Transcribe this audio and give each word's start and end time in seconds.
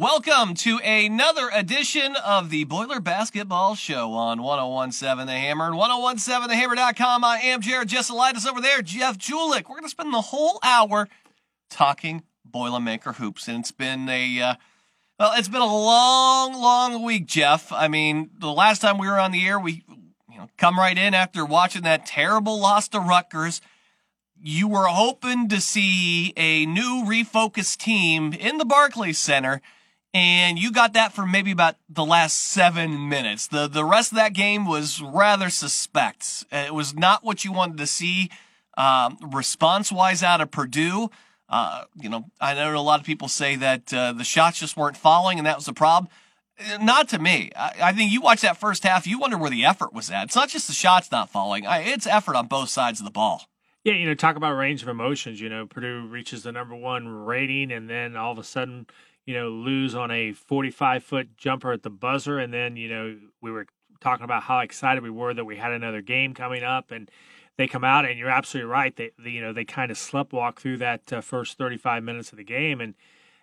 Welcome 0.00 0.54
to 0.54 0.78
another 0.78 1.50
edition 1.52 2.16
of 2.24 2.48
the 2.48 2.64
Boiler 2.64 3.00
Basketball 3.00 3.74
Show 3.74 4.14
on 4.14 4.42
1017 4.42 5.26
The 5.26 5.32
Hammer 5.38 5.66
and 5.66 5.74
1017thehammer.com. 5.74 7.22
I 7.22 7.36
am 7.40 7.60
Jared 7.60 7.90
Jesselitis 7.90 8.46
over 8.46 8.62
there, 8.62 8.80
Jeff 8.80 9.18
Julik. 9.18 9.68
We're 9.68 9.74
going 9.76 9.82
to 9.82 9.90
spend 9.90 10.14
the 10.14 10.22
whole 10.22 10.58
hour 10.62 11.06
talking 11.68 12.22
Boilermaker 12.50 13.16
hoops, 13.16 13.46
and 13.46 13.58
it's 13.58 13.72
been 13.72 14.08
a 14.08 14.40
uh, 14.40 14.54
well, 15.18 15.32
it's 15.36 15.48
been 15.48 15.60
a 15.60 15.66
long, 15.66 16.54
long 16.54 17.02
week, 17.02 17.26
Jeff. 17.26 17.70
I 17.70 17.88
mean, 17.88 18.30
the 18.38 18.50
last 18.50 18.80
time 18.80 18.96
we 18.96 19.06
were 19.06 19.20
on 19.20 19.32
the 19.32 19.46
air, 19.46 19.60
we 19.60 19.84
you 20.30 20.38
know 20.38 20.48
come 20.56 20.78
right 20.78 20.96
in 20.96 21.12
after 21.12 21.44
watching 21.44 21.82
that 21.82 22.06
terrible 22.06 22.58
loss 22.58 22.88
to 22.88 23.00
Rutgers. 23.00 23.60
You 24.42 24.66
were 24.66 24.86
hoping 24.86 25.50
to 25.50 25.60
see 25.60 26.32
a 26.38 26.64
new 26.64 27.04
refocused 27.06 27.76
team 27.76 28.32
in 28.32 28.56
the 28.56 28.64
Barclays 28.64 29.18
Center 29.18 29.60
and 30.12 30.58
you 30.58 30.72
got 30.72 30.94
that 30.94 31.12
for 31.12 31.24
maybe 31.24 31.52
about 31.52 31.76
the 31.88 32.04
last 32.04 32.52
seven 32.52 33.08
minutes. 33.08 33.46
The 33.46 33.68
the 33.68 33.84
rest 33.84 34.12
of 34.12 34.16
that 34.16 34.32
game 34.32 34.66
was 34.66 35.00
rather 35.00 35.50
suspect. 35.50 36.44
It 36.50 36.74
was 36.74 36.94
not 36.94 37.24
what 37.24 37.44
you 37.44 37.52
wanted 37.52 37.78
to 37.78 37.86
see 37.86 38.30
um, 38.76 39.18
response 39.20 39.92
wise 39.92 40.22
out 40.22 40.40
of 40.40 40.50
Purdue. 40.50 41.10
Uh, 41.48 41.84
you 41.96 42.08
know, 42.08 42.26
I 42.40 42.54
know 42.54 42.76
a 42.76 42.80
lot 42.80 43.00
of 43.00 43.06
people 43.06 43.28
say 43.28 43.56
that 43.56 43.92
uh, 43.92 44.12
the 44.12 44.24
shots 44.24 44.60
just 44.60 44.76
weren't 44.76 44.96
falling, 44.96 45.38
and 45.38 45.46
that 45.46 45.56
was 45.56 45.66
the 45.66 45.72
problem. 45.72 46.10
Not 46.80 47.08
to 47.08 47.18
me. 47.18 47.50
I, 47.56 47.72
I, 47.82 47.92
think 47.92 48.12
you 48.12 48.20
watch 48.20 48.42
that 48.42 48.58
first 48.58 48.84
half, 48.84 49.06
you 49.06 49.18
wonder 49.18 49.38
where 49.38 49.50
the 49.50 49.64
effort 49.64 49.94
was 49.94 50.10
at. 50.10 50.24
It's 50.24 50.36
not 50.36 50.50
just 50.50 50.66
the 50.66 50.74
shots 50.74 51.10
not 51.10 51.30
falling; 51.30 51.66
I, 51.66 51.78
it's 51.80 52.06
effort 52.06 52.36
on 52.36 52.46
both 52.46 52.68
sides 52.68 53.00
of 53.00 53.06
the 53.06 53.10
ball. 53.10 53.48
Yeah, 53.82 53.94
you 53.94 54.06
know, 54.06 54.14
talk 54.14 54.36
about 54.36 54.52
range 54.52 54.82
of 54.82 54.88
emotions. 54.88 55.40
You 55.40 55.48
know, 55.48 55.66
Purdue 55.66 56.06
reaches 56.06 56.42
the 56.42 56.52
number 56.52 56.74
one 56.74 57.08
rating, 57.08 57.72
and 57.72 57.88
then 57.88 58.14
all 58.14 58.32
of 58.32 58.38
a 58.38 58.44
sudden 58.44 58.86
you 59.30 59.36
know, 59.36 59.48
lose 59.48 59.94
on 59.94 60.10
a 60.10 60.32
45 60.32 61.04
foot 61.04 61.36
jumper 61.36 61.70
at 61.70 61.84
the 61.84 61.88
buzzer. 61.88 62.40
And 62.40 62.52
then, 62.52 62.74
you 62.74 62.88
know, 62.88 63.16
we 63.40 63.52
were 63.52 63.66
talking 64.00 64.24
about 64.24 64.42
how 64.42 64.58
excited 64.58 65.04
we 65.04 65.10
were 65.10 65.32
that 65.32 65.44
we 65.44 65.56
had 65.56 65.70
another 65.70 66.02
game 66.02 66.34
coming 66.34 66.64
up. 66.64 66.90
And 66.90 67.08
they 67.56 67.68
come 67.68 67.84
out, 67.84 68.06
and 68.06 68.18
you're 68.18 68.28
absolutely 68.28 68.68
right. 68.68 68.96
They, 68.96 69.12
they 69.22 69.30
you 69.30 69.40
know, 69.40 69.52
they 69.52 69.64
kind 69.64 69.92
of 69.92 69.98
sleptwalk 69.98 70.58
through 70.58 70.78
that 70.78 71.12
uh, 71.12 71.20
first 71.20 71.58
35 71.58 72.02
minutes 72.02 72.32
of 72.32 72.38
the 72.38 72.44
game. 72.44 72.80
And, 72.80 72.94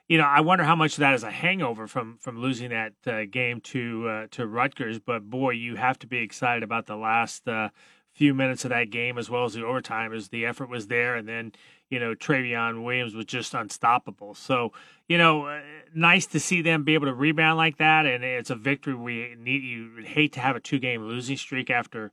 you 0.10 0.18
know, 0.18 0.26
I 0.26 0.42
wonder 0.42 0.66
how 0.66 0.76
much 0.76 0.96
of 0.96 1.00
that 1.00 1.14
is 1.14 1.24
a 1.24 1.32
hangover 1.32 1.88
from 1.88 2.18
from 2.18 2.42
losing 2.42 2.72
that 2.72 2.94
uh, 3.06 3.24
game 3.32 3.62
to 3.62 4.10
uh, 4.10 4.28
to 4.32 4.46
Rutgers. 4.46 5.00
But 5.00 5.30
boy, 5.30 5.52
you 5.52 5.78
have 5.78 5.98
to 6.00 6.08
be 6.08 6.18
excited 6.18 6.64
about 6.64 6.88
the 6.88 6.98
last 6.98 7.48
uh, 7.48 7.70
few 8.18 8.34
minutes 8.34 8.66
of 8.66 8.70
that 8.70 8.90
game 8.90 9.18
as 9.18 9.30
well 9.30 9.46
as 9.46 9.54
the 9.54 9.66
overtime, 9.66 10.14
is 10.14 10.30
the 10.30 10.46
effort 10.46 10.70
was 10.70 10.88
there, 10.88 11.16
and 11.16 11.28
then 11.28 11.54
you 11.90 12.00
know, 12.00 12.14
Trevion 12.14 12.84
Williams 12.84 13.16
was 13.16 13.26
just 13.26 13.54
unstoppable. 13.54 14.34
So, 14.34 14.74
you 15.08 15.18
know, 15.18 15.46
uh, 15.46 15.62
nice 15.94 16.26
to 16.28 16.40
see 16.40 16.62
them 16.62 16.84
be 16.84 16.94
able 16.96 17.08
to 17.08 17.14
rebound 17.14 17.58
like 17.58 17.78
that. 17.78 18.06
And 18.06 18.24
it's 18.24 18.50
a 18.50 18.56
victory. 18.56 18.94
We 18.94 19.36
need, 19.38 19.64
you 19.64 20.04
hate 20.04 20.34
to 20.34 20.40
have 20.40 20.56
a 20.56 20.60
two 20.60 20.80
game 20.80 21.04
losing 21.04 21.38
streak 21.38 21.70
after 21.70 22.12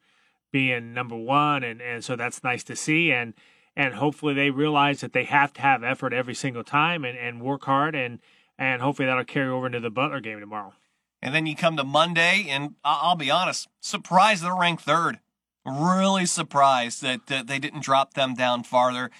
being 0.53 0.95
number 0.95 1.17
one. 1.17 1.65
And, 1.65 1.83
and 1.83 2.05
so 2.05 2.15
that's 2.15 2.45
nice 2.45 2.63
to 2.65 2.77
see. 2.77 3.11
And, 3.11 3.35
and 3.75 3.95
hopefully 3.95 4.35
they 4.35 4.51
realize 4.51 5.01
that 5.01 5.13
they 5.13 5.25
have 5.25 5.53
to 5.55 5.63
have 5.63 5.83
effort 5.83 6.13
every 6.13 6.35
single 6.35 6.65
time 6.65 7.05
and, 7.05 7.19
and 7.19 7.43
work 7.43 7.65
hard. 7.65 7.97
And, 7.97 8.21
and 8.57 8.81
hopefully 8.81 9.07
that'll 9.07 9.25
carry 9.25 9.51
over 9.51 9.67
into 9.67 9.81
the 9.81 9.91
Butler 9.91 10.21
game 10.21 10.39
tomorrow. 10.39 10.75
And 11.21 11.35
then 11.35 11.47
you 11.47 11.57
come 11.57 11.79
to 11.79 11.85
Monday, 11.85 12.47
and 12.51 12.75
I'll 12.85 13.17
be 13.17 13.31
honest, 13.31 13.67
surprised 13.81 14.45
they're 14.45 14.55
ranked 14.55 14.83
third. 14.83 15.21
Really 15.67 16.27
surprised 16.27 17.03
that, 17.03 17.27
that 17.29 17.47
they 17.47 17.59
didn't 17.59 17.83
drop 17.83 18.15
them 18.15 18.35
down 18.35 18.65
farther. 18.65 19.11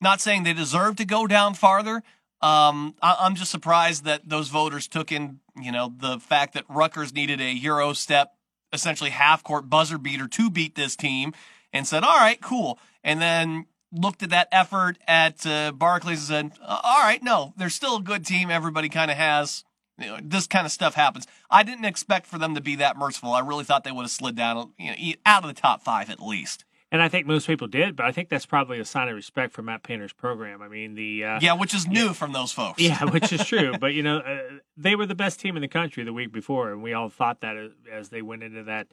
Not 0.00 0.20
saying 0.20 0.44
they 0.44 0.52
deserve 0.52 0.96
to 0.96 1.04
go 1.04 1.26
down 1.26 1.54
farther. 1.54 2.02
Um, 2.40 2.94
I- 3.02 3.26
am 3.26 3.34
just 3.34 3.50
surprised 3.50 4.04
that 4.04 4.28
those 4.28 4.48
voters 4.48 4.86
took 4.86 5.10
in, 5.10 5.40
you 5.60 5.72
know, 5.72 5.92
the 5.96 6.20
fact 6.20 6.54
that 6.54 6.64
Rutgers 6.68 7.12
needed 7.12 7.40
a 7.40 7.52
Euro 7.52 7.92
step, 7.94 8.34
essentially 8.72 9.10
half 9.10 9.42
court 9.42 9.68
buzzer 9.68 9.98
beater 9.98 10.28
to 10.28 10.50
beat 10.50 10.76
this 10.76 10.94
team 10.94 11.32
and 11.72 11.86
said, 11.86 12.04
all 12.04 12.16
right, 12.16 12.40
cool. 12.40 12.78
And 13.02 13.20
then 13.20 13.66
looked 13.92 14.22
at 14.22 14.30
that 14.30 14.48
effort 14.52 14.98
at 15.08 15.44
uh, 15.46 15.72
Barclays 15.72 16.30
and 16.30 16.52
said, 16.52 16.62
all 16.64 17.02
right, 17.02 17.22
no, 17.22 17.54
they're 17.56 17.70
still 17.70 17.96
a 17.96 18.02
good 18.02 18.24
team. 18.24 18.50
Everybody 18.50 18.88
kind 18.88 19.10
of 19.10 19.16
has, 19.16 19.64
you 19.98 20.06
know, 20.06 20.18
this 20.22 20.46
kind 20.46 20.66
of 20.66 20.72
stuff 20.72 20.94
happens. 20.94 21.26
I 21.50 21.62
didn't 21.62 21.84
expect 21.84 22.26
for 22.26 22.38
them 22.38 22.54
to 22.54 22.60
be 22.60 22.76
that 22.76 22.96
merciful. 22.96 23.32
I 23.32 23.40
really 23.40 23.64
thought 23.64 23.84
they 23.84 23.92
would 23.92 24.02
have 24.02 24.10
slid 24.10 24.36
down, 24.36 24.72
you 24.78 24.90
know, 24.90 25.12
out 25.26 25.44
of 25.44 25.54
the 25.54 25.60
top 25.60 25.82
five 25.82 26.10
at 26.10 26.20
least 26.20 26.64
and 26.90 27.02
I 27.02 27.08
think 27.08 27.26
most 27.26 27.46
people 27.46 27.66
did, 27.66 27.96
but 27.96 28.06
I 28.06 28.12
think 28.12 28.30
that's 28.30 28.46
probably 28.46 28.80
a 28.80 28.84
sign 28.84 29.08
of 29.08 29.14
respect 29.14 29.52
for 29.52 29.62
Matt 29.62 29.82
Painter's 29.82 30.12
program. 30.12 30.62
I 30.62 30.68
mean, 30.68 30.94
the 30.94 31.24
uh, 31.24 31.38
yeah, 31.40 31.52
which 31.52 31.74
is 31.74 31.86
new 31.86 32.06
yeah, 32.06 32.12
from 32.12 32.32
those 32.32 32.50
folks. 32.50 32.80
yeah, 32.80 33.04
which 33.04 33.32
is 33.32 33.44
true. 33.44 33.74
but 33.80 33.92
you 33.92 34.02
know, 34.02 34.18
uh, 34.18 34.42
they 34.76 34.96
were 34.96 35.04
the 35.04 35.14
best 35.14 35.38
team 35.38 35.56
in 35.56 35.62
the 35.62 35.68
country 35.68 36.02
the 36.04 36.14
week 36.14 36.32
before, 36.32 36.72
and 36.72 36.82
we 36.82 36.94
all 36.94 37.10
thought 37.10 37.42
that 37.42 37.56
as 37.92 38.08
they 38.08 38.22
went 38.22 38.42
into 38.42 38.62
that 38.64 38.88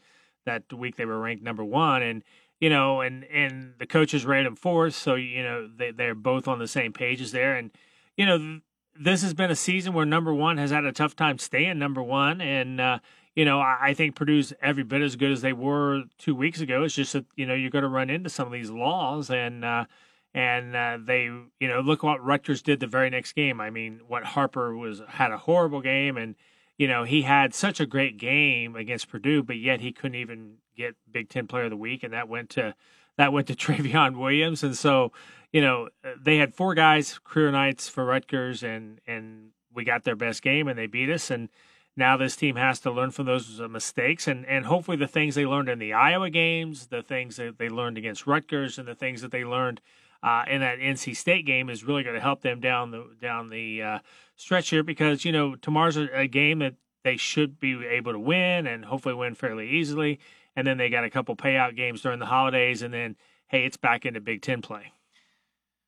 that 0.46 0.72
week 0.74 0.98
they 0.98 1.06
were 1.06 1.20
ranked 1.20 1.44
number 1.44 1.64
one, 1.64 2.02
and 2.02 2.24
you 2.60 2.70
know, 2.70 3.00
and 3.00 3.24
and 3.26 3.76
the 3.80 3.88
coaches 3.88 4.26
rated 4.26 4.48
them 4.48 4.56
fourth, 4.58 4.94
so 4.94 5.16
you 5.16 5.44
know 5.44 5.70
they 5.74 5.92
they're 5.92 6.16
both 6.16 6.50
on 6.50 6.60
the 6.60 6.68
same 6.68 6.92
pages 6.92 7.32
there, 7.32 7.56
and 7.56 7.72
you 8.18 8.26
know. 8.26 8.60
This 8.98 9.22
has 9.24 9.34
been 9.34 9.52
a 9.52 9.56
season 9.56 9.94
where 9.94 10.06
number 10.06 10.34
one 10.34 10.58
has 10.58 10.72
had 10.72 10.86
a 10.86 10.92
tough 10.92 11.16
time 11.16 11.38
staying 11.38 11.80
number 11.80 12.02
one, 12.02 12.40
and 12.40 12.80
uh, 12.80 13.00
you 13.36 13.44
know, 13.44 13.60
I, 13.60 13.94
think 13.94 14.16
Purdue's 14.16 14.54
every 14.62 14.84
bit 14.84 15.02
as 15.02 15.18
good 15.18 15.32
as 15.32 15.42
they 15.42 15.52
were 15.52 16.04
two 16.18 16.34
weeks 16.34 16.62
ago. 16.62 16.84
It's 16.84 16.96
just 16.96 17.14
that 17.14 17.26
you 17.36 17.46
know 17.46 17.54
you're 17.54 17.70
going 17.70 17.84
to 17.84 17.90
run 17.90 18.10
into 18.10 18.30
some 18.30 18.48
of 18.48 18.54
these 18.54 18.72
laws, 18.72 19.30
and 19.30 19.66
uh, 19.66 19.86
and 20.34 20.76
uh, 20.76 20.98
they, 21.04 21.24
you 21.24 21.68
know, 21.68 21.82
look 21.82 22.02
what 22.02 22.24
Rutgers 22.24 22.62
did 22.62 22.80
the 22.80 22.88
very 22.88 23.10
next 23.10 23.34
game. 23.34 23.60
I 23.60 23.70
mean, 23.70 24.00
what 24.08 24.24
Harper 24.24 24.76
was 24.76 25.02
had 25.10 25.32
a 25.32 25.38
horrible 25.38 25.82
game, 25.82 26.16
and 26.16 26.36
you 26.78 26.88
know 26.88 27.04
he 27.04 27.24
had 27.24 27.54
such 27.54 27.82
a 27.82 27.86
great 27.86 28.18
game 28.18 28.78
against 28.78 29.10
Purdue, 29.10 29.44
but 29.44 29.58
yet 29.58 29.82
he 29.82 29.92
couldn't 29.92 30.16
even 30.16 30.56
get 30.78 30.96
Big 31.12 31.28
Ten 31.28 31.46
Player 31.46 31.66
of 31.66 31.72
the 31.72 31.78
Week, 31.78 32.04
and 32.04 32.14
that 32.14 32.30
went 32.30 32.50
to 32.52 32.74
that 33.18 33.34
went 33.34 33.48
to 33.48 33.56
Trevion 33.56 34.18
Williams, 34.18 34.64
and 34.64 34.78
so 34.78 35.12
you 35.56 35.62
know 35.62 35.88
they 36.22 36.36
had 36.36 36.54
four 36.54 36.76
guys 36.76 37.18
career 37.24 37.50
nights 37.50 37.88
for 37.88 38.04
Rutgers, 38.04 38.62
and 38.62 39.00
and 39.08 39.52
we 39.74 39.86
got 39.86 40.04
their 40.04 40.18
best 40.18 40.42
game, 40.42 40.68
and 40.68 40.78
they 40.78 40.86
beat 40.86 41.10
us, 41.10 41.32
and 41.32 41.48
now 41.96 42.18
this 42.18 42.36
team 42.36 42.58
has 42.58 42.82
to 42.82 42.92
learn 42.92 43.12
from 43.12 43.26
those 43.26 43.62
mistakes 43.70 44.28
and, 44.28 44.46
and 44.48 44.66
hopefully 44.66 44.98
the 44.98 45.08
things 45.08 45.34
they 45.34 45.46
learned 45.46 45.70
in 45.70 45.80
the 45.80 45.94
Iowa 45.94 46.30
games, 46.30 46.88
the 46.88 47.02
things 47.02 47.38
that 47.38 47.58
they 47.58 47.70
learned 47.70 47.98
against 47.98 48.28
Rutgers, 48.28 48.78
and 48.78 48.86
the 48.86 48.96
things 48.96 49.22
that 49.22 49.32
they 49.32 49.46
learned 49.46 49.80
uh, 50.22 50.44
in 50.50 50.60
that 50.60 50.80
NC 50.80 51.16
State 51.16 51.46
game 51.46 51.70
is 51.70 51.86
really 51.86 52.04
going 52.04 52.16
to 52.16 52.22
help 52.22 52.42
them 52.42 52.60
down 52.60 52.92
the 52.92 53.06
down 53.22 53.50
the 53.50 53.82
uh, 53.82 54.00
stretch 54.36 54.72
here 54.72 54.84
because 54.84 55.24
you 55.24 55.32
know 55.32 55.56
tomorrow's 55.56 55.96
a, 55.96 56.10
a, 56.14 56.28
game 56.28 56.60
that 56.60 56.76
they 57.06 57.16
should 57.16 57.62
be 57.62 57.86
able 57.86 58.12
to 58.12 58.20
win 58.20 58.68
and 58.68 58.84
hopefully 58.84 59.16
win 59.16 59.36
fairly 59.36 59.70
easily, 59.70 60.20
and 60.54 60.68
then 60.68 60.78
they 60.78 60.90
got 60.90 61.06
a 61.06 61.10
couple 61.10 61.34
payout 61.38 61.78
games 61.78 62.02
during 62.02 62.20
the 62.20 62.26
holidays, 62.26 62.82
and 62.82 62.94
then 62.94 63.16
hey, 63.48 63.64
it's 63.64 63.78
back 63.78 64.06
into 64.06 64.20
Big 64.20 64.42
Ten 64.42 64.62
play. 64.62 64.92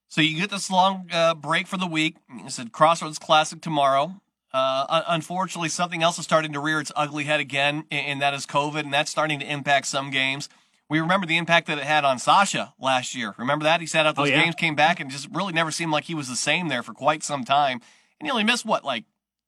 So 0.09 0.21
you 0.21 0.37
get 0.37 0.49
this 0.49 0.71
long 0.71 1.09
uh, 1.11 1.33
break 1.35 1.67
for 1.67 1.77
the 1.77 1.87
week. 1.87 2.15
You 2.29 2.49
said 2.49 2.71
Crossroads 2.71 3.19
Classic 3.19 3.61
tomorrow. 3.61 4.21
Uh, 4.53 5.03
unfortunately, 5.07 5.69
something 5.69 6.01
else 6.01 6.17
is 6.17 6.23
starting 6.23 6.53
to 6.53 6.59
rear 6.59 6.79
its 6.79 6.91
ugly 6.95 7.25
head 7.25 7.39
again, 7.39 7.83
and 7.91 8.21
that 8.21 8.33
is 8.33 8.45
COVID, 8.45 8.79
and 8.79 8.93
that's 8.93 9.11
starting 9.11 9.39
to 9.39 9.45
impact 9.45 9.87
some 9.87 10.09
games. 10.09 10.49
We 10.89 11.01
remember 11.01 11.27
the 11.27 11.37
impact 11.37 11.67
that 11.67 11.77
it 11.77 11.83
had 11.83 12.05
on 12.05 12.17
Sasha 12.17 12.73
last 12.79 13.13
year. 13.13 13.35
Remember 13.37 13.63
that? 13.65 13.81
He 13.81 13.87
sat 13.87 14.05
out 14.05 14.15
those 14.15 14.29
oh, 14.29 14.31
yeah. 14.31 14.43
games, 14.43 14.55
came 14.55 14.73
back, 14.73 14.99
and 15.01 15.11
just 15.11 15.27
really 15.33 15.51
never 15.51 15.69
seemed 15.69 15.91
like 15.91 16.05
he 16.05 16.15
was 16.15 16.29
the 16.29 16.35
same 16.35 16.69
there 16.69 16.81
for 16.81 16.93
quite 16.93 17.23
some 17.23 17.43
time. 17.43 17.81
And 18.19 18.25
he 18.25 18.31
only 18.31 18.45
missed, 18.45 18.65
what, 18.65 18.85
like 18.85 19.03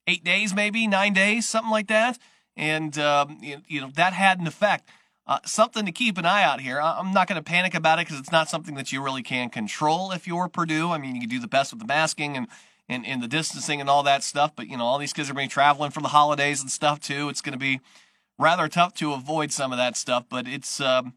eight 0.05 0.23
days, 0.23 0.53
maybe 0.53 0.85
nine 0.85 1.13
days, 1.13 1.47
something 1.47 1.71
like 1.71 1.87
that? 1.87 2.19
And, 2.57 2.97
um, 2.99 3.39
you, 3.41 3.79
know, 3.79 3.89
that 3.95 4.11
had 4.11 4.39
an 4.39 4.47
effect. 4.47 4.89
Uh, 5.29 5.37
something 5.45 5.85
to 5.85 5.91
keep 5.91 6.17
an 6.17 6.25
eye 6.25 6.41
out 6.41 6.59
here. 6.59 6.81
I'm 6.81 7.13
not 7.13 7.27
going 7.27 7.35
to 7.35 7.43
panic 7.43 7.75
about 7.75 7.99
it 7.99 8.07
because 8.07 8.19
it's 8.19 8.31
not 8.31 8.49
something 8.49 8.73
that 8.73 8.91
you 8.91 9.03
really 9.03 9.21
can 9.21 9.51
control 9.51 10.11
if 10.11 10.25
you're 10.25 10.47
Purdue. 10.47 10.89
I 10.89 10.97
mean, 10.97 11.13
you 11.13 11.21
can 11.21 11.29
do 11.29 11.39
the 11.39 11.47
best 11.47 11.71
with 11.71 11.79
the 11.79 11.85
masking 11.85 12.35
and 12.35 12.47
and, 12.89 13.05
and 13.05 13.21
the 13.21 13.27
distancing 13.27 13.79
and 13.79 13.87
all 13.87 14.01
that 14.01 14.23
stuff. 14.23 14.53
But, 14.55 14.67
you 14.67 14.75
know, 14.75 14.85
all 14.85 14.97
these 14.97 15.13
kids 15.13 15.29
are 15.29 15.33
going 15.35 15.47
to 15.47 15.51
be 15.51 15.53
traveling 15.53 15.91
for 15.91 16.01
the 16.01 16.07
holidays 16.07 16.61
and 16.61 16.71
stuff 16.71 16.99
too. 16.99 17.29
It's 17.29 17.41
going 17.41 17.53
to 17.53 17.59
be 17.59 17.79
rather 18.39 18.67
tough 18.67 18.95
to 18.95 19.13
avoid 19.13 19.51
some 19.51 19.71
of 19.71 19.77
that 19.77 19.95
stuff, 19.95 20.25
but 20.27 20.47
it's, 20.47 20.81
um, 20.81 21.13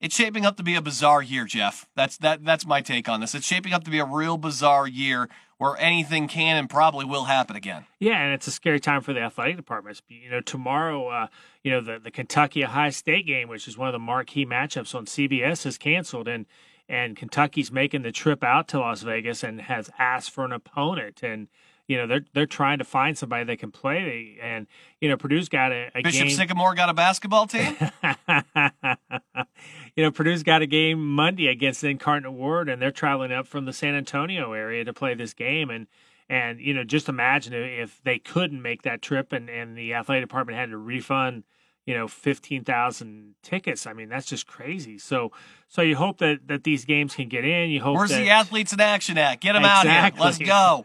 it's 0.00 0.16
shaping 0.16 0.44
up 0.44 0.56
to 0.56 0.64
be 0.64 0.74
a 0.74 0.82
bizarre 0.82 1.22
year, 1.22 1.44
Jeff. 1.44 1.86
That's 1.94 2.16
that. 2.18 2.44
That's 2.44 2.66
my 2.66 2.80
take 2.80 3.08
on 3.08 3.20
this. 3.20 3.36
It's 3.36 3.46
shaping 3.46 3.72
up 3.72 3.84
to 3.84 3.90
be 3.90 4.00
a 4.00 4.04
real 4.04 4.36
bizarre 4.36 4.88
year 4.88 5.28
where 5.58 5.76
anything 5.78 6.28
can 6.28 6.56
and 6.56 6.68
probably 6.68 7.04
will 7.04 7.24
happen 7.24 7.56
again. 7.56 7.86
Yeah, 7.98 8.20
and 8.20 8.34
it's 8.34 8.46
a 8.46 8.50
scary 8.50 8.80
time 8.80 9.00
for 9.02 9.12
the 9.12 9.20
athletic 9.20 9.56
departments. 9.56 10.02
You 10.08 10.30
know, 10.30 10.40
tomorrow, 10.40 11.08
uh, 11.08 11.26
you 11.62 11.70
know, 11.70 11.80
the 11.80 11.98
the 11.98 12.10
Kentucky 12.10 12.64
Ohio 12.64 12.90
State 12.90 13.26
game, 13.26 13.48
which 13.48 13.68
is 13.68 13.78
one 13.78 13.88
of 13.88 13.92
the 13.92 13.98
marquee 13.98 14.46
matchups 14.46 14.94
on 14.94 15.06
CBS, 15.06 15.66
is 15.66 15.78
canceled, 15.78 16.28
and 16.28 16.46
and 16.88 17.16
Kentucky's 17.16 17.72
making 17.72 18.02
the 18.02 18.12
trip 18.12 18.44
out 18.44 18.68
to 18.68 18.78
Las 18.78 19.02
Vegas 19.02 19.42
and 19.42 19.60
has 19.62 19.90
asked 19.98 20.30
for 20.30 20.44
an 20.44 20.52
opponent 20.52 21.22
and 21.22 21.48
you 21.86 21.96
know 21.96 22.06
they're 22.06 22.24
they're 22.32 22.46
trying 22.46 22.78
to 22.78 22.84
find 22.84 23.16
somebody 23.16 23.44
they 23.44 23.56
can 23.56 23.70
play 23.70 24.38
and 24.42 24.66
you 25.00 25.08
know 25.08 25.16
Purdue's 25.16 25.48
got 25.48 25.72
a, 25.72 25.90
a 25.94 26.02
Bishop 26.02 26.28
game. 26.28 26.36
Sycamore 26.36 26.74
got 26.74 26.88
a 26.88 26.94
basketball 26.94 27.46
team. 27.46 27.76
you 29.96 30.02
know 30.02 30.10
Purdue's 30.10 30.42
got 30.42 30.62
a 30.62 30.66
game 30.66 31.14
Monday 31.14 31.48
against 31.48 31.84
Incarnate 31.84 32.32
Word 32.32 32.68
and 32.68 32.80
they're 32.80 32.90
traveling 32.90 33.32
up 33.32 33.46
from 33.46 33.64
the 33.64 33.72
San 33.72 33.94
Antonio 33.94 34.52
area 34.52 34.84
to 34.84 34.92
play 34.92 35.14
this 35.14 35.34
game 35.34 35.70
and 35.70 35.86
and 36.28 36.60
you 36.60 36.72
know, 36.72 36.84
just 36.84 37.08
imagine 37.08 37.52
if 37.52 38.00
they 38.02 38.18
couldn't 38.18 38.60
make 38.60 38.82
that 38.82 39.02
trip 39.02 39.32
and 39.32 39.48
and 39.48 39.76
the 39.76 39.94
athletic 39.94 40.24
department 40.24 40.58
had 40.58 40.70
to 40.70 40.78
refund 40.78 41.44
you 41.86 41.94
know 41.94 42.08
15,000 42.08 43.34
tickets. 43.42 43.86
I 43.86 43.92
mean, 43.92 44.08
that's 44.08 44.26
just 44.26 44.46
crazy. 44.46 44.98
So 44.98 45.32
so 45.68 45.82
you 45.82 45.96
hope 45.96 46.18
that 46.18 46.48
that 46.48 46.64
these 46.64 46.84
games 46.84 47.14
can 47.14 47.28
get 47.28 47.44
in. 47.44 47.70
You 47.70 47.80
hope 47.80 47.96
Where's 47.96 48.10
that, 48.10 48.20
the 48.20 48.30
athletes 48.30 48.72
in 48.72 48.80
action 48.80 49.18
at? 49.18 49.40
Get 49.40 49.52
them 49.52 49.64
exactly. 49.64 49.90
out 49.90 50.14
here. 50.14 50.24
Let's 50.24 50.38
go. 50.38 50.84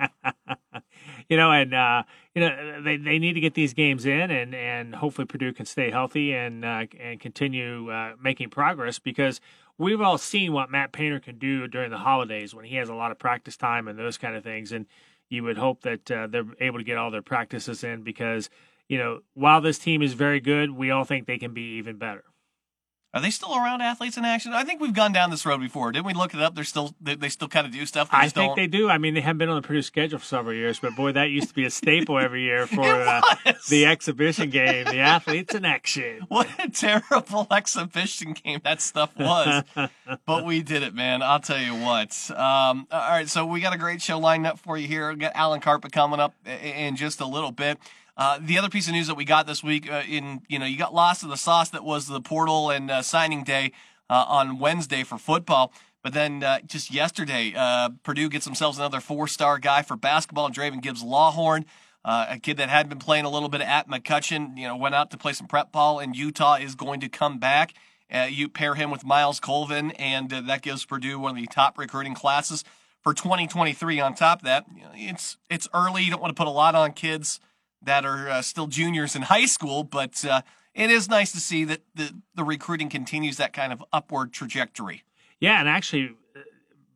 you 1.30 1.38
know, 1.38 1.52
and 1.52 1.74
uh, 1.74 2.04
you 2.40 2.50
know 2.50 2.82
they, 2.82 2.98
they 2.98 3.20
need 3.20 3.34
to 3.34 3.40
get 3.40 3.54
these 3.54 3.74
games 3.74 4.06
in, 4.06 4.32
and, 4.32 4.56
and 4.56 4.96
hopefully 4.96 5.26
Purdue 5.26 5.54
can 5.54 5.66
stay 5.66 5.92
healthy 5.92 6.34
and 6.34 6.64
uh, 6.64 6.86
and 7.00 7.20
continue 7.20 7.92
uh, 7.92 8.14
making 8.22 8.50
progress 8.50 9.00
because 9.00 9.42
we've 9.78 10.02
all 10.02 10.18
seen 10.18 10.54
what 10.54 10.72
Matt 10.72 10.92
Painter 10.92 11.20
can 11.20 11.38
do 11.38 11.68
during 11.68 11.92
the 11.92 11.98
holidays 11.98 12.56
when 12.56 12.66
he 12.66 12.76
has 12.76 12.90
a 12.90 12.94
lot 12.94 13.12
of 13.12 13.20
practice 13.20 13.58
time 13.58 13.88
and 13.88 14.00
those 14.00 14.18
kind 14.18 14.36
of 14.36 14.44
things, 14.44 14.72
and 14.72 14.86
you 15.30 15.44
would 15.44 15.58
hope 15.58 15.82
that 15.82 16.10
uh, 16.10 16.28
they're 16.28 16.46
able 16.60 16.80
to 16.80 16.84
get 16.84 16.98
all 16.98 17.12
their 17.12 17.22
practices 17.22 17.84
in 17.84 18.04
because 18.04 18.50
you 18.88 18.98
know, 18.98 19.20
while 19.36 19.62
this 19.62 19.78
team 19.78 20.02
is 20.02 20.14
very 20.14 20.40
good, 20.40 20.72
we 20.72 20.90
all 20.90 21.04
think 21.04 21.28
they 21.28 21.38
can 21.38 21.54
be 21.54 21.78
even 21.78 21.98
better. 21.98 22.24
Are 23.12 23.22
they 23.22 23.32
still 23.32 23.56
around 23.56 23.82
athletes 23.82 24.18
in 24.18 24.26
action? 24.26 24.54
I 24.54 24.64
think 24.64 24.80
we've 24.80 24.94
gone 24.94 25.12
down 25.12 25.32
this 25.32 25.44
road 25.44 25.60
before. 25.60 25.92
Didn't 25.92 26.06
we 26.06 26.14
look 26.14 26.36
it 26.36 26.42
up? 26.42 26.54
They're 26.54 26.64
still 26.64 26.94
they, 27.02 27.16
they 27.16 27.30
still 27.30 27.48
kind 27.48 27.66
of 27.66 27.74
do 27.74 27.84
stuff. 27.88 28.08
I 28.12 28.30
think 28.30 28.50
don't... 28.50 28.56
they 28.56 28.68
do. 28.68 28.88
I 28.88 29.00
mean, 29.00 29.16
they 29.16 29.22
haven't 29.22 29.40
been 29.40 29.50
on 29.50 29.60
the 29.60 29.68
Purdue 29.68 29.82
schedule 29.82 30.20
for 30.20 30.26
several 30.26 30.54
years, 30.54 30.80
but 30.80 30.96
boy, 30.96 31.14
that 31.14 31.32
used 31.32 31.50
to 31.50 31.56
be 31.56 31.66
a 31.66 31.72
staple 31.72 32.20
every 32.20 32.44
year 32.44 32.68
for 32.68 32.84
uh, 32.86 33.22
the 33.68 33.88
exhibition 33.88 34.52
game, 34.52 34.86
the 34.86 35.00
athletes 35.00 35.56
in 35.56 35.66
action. 35.66 36.20
What 36.30 36.48
a 36.60 36.70
terrible 36.70 37.48
exhibition 37.52 38.34
game 38.34 38.62
that 38.64 38.82
stuff 38.82 39.12
was, 39.18 39.64
but 40.26 40.46
we 40.46 40.62
did 40.62 40.84
it, 40.84 40.94
man. 40.94 41.24
I'll 41.24 41.40
tell 41.40 41.60
you 41.60 41.74
what. 41.74 42.30
Um, 42.32 42.88
all 42.92 43.10
right, 43.10 43.28
so 43.28 43.46
we 43.46 43.60
got 43.60 43.74
a 43.74 43.78
great 43.78 44.02
show 44.02 44.20
lined 44.20 44.46
up 44.46 44.60
for 44.60 44.78
you 44.78 44.88
here. 44.88 45.12
We 45.12 45.18
got 45.18 45.32
Alan 45.36 45.60
Karpick 45.60 45.92
coming 45.92 46.20
up 46.20 46.36
in 46.46 46.96
just 46.96 47.20
a 47.20 47.26
little 47.26 47.52
bit. 47.52 47.80
Uh, 48.20 48.38
the 48.42 48.58
other 48.58 48.68
piece 48.68 48.86
of 48.86 48.94
news 48.94 49.08
that 49.08 49.16
we 49.16 49.24
got 49.24 49.48
this 49.48 49.64
week, 49.64 49.90
uh, 49.90 50.04
in 50.06 50.42
you 50.50 50.60
know, 50.60 50.66
you 50.66 50.78
got 50.78 50.94
lost 50.94 51.24
in 51.24 51.30
the 51.30 51.38
sauce 51.38 51.70
that 51.70 51.86
was 51.86 52.08
the 52.08 52.20
portal 52.20 52.70
and 52.70 52.92
uh, 52.92 53.02
signing 53.02 53.46
day 53.46 53.72
uh, 54.10 54.26
on 54.28 54.60
Wednesday 54.60 55.06
for 55.06 55.18
football. 55.18 55.72
But 56.04 56.14
then 56.14 56.44
uh, 56.44 56.60
just 56.66 56.94
yesterday, 56.94 57.54
Purdue 58.04 58.28
gets 58.28 58.44
themselves 58.44 58.78
another 58.78 59.00
four-star 59.00 59.58
guy 59.58 59.84
for 59.84 59.96
basketball, 59.96 60.50
Draven 60.50 60.82
Gibbs 60.82 61.02
Lawhorn, 61.02 61.64
a 62.04 62.38
kid 62.40 62.58
that 62.58 62.68
had 62.68 62.90
been 62.90 63.00
playing 63.00 63.24
a 63.24 63.30
little 63.30 63.48
bit 63.48 63.62
at 63.62 63.88
McCutcheon. 63.88 64.58
You 64.58 64.68
know, 64.68 64.76
went 64.76 64.96
out 64.96 65.12
to 65.12 65.18
play 65.18 65.32
some 65.32 65.48
prep 65.48 65.72
ball 65.72 66.00
in 66.00 66.14
Utah, 66.14 66.56
is 66.56 66.76
going 66.76 67.00
to 67.00 67.10
come 67.10 67.38
back. 67.38 67.74
you 68.30 68.50
pair 68.50 68.76
him 68.76 68.92
with 68.92 69.06
Myles 69.06 69.40
Colvin, 69.40 69.92
and 69.92 70.30
that 70.30 70.62
gives 70.62 70.86
Purdue 70.86 71.20
one 71.20 71.32
of 71.32 71.38
the 71.38 71.48
top 71.48 71.78
recruiting 71.78 72.16
classes 72.16 72.66
for 73.02 73.14
2023. 73.14 74.02
On 74.02 74.14
top 74.14 74.40
of 74.40 74.46
that, 74.46 74.66
you 74.76 74.84
know, 74.84 74.92
it's 74.94 75.38
it's 75.50 75.70
early. 75.74 76.04
You 76.04 76.12
don't 76.12 76.22
want 76.22 76.36
to 76.36 76.40
put 76.40 76.48
a 76.48 76.52
lot 76.52 76.76
on 76.76 76.92
kids 76.92 77.40
that 77.82 78.06
are 78.06 78.30
uh, 78.30 78.42
still 78.42 78.68
juniors 78.68 79.16
in 79.16 79.24
high 79.24 79.46
school, 79.46 79.84
but 79.84 80.24
uh, 80.26 80.42
it 80.74 80.90
is 80.90 81.10
nice 81.10 81.32
to 81.32 81.40
see 81.40 81.64
that 81.66 81.82
the, 81.96 82.14
the 82.36 82.44
recruiting 82.44 82.90
continues 82.90 83.38
that 83.38 83.54
kind 83.54 83.74
of 83.74 83.84
upward 83.92 84.34
trajectory. 84.34 85.04
Yeah, 85.40 85.60
and 85.60 85.70
actually, 85.70 86.16
uh, 86.36 86.40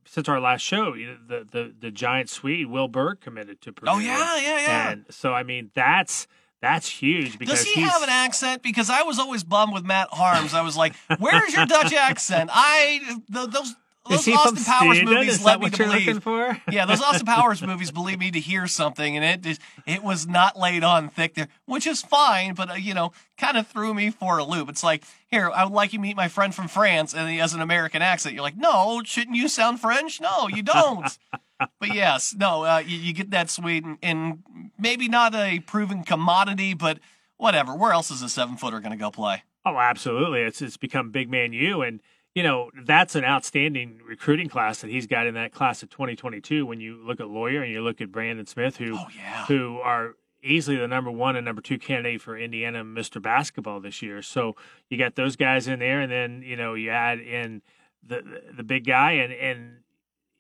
since 0.06 0.27
our 0.27 0.39
last 0.39 0.62
show, 0.62 0.94
the 0.94 1.47
the 1.50 1.74
the 1.80 1.91
giant 1.91 2.30
Swede 2.30 2.68
Will 2.68 2.88
Berg 2.88 3.21
committed 3.21 3.62
to 3.62 3.71
Purdue. 3.71 3.91
Oh 3.91 4.00
yeah, 4.00 4.38
yeah, 4.38 4.59
yeah. 4.59 4.91
And 4.91 5.06
so 5.09 5.33
I 5.33 5.44
mean 5.44 5.71
that's 5.74 6.27
that's 6.62 6.88
huge 6.88 7.39
because 7.39 7.59
does 7.59 7.74
he 7.74 7.81
have 7.81 8.03
an 8.03 8.09
accent? 8.09 8.63
Because 8.63 8.89
I 8.89 9.03
was 9.03 9.19
always 9.19 9.44
bummed 9.44 9.74
with 9.74 9.83
Matt 9.83 10.09
Haarms. 10.12 10.53
I 10.53 10.62
was 10.62 10.77
like, 10.77 10.94
"Where's 11.19 11.53
your 11.53 11.65
Dutch 11.65 11.94
accent?" 11.94 12.50
I 12.53 13.19
the, 13.30 13.47
those 13.47 13.75
those 14.10 14.28
Austin 14.28 14.64
Powers 14.64 14.98
Sweden? 14.98 15.14
movies 15.14 15.34
Is 15.36 15.46
led 15.46 15.62
me 15.62 15.70
to 15.70 15.78
believe. 15.78 16.62
yeah, 16.72 16.86
those 16.86 17.02
Austin 17.02 17.26
Powers 17.26 17.62
movies 17.62 17.92
believe 17.92 18.20
me 18.20 18.32
to 18.32 18.40
hear 18.40 18.68
something, 18.68 19.18
and 19.18 19.46
it 19.46 19.60
it 19.86 20.04
was 20.04 20.28
not 20.28 20.60
laid 20.60 20.84
on 20.84 21.10
thick 21.10 21.36
there, 21.36 21.48
which 21.66 21.88
is 21.88 22.02
fine, 22.02 22.54
but 22.54 22.72
uh, 22.72 22.74
you 22.74 22.94
know, 22.94 23.14
kind 23.38 23.58
of 23.58 23.68
threw 23.68 23.94
me 23.94 24.10
for 24.10 24.38
a 24.38 24.44
loop. 24.44 24.70
It's 24.70 24.84
like, 24.84 25.04
here, 25.28 25.50
I 25.50 25.64
would 25.64 25.74
like 25.74 25.94
you 25.94 26.00
to 26.00 26.04
meet 26.04 26.18
my 26.18 26.28
friend 26.28 26.54
from 26.54 26.68
France, 26.68 27.14
and 27.14 27.30
he 27.30 27.38
has 27.38 27.54
an 27.54 27.62
American 27.62 28.02
accent. 28.02 28.36
You're 28.36 28.44
like, 28.44 28.58
no, 28.58 29.02
shouldn't 29.06 29.38
you 29.38 29.48
sound 29.48 29.80
French? 29.80 30.20
No, 30.20 30.48
you 30.50 30.64
don't. 30.64 31.18
but 31.80 31.94
yes, 31.94 32.36
no, 32.38 32.64
uh, 32.64 32.84
you, 32.86 32.98
you, 32.98 33.14
get 33.14 33.32
that 33.32 33.50
sweet, 33.50 33.86
and, 33.86 33.98
and 34.02 34.44
maybe 34.78 35.08
not 35.08 35.34
a 35.34 35.60
proven 35.62 36.04
commodity, 36.04 36.74
but 36.74 37.00
whatever. 37.38 37.76
Where 37.76 37.94
else 37.94 38.12
is 38.12 38.22
a 38.22 38.30
seven 38.30 38.58
footer 38.58 38.80
going 38.80 38.92
to 38.92 38.98
go 38.98 39.12
play? 39.12 39.44
Oh, 39.66 39.78
absolutely. 39.78 40.42
It's 40.42 40.62
it's 40.62 40.78
become 40.78 41.12
big 41.12 41.30
man 41.30 41.54
you 41.54 41.82
and 41.82 42.02
you 42.35 42.41
know, 42.41 42.71
that's 42.85 43.15
an 43.15 43.24
outstanding 43.24 44.00
recruiting 44.06 44.50
class 44.50 44.81
that 44.81 44.89
he's 44.89 45.06
got 45.06 45.27
in 45.27 45.35
that 45.35 45.51
class 45.51 45.83
of 45.83 45.89
2022. 45.89 46.65
When 46.65 46.80
you 46.80 46.95
look 46.95 47.19
at 47.19 47.30
Loyer 47.30 47.62
and 47.62 47.71
you 47.71 47.81
look 47.81 48.01
at 48.01 48.12
Braden 48.12 48.45
Smith, 48.47 48.77
who 48.77 48.95
oh, 48.97 49.06
yeah. 49.15 49.45
who 49.45 49.80
are 49.80 50.15
easily 50.41 50.77
the 50.77 50.88
number 50.88 51.12
one 51.12 51.35
and 51.35 51.45
number 51.45 51.62
two 51.62 51.77
candidate 51.77 52.21
for 52.21 52.38
Indiana 52.38 52.83
Mr. 52.83 53.21
Basketball 53.21 53.80
this 53.80 54.01
year. 54.01 54.21
So 54.21 54.56
you 54.89 54.97
got 54.97 55.15
those 55.15 55.35
guys 55.35 55.68
in 55.68 55.80
there, 55.80 56.01
and 56.01 56.12
then 56.12 56.41
you 56.44 56.56
know 56.56 56.74
you 56.74 56.89
add 56.89 57.19
in 57.19 57.62
the 58.01 58.41
the 58.56 58.63
big 58.63 58.85
guy, 58.85 59.12
and 59.12 59.31
and 59.31 59.77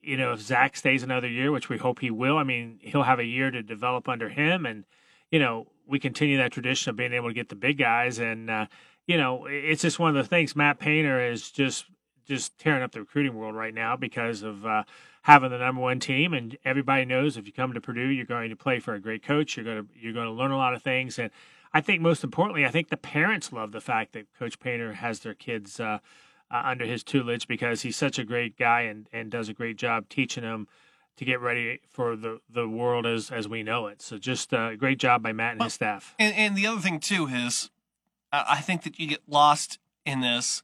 you 0.01 0.17
know 0.17 0.33
if 0.33 0.41
Zach 0.41 0.75
stays 0.75 1.03
another 1.03 1.27
year, 1.27 1.51
which 1.51 1.69
we 1.69 1.77
hope 1.77 1.99
he 1.99 2.09
will. 2.09 2.37
I 2.37 2.43
mean, 2.43 2.79
he'll 2.81 3.03
have 3.03 3.19
a 3.19 3.25
year 3.25 3.51
to 3.51 3.61
develop 3.61 4.09
under 4.09 4.29
him, 4.29 4.65
and 4.65 4.83
you 5.29 5.37
know 5.37 5.67
we 5.85 5.99
continue 5.99 6.37
that 6.37 6.51
tradition 6.51 6.89
of 6.89 6.95
being 6.95 7.13
able 7.13 7.29
to 7.29 7.35
get 7.35 7.49
the 7.49 7.55
big 7.55 7.77
guys 7.77 8.17
and. 8.17 8.49
Uh, 8.49 8.65
you 9.07 9.17
know, 9.17 9.45
it's 9.49 9.81
just 9.81 9.99
one 9.99 10.15
of 10.15 10.23
the 10.23 10.27
things. 10.27 10.55
Matt 10.55 10.79
Painter 10.79 11.19
is 11.19 11.51
just 11.51 11.85
just 12.25 12.57
tearing 12.57 12.83
up 12.83 12.91
the 12.91 13.01
recruiting 13.01 13.35
world 13.35 13.55
right 13.55 13.73
now 13.73 13.97
because 13.97 14.43
of 14.43 14.65
uh, 14.65 14.83
having 15.23 15.49
the 15.49 15.57
number 15.57 15.81
one 15.81 15.99
team, 15.99 16.33
and 16.33 16.57
everybody 16.63 17.03
knows 17.03 17.35
if 17.35 17.45
you 17.45 17.51
come 17.51 17.73
to 17.73 17.81
Purdue, 17.81 18.07
you're 18.07 18.25
going 18.25 18.49
to 18.49 18.55
play 18.55 18.79
for 18.79 18.93
a 18.93 18.99
great 18.99 19.23
coach. 19.23 19.57
You're 19.57 19.65
going 19.65 19.83
to 19.83 19.87
you're 19.99 20.13
going 20.13 20.27
to 20.27 20.31
learn 20.33 20.51
a 20.51 20.57
lot 20.57 20.73
of 20.73 20.81
things, 20.81 21.19
and 21.19 21.31
I 21.73 21.81
think 21.81 22.01
most 22.01 22.23
importantly, 22.23 22.65
I 22.65 22.69
think 22.69 22.89
the 22.89 22.97
parents 22.97 23.51
love 23.51 23.71
the 23.71 23.81
fact 23.81 24.13
that 24.13 24.27
Coach 24.37 24.59
Painter 24.59 24.93
has 24.93 25.19
their 25.19 25.33
kids 25.33 25.79
uh, 25.79 25.99
uh, 26.51 26.61
under 26.63 26.85
his 26.85 27.03
tutelage 27.03 27.47
because 27.47 27.81
he's 27.81 27.97
such 27.97 28.19
a 28.19 28.23
great 28.23 28.57
guy 28.57 28.81
and 28.81 29.07
and 29.11 29.31
does 29.31 29.49
a 29.49 29.53
great 29.53 29.77
job 29.77 30.07
teaching 30.07 30.43
them 30.43 30.67
to 31.17 31.25
get 31.25 31.39
ready 31.39 31.79
for 31.89 32.15
the, 32.15 32.39
the 32.49 32.67
world 32.67 33.05
as 33.05 33.31
as 33.31 33.47
we 33.47 33.63
know 33.63 33.87
it. 33.87 34.01
So 34.01 34.17
just 34.17 34.53
a 34.53 34.75
great 34.77 34.99
job 34.99 35.23
by 35.23 35.33
Matt 35.33 35.53
and 35.53 35.63
his 35.63 35.73
staff. 35.73 36.15
And, 36.19 36.35
and 36.35 36.55
the 36.55 36.67
other 36.67 36.81
thing 36.81 36.99
too 36.99 37.27
is 37.27 37.69
I 38.33 38.61
think 38.61 38.81
that 38.83 38.99
you 38.99 39.07
get 39.07 39.21
lost 39.27 39.77
in 40.05 40.21
this 40.21 40.63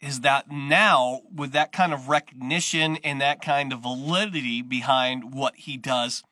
is 0.00 0.20
that 0.20 0.50
now 0.50 1.22
with 1.34 1.52
that 1.52 1.72
kind 1.72 1.92
of 1.92 2.08
recognition 2.08 2.96
and 3.04 3.20
that 3.20 3.42
kind 3.42 3.72
of 3.72 3.80
validity 3.80 4.62
behind 4.62 5.34
what 5.34 5.56
he 5.56 5.76
does, 5.76 6.22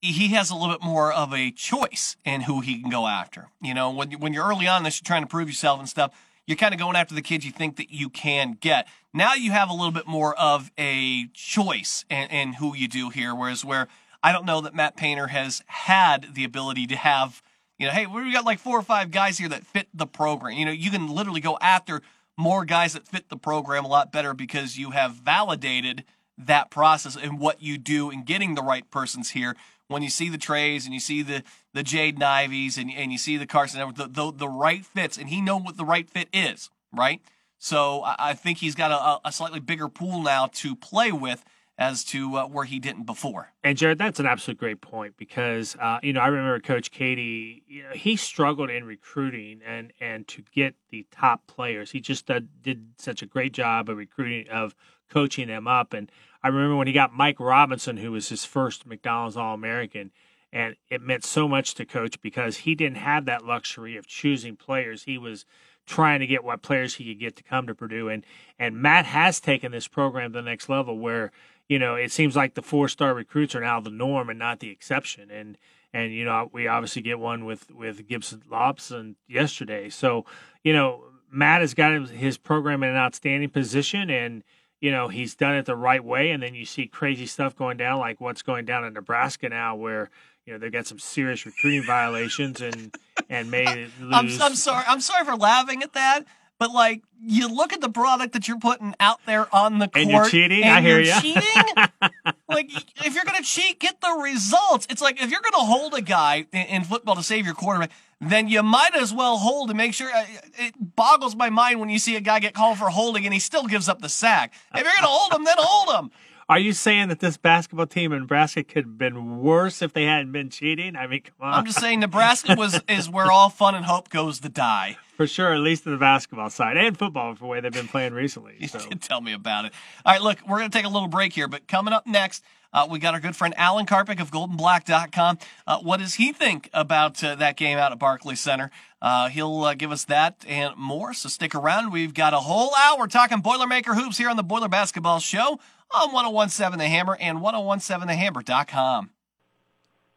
he 0.00 0.28
has 0.28 0.50
a 0.50 0.54
little 0.54 0.72
bit 0.72 0.84
more 0.84 1.12
of 1.12 1.32
a 1.32 1.50
choice 1.50 2.16
in 2.24 2.42
who 2.42 2.60
he 2.60 2.80
can 2.80 2.90
go 2.90 3.06
after. 3.06 3.48
You 3.62 3.72
know, 3.74 3.90
when 3.90 4.12
when 4.12 4.34
you're 4.34 4.46
early 4.46 4.68
on 4.68 4.82
this, 4.82 5.00
you're 5.00 5.06
trying 5.06 5.22
to 5.22 5.28
prove 5.28 5.48
yourself 5.48 5.80
and 5.80 5.88
stuff. 5.88 6.12
You're 6.46 6.58
kind 6.58 6.74
of 6.74 6.78
going 6.78 6.94
after 6.94 7.14
the 7.14 7.22
kids 7.22 7.46
you 7.46 7.52
think 7.52 7.76
that 7.76 7.90
you 7.90 8.10
can 8.10 8.58
get. 8.60 8.86
Now 9.14 9.32
you 9.32 9.50
have 9.52 9.70
a 9.70 9.72
little 9.72 9.92
bit 9.92 10.06
more 10.06 10.38
of 10.38 10.70
a 10.76 11.28
choice 11.32 12.04
in, 12.10 12.28
in 12.28 12.52
who 12.54 12.76
you 12.76 12.86
do 12.86 13.08
here. 13.08 13.34
Whereas 13.34 13.64
where 13.64 13.88
I 14.22 14.30
don't 14.30 14.44
know 14.44 14.60
that 14.60 14.74
Matt 14.74 14.96
Painter 14.96 15.28
has 15.28 15.62
had 15.66 16.34
the 16.34 16.44
ability 16.44 16.86
to 16.88 16.96
have 16.96 17.42
you 17.78 17.86
know, 17.86 17.92
hey, 17.92 18.06
we 18.06 18.32
got 18.32 18.44
like 18.44 18.58
four 18.58 18.78
or 18.78 18.82
five 18.82 19.10
guys 19.10 19.38
here 19.38 19.48
that 19.48 19.66
fit 19.66 19.88
the 19.92 20.06
program. 20.06 20.56
You 20.56 20.64
know, 20.64 20.72
you 20.72 20.90
can 20.90 21.08
literally 21.08 21.40
go 21.40 21.58
after 21.60 22.00
more 22.36 22.64
guys 22.64 22.92
that 22.94 23.06
fit 23.06 23.28
the 23.28 23.36
program 23.36 23.84
a 23.84 23.88
lot 23.88 24.12
better 24.12 24.34
because 24.34 24.78
you 24.78 24.90
have 24.90 25.12
validated 25.12 26.04
that 26.36 26.70
process 26.70 27.16
and 27.16 27.38
what 27.38 27.62
you 27.62 27.78
do 27.78 28.10
in 28.10 28.24
getting 28.24 28.54
the 28.54 28.62
right 28.62 28.88
persons 28.90 29.30
here. 29.30 29.56
When 29.88 30.02
you 30.02 30.08
see 30.08 30.28
the 30.28 30.38
Trays 30.38 30.86
and 30.86 30.94
you 30.94 31.00
see 31.00 31.22
the 31.22 31.42
the 31.74 31.84
Jaden 31.84 32.20
Iveys 32.20 32.78
and 32.78 32.90
and 32.90 33.12
you 33.12 33.18
see 33.18 33.36
the 33.36 33.46
Carson, 33.46 33.92
the, 33.94 34.08
the 34.08 34.32
the 34.32 34.48
right 34.48 34.84
fits, 34.84 35.18
and 35.18 35.28
he 35.28 35.40
know 35.40 35.58
what 35.58 35.76
the 35.76 35.84
right 35.84 36.08
fit 36.08 36.28
is, 36.32 36.70
right? 36.92 37.20
So 37.58 38.02
I, 38.02 38.16
I 38.18 38.34
think 38.34 38.58
he's 38.58 38.74
got 38.74 38.90
a, 38.90 39.28
a 39.28 39.32
slightly 39.32 39.60
bigger 39.60 39.88
pool 39.88 40.22
now 40.22 40.48
to 40.54 40.74
play 40.74 41.12
with 41.12 41.44
as 41.76 42.04
to 42.04 42.36
uh, 42.36 42.46
where 42.46 42.64
he 42.64 42.78
didn't 42.78 43.04
before. 43.04 43.52
And 43.64 43.76
Jared, 43.76 43.98
that's 43.98 44.20
an 44.20 44.26
absolute 44.26 44.58
great 44.58 44.80
point 44.80 45.16
because 45.16 45.76
uh, 45.80 45.98
you 46.02 46.12
know 46.12 46.20
I 46.20 46.28
remember 46.28 46.60
Coach 46.60 46.92
Keady, 46.92 47.62
You 47.66 47.82
know, 47.84 47.90
he 47.90 48.16
struggled 48.16 48.70
in 48.70 48.84
recruiting 48.84 49.60
and 49.66 49.92
and 50.00 50.26
to 50.28 50.42
get 50.54 50.74
the 50.90 51.06
top 51.10 51.46
players. 51.46 51.90
He 51.90 52.00
just 52.00 52.30
uh, 52.30 52.40
did 52.62 52.86
such 52.98 53.22
a 53.22 53.26
great 53.26 53.52
job 53.52 53.88
of 53.88 53.96
recruiting 53.96 54.48
of 54.48 54.74
coaching 55.10 55.48
them 55.48 55.66
up. 55.66 55.92
And 55.92 56.10
I 56.42 56.48
remember 56.48 56.76
when 56.76 56.86
he 56.86 56.92
got 56.92 57.12
Mike 57.12 57.40
Robinson, 57.40 57.96
who 57.96 58.12
was 58.12 58.28
his 58.28 58.44
first 58.44 58.86
McDonald's 58.86 59.36
All 59.36 59.54
American. 59.54 60.10
And 60.52 60.76
it 60.88 61.02
meant 61.02 61.24
so 61.24 61.48
much 61.48 61.74
to 61.74 61.84
coach 61.84 62.20
because 62.20 62.58
he 62.58 62.76
didn't 62.76 62.98
have 62.98 63.24
that 63.24 63.44
luxury 63.44 63.96
of 63.96 64.06
choosing 64.06 64.54
players. 64.54 65.02
He 65.02 65.18
was 65.18 65.44
trying 65.86 66.20
to 66.20 66.26
get 66.26 66.44
what 66.44 66.62
players 66.62 66.94
he 66.94 67.06
could 67.06 67.18
get 67.18 67.36
to 67.36 67.42
come 67.42 67.66
to 67.66 67.74
Purdue. 67.74 68.08
And 68.08 68.24
and 68.58 68.76
Matt 68.76 69.06
has 69.06 69.40
taken 69.40 69.72
this 69.72 69.88
program 69.88 70.32
to 70.32 70.38
the 70.38 70.48
next 70.48 70.68
level 70.68 70.98
where 70.98 71.32
you 71.68 71.78
know, 71.78 71.94
it 71.94 72.12
seems 72.12 72.36
like 72.36 72.54
the 72.54 72.62
four 72.62 72.88
star 72.88 73.14
recruits 73.14 73.54
are 73.54 73.60
now 73.60 73.80
the 73.80 73.90
norm 73.90 74.28
and 74.28 74.38
not 74.38 74.60
the 74.60 74.70
exception. 74.70 75.30
And 75.30 75.56
and 75.92 76.12
you 76.12 76.24
know, 76.24 76.50
we 76.52 76.66
obviously 76.66 77.02
get 77.02 77.18
one 77.18 77.44
with 77.44 77.70
with 77.70 78.06
Gibson 78.06 78.42
Lobson 78.50 79.16
yesterday. 79.28 79.88
So 79.88 80.26
you 80.62 80.72
know, 80.72 81.04
Matt 81.30 81.60
has 81.60 81.74
got 81.74 82.08
his 82.08 82.36
program 82.36 82.82
in 82.82 82.90
an 82.90 82.96
outstanding 82.96 83.50
position, 83.50 84.10
and 84.10 84.42
you 84.80 84.90
know 84.90 85.08
he's 85.08 85.34
done 85.34 85.54
it 85.54 85.66
the 85.66 85.76
right 85.76 86.04
way, 86.04 86.30
and 86.30 86.42
then 86.42 86.54
you 86.54 86.64
see 86.64 86.86
crazy 86.86 87.26
stuff 87.26 87.56
going 87.56 87.76
down, 87.76 87.98
like 87.98 88.20
what's 88.20 88.42
going 88.42 88.64
down 88.64 88.84
in 88.84 88.92
Nebraska 88.92 89.48
now, 89.48 89.74
where 89.74 90.10
you 90.44 90.52
know 90.52 90.58
they've 90.58 90.72
got 90.72 90.86
some 90.86 90.98
serious 90.98 91.46
recruiting 91.46 91.84
violations 91.84 92.60
and 92.60 92.94
and 93.30 93.50
may 93.50 93.88
lose. 94.00 94.40
I'm, 94.40 94.42
I'm 94.42 94.54
sorry. 94.56 94.84
I'm 94.86 95.00
sorry 95.00 95.24
for 95.24 95.36
laughing 95.36 95.82
at 95.82 95.94
that. 95.94 96.24
But 96.58 96.70
like, 96.72 97.02
you 97.20 97.48
look 97.48 97.72
at 97.72 97.80
the 97.80 97.88
product 97.88 98.32
that 98.34 98.46
you're 98.46 98.58
putting 98.58 98.94
out 99.00 99.18
there 99.26 99.52
on 99.54 99.78
the 99.78 99.88
court, 99.88 100.02
and 100.02 100.10
you're 100.10 100.28
cheating. 100.28 100.62
and 100.62 100.72
I 100.72 100.80
hear 100.80 101.00
you're 101.00 101.20
cheating. 101.20 101.42
like, 102.48 102.70
if 103.04 103.14
you're 103.14 103.24
gonna 103.24 103.42
cheat, 103.42 103.80
get 103.80 104.00
the 104.00 104.20
results. 104.22 104.86
It's 104.88 105.02
like 105.02 105.20
if 105.22 105.30
you're 105.30 105.40
gonna 105.40 105.64
hold 105.64 105.94
a 105.94 106.02
guy 106.02 106.46
in, 106.52 106.66
in 106.66 106.84
football 106.84 107.16
to 107.16 107.22
save 107.22 107.44
your 107.44 107.54
quarterback, 107.54 107.90
then 108.20 108.48
you 108.48 108.62
might 108.62 108.94
as 108.94 109.12
well 109.12 109.38
hold 109.38 109.70
and 109.70 109.76
make 109.76 109.94
sure. 109.94 110.10
Uh, 110.14 110.24
it 110.58 110.74
boggles 110.96 111.34
my 111.34 111.50
mind 111.50 111.80
when 111.80 111.88
you 111.88 111.98
see 111.98 112.14
a 112.16 112.20
guy 112.20 112.38
get 112.38 112.54
called 112.54 112.78
for 112.78 112.88
holding 112.88 113.24
and 113.24 113.34
he 113.34 113.40
still 113.40 113.66
gives 113.66 113.88
up 113.88 114.00
the 114.00 114.08
sack. 114.08 114.52
If 114.74 114.82
you're 114.84 114.92
gonna 114.94 115.06
hold 115.08 115.32
him, 115.32 115.44
then 115.44 115.56
hold 115.58 116.04
him. 116.04 116.10
Are 116.48 116.58
you 116.58 116.72
saying 116.74 117.08
that 117.08 117.20
this 117.20 117.38
basketball 117.38 117.86
team 117.86 118.12
in 118.12 118.20
Nebraska 118.20 118.62
could 118.62 118.84
have 118.84 118.98
been 118.98 119.40
worse 119.40 119.80
if 119.80 119.94
they 119.94 120.04
hadn't 120.04 120.32
been 120.32 120.50
cheating? 120.50 120.94
I 120.94 121.06
mean, 121.06 121.22
come 121.22 121.34
on. 121.40 121.54
I'm 121.54 121.64
just 121.64 121.80
saying 121.80 122.00
Nebraska 122.00 122.54
was 122.54 122.80
is 122.86 123.08
where 123.08 123.30
all 123.32 123.48
fun 123.48 123.74
and 123.74 123.84
hope 123.84 124.10
goes 124.10 124.40
to 124.40 124.50
die. 124.50 124.98
For 125.16 125.26
sure, 125.26 125.54
at 125.54 125.60
least 125.60 125.86
in 125.86 125.92
the 125.92 125.98
basketball 125.98 126.50
side 126.50 126.76
and 126.76 126.98
football, 126.98 127.34
for 127.34 127.40
the 127.40 127.46
way 127.46 127.60
they've 127.60 127.72
been 127.72 127.88
playing 127.88 128.14
recently. 128.14 128.66
So. 128.66 128.78
Tell 129.00 129.20
me 129.20 129.32
about 129.32 129.64
it. 129.66 129.72
All 130.04 130.12
right, 130.12 130.22
look, 130.22 130.38
we're 130.48 130.58
going 130.58 130.70
to 130.70 130.76
take 130.76 130.86
a 130.86 130.88
little 130.88 131.08
break 131.08 131.32
here, 131.32 131.46
but 131.46 131.68
coming 131.68 131.94
up 131.94 132.06
next, 132.06 132.42
uh, 132.72 132.88
we 132.90 132.98
got 132.98 133.14
our 133.14 133.20
good 133.20 133.36
friend 133.36 133.54
Alan 133.56 133.86
Karpick 133.86 134.20
of 134.20 134.32
GoldenBlack.com. 134.32 135.38
Uh, 135.66 135.78
what 135.78 136.00
does 136.00 136.14
he 136.14 136.32
think 136.32 136.68
about 136.74 137.22
uh, 137.22 137.36
that 137.36 137.56
game 137.56 137.78
out 137.78 137.92
at 137.92 137.98
Barclays 138.00 138.40
Center? 138.40 138.70
Uh, 139.00 139.28
he'll 139.28 139.62
uh, 139.62 139.74
give 139.74 139.92
us 139.92 140.04
that 140.06 140.44
and 140.48 140.76
more, 140.76 141.14
so 141.14 141.28
stick 141.28 141.54
around. 141.54 141.92
We've 141.92 142.14
got 142.14 142.34
a 142.34 142.40
whole 142.40 142.72
hour 142.74 143.06
talking 143.06 143.42
Boilermaker 143.42 143.94
hoops 143.94 144.18
here 144.18 144.28
on 144.28 144.36
the 144.36 144.42
Boiler 144.42 144.68
Basketball 144.68 145.20
Show 145.20 145.60
on 145.92 146.12
1017 146.12 146.78
The 146.78 146.88
Hammer 146.88 147.16
and 147.20 147.38
1017thehammer.com. 147.38 149.10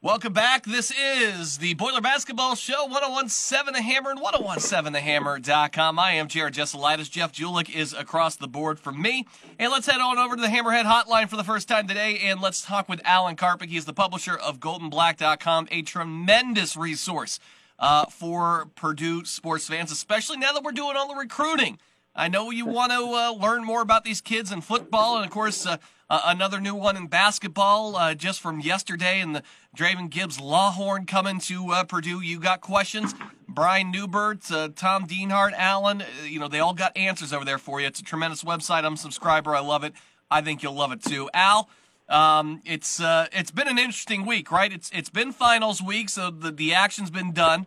Welcome 0.07 0.31
back. 0.31 0.63
This 0.63 0.89
is 0.97 1.57
the 1.57 1.73
Boiler 1.73 1.99
Basketball 1.99 2.55
Show, 2.55 2.85
1017 2.85 3.73
The 3.73 3.81
Hammer 3.81 4.11
and 4.11 4.21
1017thehammer.com. 4.21 5.99
I 5.99 6.13
am 6.13 6.29
Jared 6.29 6.53
Jesselitis. 6.53 7.11
Jeff 7.11 7.33
Julik 7.33 7.69
is 7.75 7.91
across 7.91 8.37
the 8.37 8.47
board 8.47 8.79
from 8.79 9.01
me. 9.01 9.27
And 9.59 9.69
let's 9.69 9.85
head 9.85 9.99
on 9.99 10.17
over 10.17 10.37
to 10.37 10.41
the 10.41 10.47
Hammerhead 10.47 10.85
Hotline 10.85 11.27
for 11.27 11.35
the 11.35 11.43
first 11.43 11.67
time 11.67 11.89
today 11.89 12.19
and 12.19 12.39
let's 12.39 12.61
talk 12.61 12.87
with 12.87 13.01
Alan 13.03 13.35
Karpick. 13.35 13.67
He's 13.67 13.83
the 13.83 13.91
publisher 13.91 14.37
of 14.37 14.61
GoldenBlack.com, 14.61 15.67
a 15.71 15.81
tremendous 15.81 16.77
resource 16.77 17.41
uh, 17.77 18.05
for 18.05 18.69
Purdue 18.75 19.25
sports 19.25 19.67
fans, 19.67 19.91
especially 19.91 20.37
now 20.37 20.53
that 20.53 20.63
we're 20.63 20.71
doing 20.71 20.95
all 20.95 21.09
the 21.09 21.15
recruiting. 21.15 21.79
I 22.15 22.29
know 22.29 22.49
you 22.49 22.65
want 22.65 22.93
to 22.93 22.97
uh, 22.97 23.33
learn 23.33 23.65
more 23.65 23.81
about 23.81 24.05
these 24.05 24.21
kids 24.21 24.53
in 24.53 24.61
football, 24.61 25.17
and 25.17 25.25
of 25.25 25.31
course, 25.31 25.65
uh, 25.65 25.77
uh, 26.09 26.21
another 26.25 26.59
new 26.59 26.75
one 26.75 26.95
in 26.95 27.07
basketball 27.07 27.95
uh, 27.95 28.13
just 28.13 28.39
from 28.39 28.59
yesterday, 28.59 29.19
and 29.19 29.35
the 29.35 29.43
Draven 29.75 30.09
Gibbs 30.09 30.37
Lawhorn 30.37 31.05
coming 31.05 31.39
to 31.41 31.71
uh, 31.71 31.83
Purdue. 31.83 32.21
You 32.21 32.39
got 32.39 32.61
questions? 32.61 33.13
Brian 33.49 33.91
Neubert, 33.91 34.49
uh, 34.51 34.69
Tom 34.75 35.05
Dienhart, 35.05 35.53
Allen, 35.53 36.03
you 36.25 36.39
know, 36.39 36.47
they 36.47 36.59
all 36.59 36.73
got 36.73 36.95
answers 36.95 37.33
over 37.33 37.43
there 37.43 37.57
for 37.57 37.81
you. 37.81 37.87
It's 37.87 37.99
a 37.99 38.03
tremendous 38.03 38.43
website. 38.43 38.85
I'm 38.85 38.93
a 38.93 38.97
subscriber. 38.97 39.55
I 39.55 39.59
love 39.59 39.83
it. 39.83 39.93
I 40.29 40.41
think 40.41 40.63
you'll 40.63 40.75
love 40.75 40.91
it 40.91 41.01
too. 41.01 41.29
Al, 41.33 41.69
um, 42.09 42.61
it's 42.65 43.01
it's 43.01 43.51
been 43.51 43.67
an 43.67 43.77
interesting 43.77 44.25
week, 44.25 44.51
right? 44.51 44.71
It's 44.71 44.89
it's 44.93 45.09
been 45.09 45.31
finals 45.31 45.81
week, 45.81 46.09
so 46.09 46.29
the 46.29 46.51
the 46.51 46.73
action's 46.73 47.09
been 47.09 47.31
done. 47.31 47.65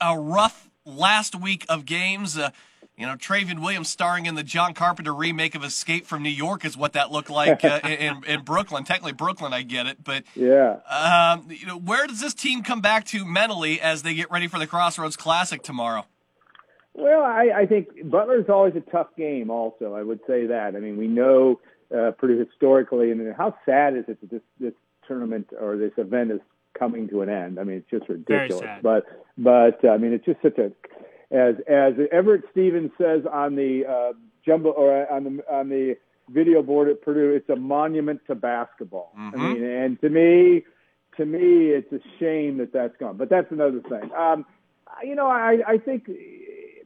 A 0.00 0.18
rough 0.18 0.68
last 0.84 1.34
week 1.34 1.64
of 1.68 1.84
games. 1.84 2.38
You 3.02 3.08
know, 3.08 3.16
Trevion 3.16 3.58
Williams 3.58 3.88
starring 3.88 4.26
in 4.26 4.36
the 4.36 4.44
John 4.44 4.74
Carpenter 4.74 5.12
remake 5.12 5.56
of 5.56 5.64
Escape 5.64 6.06
from 6.06 6.22
New 6.22 6.28
York 6.28 6.64
is 6.64 6.76
what 6.76 6.92
that 6.92 7.10
looked 7.10 7.30
like 7.30 7.64
uh, 7.64 7.80
in, 7.84 8.22
in 8.24 8.42
Brooklyn. 8.42 8.84
Technically, 8.84 9.10
Brooklyn, 9.10 9.52
I 9.52 9.62
get 9.62 9.88
it, 9.88 10.04
but 10.04 10.22
yeah. 10.36 10.76
Um, 10.88 11.48
you 11.50 11.66
know, 11.66 11.76
where 11.76 12.06
does 12.06 12.20
this 12.20 12.32
team 12.32 12.62
come 12.62 12.80
back 12.80 13.04
to 13.06 13.24
mentally 13.24 13.80
as 13.80 14.04
they 14.04 14.14
get 14.14 14.30
ready 14.30 14.46
for 14.46 14.60
the 14.60 14.68
Crossroads 14.68 15.16
Classic 15.16 15.60
tomorrow? 15.64 16.06
Well, 16.94 17.24
I, 17.24 17.50
I 17.62 17.66
think 17.66 17.88
Butler's 18.08 18.48
always 18.48 18.76
a 18.76 18.90
tough 18.92 19.08
game. 19.16 19.50
Also, 19.50 19.94
I 19.94 20.04
would 20.04 20.20
say 20.28 20.46
that. 20.46 20.76
I 20.76 20.78
mean, 20.78 20.96
we 20.96 21.08
know 21.08 21.58
uh, 21.92 22.12
pretty 22.12 22.38
historically, 22.38 23.10
and 23.10 23.34
how 23.34 23.56
sad 23.66 23.96
is 23.96 24.04
it 24.06 24.20
that 24.20 24.30
this 24.30 24.42
this 24.60 24.74
tournament 25.08 25.48
or 25.60 25.76
this 25.76 25.90
event 25.96 26.30
is 26.30 26.40
coming 26.78 27.08
to 27.08 27.22
an 27.22 27.28
end? 27.28 27.58
I 27.58 27.64
mean, 27.64 27.78
it's 27.78 27.90
just 27.90 28.08
ridiculous. 28.08 28.64
But 28.80 29.06
but 29.36 29.84
uh, 29.84 29.88
I 29.88 29.98
mean, 29.98 30.12
it's 30.12 30.24
just 30.24 30.40
such 30.40 30.58
a 30.58 30.70
as 31.32 31.54
as 31.66 31.94
Everett 32.12 32.44
Stevens 32.50 32.90
says 32.98 33.22
on 33.30 33.56
the 33.56 33.84
uh, 33.86 34.12
jumbo 34.44 34.70
or 34.70 35.10
on 35.10 35.24
the 35.24 35.52
on 35.52 35.68
the 35.68 35.96
video 36.28 36.62
board 36.62 36.88
at 36.88 37.02
Purdue, 37.02 37.30
it's 37.30 37.48
a 37.48 37.56
monument 37.56 38.20
to 38.26 38.34
basketball. 38.34 39.12
Mm-hmm. 39.18 39.40
I 39.40 39.54
mean, 39.54 39.64
and 39.64 40.00
to 40.02 40.08
me, 40.10 40.64
to 41.16 41.24
me, 41.24 41.70
it's 41.70 41.92
a 41.92 42.00
shame 42.20 42.58
that 42.58 42.72
that's 42.72 42.96
gone. 42.98 43.16
But 43.16 43.30
that's 43.30 43.50
another 43.50 43.80
thing. 43.88 44.10
Um, 44.16 44.44
you 45.02 45.14
know, 45.14 45.26
I 45.26 45.58
I 45.66 45.78
think 45.78 46.08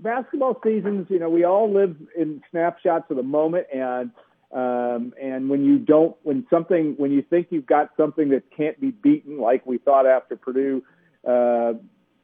basketball 0.00 0.61
seasons. 0.62 1.09
You 1.11 1.19
know, 1.19 1.29
we 1.29 1.45
all 1.45 1.73
live 1.73 1.97
in 2.17 2.41
snapshots 2.50 3.11
of 3.11 3.17
the 3.17 3.25
moment, 3.25 3.67
and 3.75 4.12
um, 4.53 5.12
and 5.21 5.50
when 5.50 5.65
you 5.65 5.79
don't, 5.79 6.17
when 6.23 6.47
something, 6.50 6.95
when 6.99 7.11
you 7.11 7.23
think 7.23 7.49
you've 7.50 7.67
got 7.67 7.91
something 7.97 8.29
that 8.31 8.45
can't 8.57 8.81
be 8.81 8.93
beaten, 8.93 9.38
like 9.41 9.67
we 9.67 9.79
thought 9.79 10.07
after 10.07 10.37
Purdue. 10.37 10.85
Uh, 11.26 11.75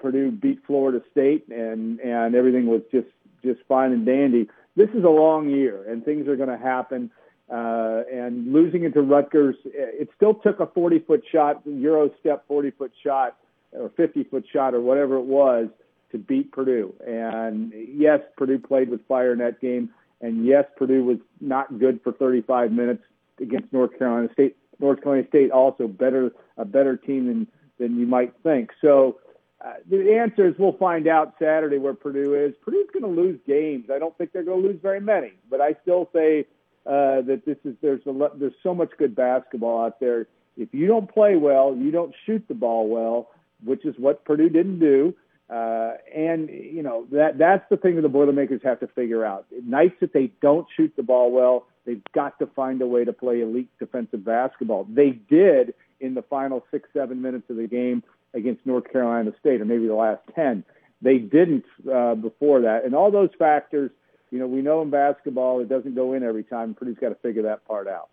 Purdue 0.03 0.33
beat 0.33 0.59
Florida 0.67 1.01
State 1.13 1.49
and 1.49 2.01
and 2.01 2.35
everything 2.35 2.67
was 2.67 2.83
just 2.91 3.07
just 3.45 3.61
fine 3.69 3.93
and 3.93 4.05
dandy. 4.05 4.49
This 4.77 4.91
is 4.91 5.05
a 5.05 5.09
long 5.09 5.49
year 5.49 5.89
and 5.89 6.05
things 6.05 6.29
are 6.29 6.37
going 6.37 6.49
to 6.49 6.59
happen. 6.59 7.11
Uh, 7.51 8.03
and 8.11 8.53
losing 8.53 8.85
it 8.85 8.95
to 8.95 9.03
Rutgers, 9.03 9.57
it 9.65 10.09
still 10.17 10.35
took 10.35 10.61
a 10.61 10.67
40 10.67 11.01
foot 11.01 11.23
shot, 11.31 11.61
Euro 11.67 12.11
step 12.19 12.47
40 12.49 12.71
foot 12.71 12.93
shot 13.05 13.37
or 13.73 13.91
50 13.91 14.25
foot 14.25 14.45
shot 14.51 14.75
or 14.75 14.81
whatever 14.81 15.17
it 15.17 15.25
was 15.25 15.69
to 16.13 16.19
beat 16.19 16.51
Purdue. 16.53 16.95
And 17.07 17.73
yes, 17.95 18.21
Purdue 18.37 18.59
played 18.59 18.89
with 18.89 19.07
fire 19.07 19.33
in 19.33 19.39
that 19.39 19.61
game. 19.61 19.91
And 20.21 20.47
yes, 20.47 20.65
Purdue 20.77 21.05
was 21.05 21.19
not 21.41 21.79
good 21.79 22.01
for 22.03 22.13
35 22.13 22.73
minutes 22.73 23.03
against 23.41 23.73
North 23.73 23.99
Carolina 23.99 24.29
State. 24.33 24.57
North 24.79 25.03
Carolina 25.03 25.27
State 25.29 25.51
also 25.51 25.87
better 25.89 26.31
a 26.57 26.65
better 26.65 26.97
team 26.97 27.27
than 27.27 27.47
than 27.79 27.99
you 27.99 28.07
might 28.07 28.33
think. 28.43 28.71
So 28.81 29.19
uh, 29.65 29.75
the 29.89 30.15
answer 30.15 30.49
is 30.49 30.55
we'll 30.59 30.73
find 30.73 31.07
out 31.07 31.35
Saturday 31.39 31.79
where 31.79 31.95
Purdue 31.95 32.35
is. 32.35 32.55
Purdue's 32.65 32.89
going 32.93 33.15
to 33.15 33.21
lose 33.21 33.39
games. 33.47 33.91
I 33.93 33.99
don't 33.99 34.17
think 34.19 34.33
they're 34.33 34.43
going 34.43 34.63
to 34.63 34.69
lose 34.69 34.81
very 34.83 35.01
many, 35.01 35.33
but 35.49 35.61
I 35.61 35.77
still 35.83 36.09
say 36.13 36.47
uh, 36.85 37.23
that 37.23 37.43
this 37.47 37.59
is 37.65 37.77
there's 37.81 38.05
a 38.07 38.31
there's 38.37 38.55
so 38.63 38.75
much 38.75 38.91
good 38.99 39.15
basketball 39.15 39.85
out 39.85 40.01
there. 40.01 40.27
If 40.57 40.75
you 40.75 40.89
don't 40.89 41.09
play 41.09 41.37
well, 41.37 41.77
you 41.77 41.93
don't 41.93 42.15
shoot 42.27 42.45
the 42.49 42.55
ball 42.55 42.89
well, 42.89 43.31
which 43.65 43.85
is 43.85 43.95
what 43.99 44.25
Purdue 44.25 44.49
didn't 44.49 44.81
do. 44.81 45.15
Uh, 45.49 45.93
and 46.13 46.49
you 46.49 46.83
know 46.83 47.07
that 47.13 47.39
that's 47.39 47.65
the 47.71 47.77
thing 47.77 47.95
that 47.97 48.03
the 48.03 48.09
Boilermakers 48.09 48.63
have 48.65 48.81
to 48.81 48.89
figure 48.89 49.25
out. 49.25 49.47
Nights 49.65 49.95
that 50.01 50.13
they 50.13 50.33
don't 50.41 50.67
shoot 50.77 50.93
the 50.97 51.03
ball 51.05 51.31
well, 51.31 51.67
they've 51.85 52.03
got 52.13 52.37
to 52.41 52.47
find 52.47 52.83
a 52.83 52.87
way 52.87 53.05
to 53.05 53.13
play 53.13 53.43
elite 53.43 53.69
defensive 53.79 54.25
basketball. 54.25 54.89
They 54.91 55.11
did 55.11 55.75
in 56.01 56.15
the 56.15 56.23
final 56.23 56.65
six 56.73 56.89
seven 56.93 57.23
minutes 57.23 57.49
of 57.49 57.57
the 57.57 57.69
game 57.69 58.03
against 58.35 58.65
North 58.67 58.91
Carolina 58.91 59.33
State, 59.41 59.61
or 59.61 59.65
maybe 59.65 59.87
the 59.87 59.95
last 59.95 60.23
10. 60.35 60.65
They 61.01 61.19
didn't 61.19 61.65
uh, 61.93 62.15
before 62.15 62.63
that. 62.63 62.85
And 62.85 62.95
all 62.95 63.11
those 63.11 63.31
factors, 63.39 63.91
you 64.31 64.39
know, 64.39 64.47
we 64.47 64.63
know 64.63 64.83
in 64.83 64.91
basketball 64.91 65.61
it 65.61 65.69
doesn't 65.69 65.95
go 65.95 66.13
in 66.15 66.23
every 66.23 66.45
time. 66.45 66.75
Purdue's 66.75 66.99
got 67.01 67.11
to 67.11 67.15
figure 67.17 67.43
that 67.43 67.67
part 67.67 67.89
out. 67.89 68.09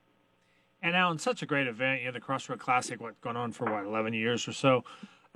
And 0.82 0.96
Alan, 0.96 1.20
such 1.20 1.42
a 1.42 1.46
great 1.46 1.68
event. 1.68 2.02
You 2.02 2.08
know, 2.08 2.14
the 2.14 2.20
Crossroad 2.20 2.60
Classic, 2.60 3.00
what, 3.00 3.20
going 3.22 3.38
on 3.38 3.52
for 3.52 3.66
what, 3.66 3.86
11 3.86 4.14
years 4.14 4.48
or 4.48 4.54
so. 4.54 4.84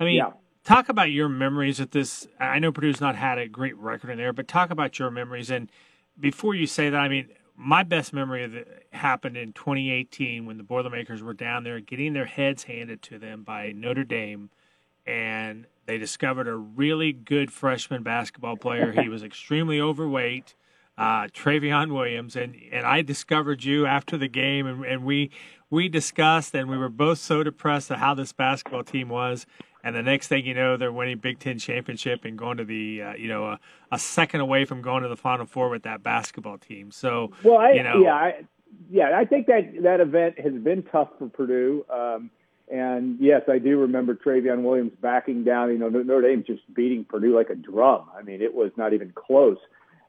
I 0.00 0.04
mean, 0.04 0.16
yeah. 0.16 0.32
talk 0.64 0.88
about 0.88 1.10
your 1.10 1.28
memories 1.28 1.80
at 1.80 1.92
this. 1.92 2.26
I 2.40 2.58
know 2.58 2.72
Purdue's 2.72 3.00
not 3.00 3.14
had 3.14 3.38
a 3.38 3.46
great 3.46 3.76
record 3.76 4.10
in 4.10 4.18
there, 4.18 4.32
but 4.32 4.48
talk 4.48 4.70
about 4.70 4.98
your 4.98 5.10
memories. 5.10 5.50
And 5.50 5.70
before 6.18 6.54
you 6.54 6.66
say 6.66 6.90
that, 6.90 6.98
I 6.98 7.08
mean, 7.08 7.28
my 7.56 7.84
best 7.84 8.12
memory 8.12 8.42
of 8.42 8.56
happened 8.92 9.36
in 9.36 9.52
2018 9.52 10.44
when 10.44 10.56
the 10.56 10.64
Boilermakers 10.64 11.22
were 11.22 11.34
down 11.34 11.62
there 11.62 11.78
getting 11.78 12.14
their 12.14 12.24
heads 12.24 12.64
handed 12.64 13.00
to 13.02 13.18
them 13.18 13.44
by 13.44 13.70
Notre 13.70 14.02
Dame– 14.02 14.50
and 15.06 15.66
they 15.86 15.98
discovered 15.98 16.48
a 16.48 16.56
really 16.56 17.12
good 17.12 17.52
freshman 17.52 18.02
basketball 18.02 18.56
player. 18.56 18.92
He 18.92 19.08
was 19.08 19.22
extremely 19.22 19.80
overweight, 19.80 20.54
uh, 20.96 21.28
Trevion 21.28 21.92
Williams, 21.92 22.36
and, 22.36 22.56
and 22.72 22.86
I 22.86 23.02
discovered 23.02 23.64
you 23.64 23.86
after 23.86 24.16
the 24.16 24.28
game, 24.28 24.66
and, 24.66 24.84
and 24.84 25.04
we 25.04 25.30
we 25.70 25.88
discussed, 25.88 26.54
and 26.54 26.70
we 26.70 26.78
were 26.78 26.88
both 26.88 27.18
so 27.18 27.42
depressed 27.42 27.90
at 27.90 27.98
how 27.98 28.14
this 28.14 28.32
basketball 28.32 28.84
team 28.84 29.08
was. 29.08 29.44
And 29.82 29.94
the 29.94 30.02
next 30.02 30.28
thing 30.28 30.46
you 30.46 30.54
know, 30.54 30.76
they're 30.76 30.92
winning 30.92 31.18
Big 31.18 31.40
Ten 31.40 31.58
championship 31.58 32.24
and 32.24 32.38
going 32.38 32.56
to 32.58 32.64
the, 32.64 33.02
uh, 33.02 33.14
you 33.14 33.28
know, 33.28 33.46
a, 33.46 33.60
a, 33.90 33.98
second 33.98 34.40
away 34.40 34.64
from 34.64 34.80
going 34.80 35.02
to 35.02 35.08
the 35.08 35.16
Final 35.16 35.44
Four 35.44 35.68
with 35.68 35.82
that 35.82 36.02
basketball 36.02 36.58
team. 36.58 36.90
So, 36.90 37.32
well, 37.42 37.58
I, 37.58 37.72
you 37.72 37.82
know, 37.82 38.02
yeah, 38.02 38.14
I, 38.14 38.44
yeah, 38.90 39.18
I 39.18 39.24
think 39.24 39.46
that 39.48 39.82
that 39.82 40.00
event 40.00 40.38
has 40.38 40.54
been 40.54 40.84
tough 40.84 41.10
for 41.18 41.28
Purdue. 41.28 41.84
Um, 41.92 42.30
and 42.70 43.18
yes, 43.20 43.42
I 43.48 43.58
do 43.58 43.80
remember 43.80 44.14
Trevion 44.14 44.62
Williams 44.62 44.92
backing 45.00 45.44
down. 45.44 45.70
You 45.70 45.78
know, 45.78 45.88
Notre 45.88 46.22
Dame 46.22 46.44
just 46.46 46.62
beating 46.72 47.04
Purdue 47.04 47.36
like 47.36 47.50
a 47.50 47.54
drum. 47.54 48.08
I 48.16 48.22
mean, 48.22 48.40
it 48.40 48.54
was 48.54 48.70
not 48.76 48.92
even 48.92 49.12
close. 49.14 49.58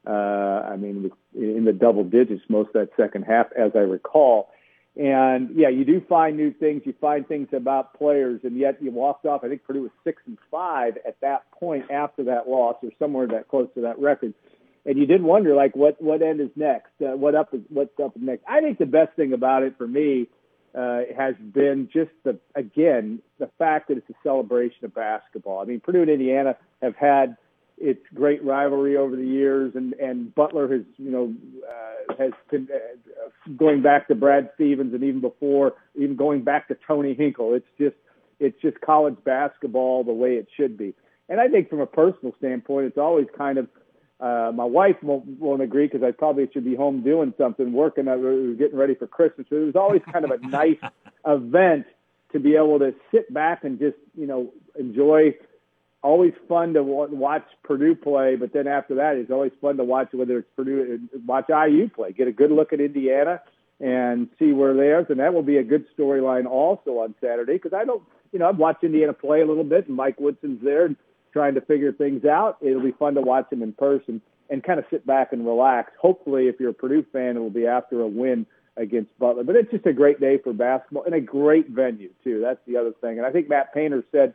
Uh, 0.06 0.10
I 0.10 0.76
mean, 0.76 1.10
in 1.34 1.64
the 1.64 1.72
double 1.72 2.04
digits 2.04 2.42
most 2.48 2.68
of 2.68 2.74
that 2.74 2.90
second 2.96 3.24
half, 3.24 3.46
as 3.58 3.72
I 3.74 3.80
recall. 3.80 4.50
And 4.96 5.50
yeah, 5.54 5.68
you 5.68 5.84
do 5.84 6.00
find 6.08 6.36
new 6.36 6.52
things. 6.52 6.82
You 6.86 6.94
find 6.98 7.28
things 7.28 7.48
about 7.52 7.98
players, 7.98 8.40
and 8.44 8.56
yet 8.56 8.82
you 8.82 8.90
walked 8.90 9.26
off. 9.26 9.44
I 9.44 9.48
think 9.48 9.64
Purdue 9.64 9.82
was 9.82 9.90
six 10.04 10.22
and 10.26 10.38
five 10.50 10.96
at 11.06 11.20
that 11.20 11.50
point 11.50 11.90
after 11.90 12.24
that 12.24 12.48
loss, 12.48 12.76
or 12.82 12.90
somewhere 12.98 13.26
that 13.26 13.48
close 13.48 13.68
to 13.74 13.82
that 13.82 13.98
record. 13.98 14.32
And 14.86 14.96
you 14.96 15.04
did 15.04 15.22
wonder, 15.22 15.54
like, 15.54 15.76
what 15.76 16.00
what 16.00 16.22
end 16.22 16.40
is 16.40 16.48
next? 16.56 16.92
Uh, 17.02 17.16
what 17.16 17.34
up? 17.34 17.52
Is, 17.52 17.60
what's 17.68 17.98
up 18.02 18.16
next? 18.16 18.44
I 18.48 18.60
think 18.60 18.78
the 18.78 18.86
best 18.86 19.12
thing 19.16 19.34
about 19.34 19.64
it 19.64 19.76
for 19.76 19.86
me 19.86 20.28
uh, 20.76 21.00
has 21.16 21.34
been 21.36 21.88
just 21.92 22.10
the 22.24 22.38
again 22.54 23.20
the 23.38 23.48
fact 23.58 23.88
that 23.88 23.96
it's 23.96 24.10
a 24.10 24.14
celebration 24.22 24.84
of 24.84 24.94
basketball. 24.94 25.60
I 25.60 25.64
mean, 25.64 25.80
Purdue 25.80 26.02
and 26.02 26.10
Indiana 26.10 26.56
have 26.82 26.94
had 26.96 27.36
its 27.78 28.00
great 28.14 28.44
rivalry 28.44 28.96
over 28.96 29.16
the 29.16 29.26
years, 29.26 29.72
and 29.74 29.94
and 29.94 30.34
Butler 30.34 30.68
has 30.68 30.82
you 30.98 31.10
know 31.10 31.34
uh, 31.66 32.14
has 32.18 32.32
been 32.50 32.68
uh, 32.72 33.28
going 33.56 33.82
back 33.82 34.08
to 34.08 34.14
Brad 34.14 34.50
Stevens, 34.54 34.92
and 34.92 35.02
even 35.02 35.20
before, 35.20 35.74
even 35.94 36.16
going 36.16 36.42
back 36.42 36.68
to 36.68 36.76
Tony 36.86 37.14
Hinkle. 37.14 37.54
It's 37.54 37.66
just 37.78 37.96
it's 38.38 38.60
just 38.60 38.80
college 38.80 39.16
basketball 39.24 40.04
the 40.04 40.12
way 40.12 40.34
it 40.34 40.48
should 40.56 40.76
be. 40.76 40.94
And 41.28 41.40
I 41.40 41.48
think 41.48 41.70
from 41.70 41.80
a 41.80 41.86
personal 41.86 42.34
standpoint, 42.38 42.86
it's 42.86 42.98
always 42.98 43.26
kind 43.36 43.58
of 43.58 43.68
uh, 44.18 44.50
my 44.54 44.64
wife 44.64 44.96
won't, 45.02 45.26
won't 45.26 45.62
agree 45.62 45.86
because 45.86 46.02
I 46.02 46.10
probably 46.10 46.48
should 46.52 46.64
be 46.64 46.74
home 46.74 47.02
doing 47.02 47.34
something, 47.36 47.72
working. 47.72 48.06
Getting 48.06 48.76
ready 48.76 48.94
for 48.94 49.06
Christmas. 49.06 49.46
So 49.50 49.56
it 49.56 49.66
was 49.66 49.76
always 49.76 50.02
kind 50.10 50.24
of 50.24 50.30
a 50.30 50.38
nice 50.46 50.78
event 51.26 51.86
to 52.32 52.40
be 52.40 52.56
able 52.56 52.78
to 52.78 52.94
sit 53.12 53.32
back 53.32 53.64
and 53.64 53.78
just 53.78 53.96
you 54.16 54.26
know 54.26 54.52
enjoy 54.78 55.34
always 56.02 56.32
fun 56.48 56.74
to 56.74 56.82
watch 56.82 57.44
Purdue 57.64 57.96
play, 57.96 58.36
but 58.36 58.52
then 58.52 58.68
after 58.68 58.94
that, 58.96 59.16
it's 59.16 59.30
always 59.30 59.50
fun 59.60 59.76
to 59.78 59.84
watch 59.84 60.08
whether 60.12 60.38
it's 60.38 60.48
Purdue, 60.54 61.00
watch 61.26 61.46
IU 61.48 61.88
play, 61.88 62.12
get 62.12 62.28
a 62.28 62.32
good 62.32 62.52
look 62.52 62.72
at 62.72 62.80
Indiana 62.80 63.42
and 63.80 64.28
see 64.38 64.52
where 64.52 64.72
they 64.72 64.92
are. 64.92 65.04
And 65.08 65.18
that 65.18 65.34
will 65.34 65.42
be 65.42 65.56
a 65.56 65.64
good 65.64 65.84
storyline 65.98 66.46
also 66.46 66.98
on 66.98 67.14
Saturday 67.20 67.54
because 67.54 67.72
I 67.72 67.84
don't, 67.84 68.02
you 68.32 68.38
know, 68.38 68.48
I've 68.48 68.56
watched 68.56 68.84
Indiana 68.84 69.12
play 69.12 69.40
a 69.40 69.46
little 69.46 69.64
bit, 69.64 69.88
and 69.88 69.96
Mike 69.96 70.20
Woodson's 70.20 70.62
there 70.62 70.94
trying 71.36 71.54
to 71.54 71.60
figure 71.60 71.92
things 71.92 72.24
out. 72.24 72.56
It'll 72.62 72.82
be 72.82 72.92
fun 72.92 73.14
to 73.16 73.20
watch 73.20 73.52
him 73.52 73.62
in 73.62 73.74
person 73.74 74.22
and 74.48 74.64
kind 74.64 74.78
of 74.78 74.86
sit 74.88 75.06
back 75.06 75.34
and 75.34 75.44
relax. 75.44 75.92
Hopefully, 76.00 76.48
if 76.48 76.58
you're 76.58 76.70
a 76.70 76.74
Purdue 76.74 77.04
fan, 77.12 77.36
it 77.36 77.40
will 77.40 77.50
be 77.50 77.66
after 77.66 78.00
a 78.00 78.06
win 78.06 78.46
against 78.78 79.10
Butler. 79.18 79.44
But 79.44 79.54
it's 79.56 79.70
just 79.70 79.84
a 79.84 79.92
great 79.92 80.18
day 80.18 80.38
for 80.38 80.54
basketball 80.54 81.04
and 81.04 81.14
a 81.14 81.20
great 81.20 81.68
venue 81.68 82.08
too. 82.24 82.40
That's 82.40 82.60
the 82.66 82.78
other 82.78 82.92
thing. 83.02 83.18
And 83.18 83.26
I 83.26 83.32
think 83.32 83.50
Matt 83.50 83.74
Painter 83.74 84.02
said 84.10 84.32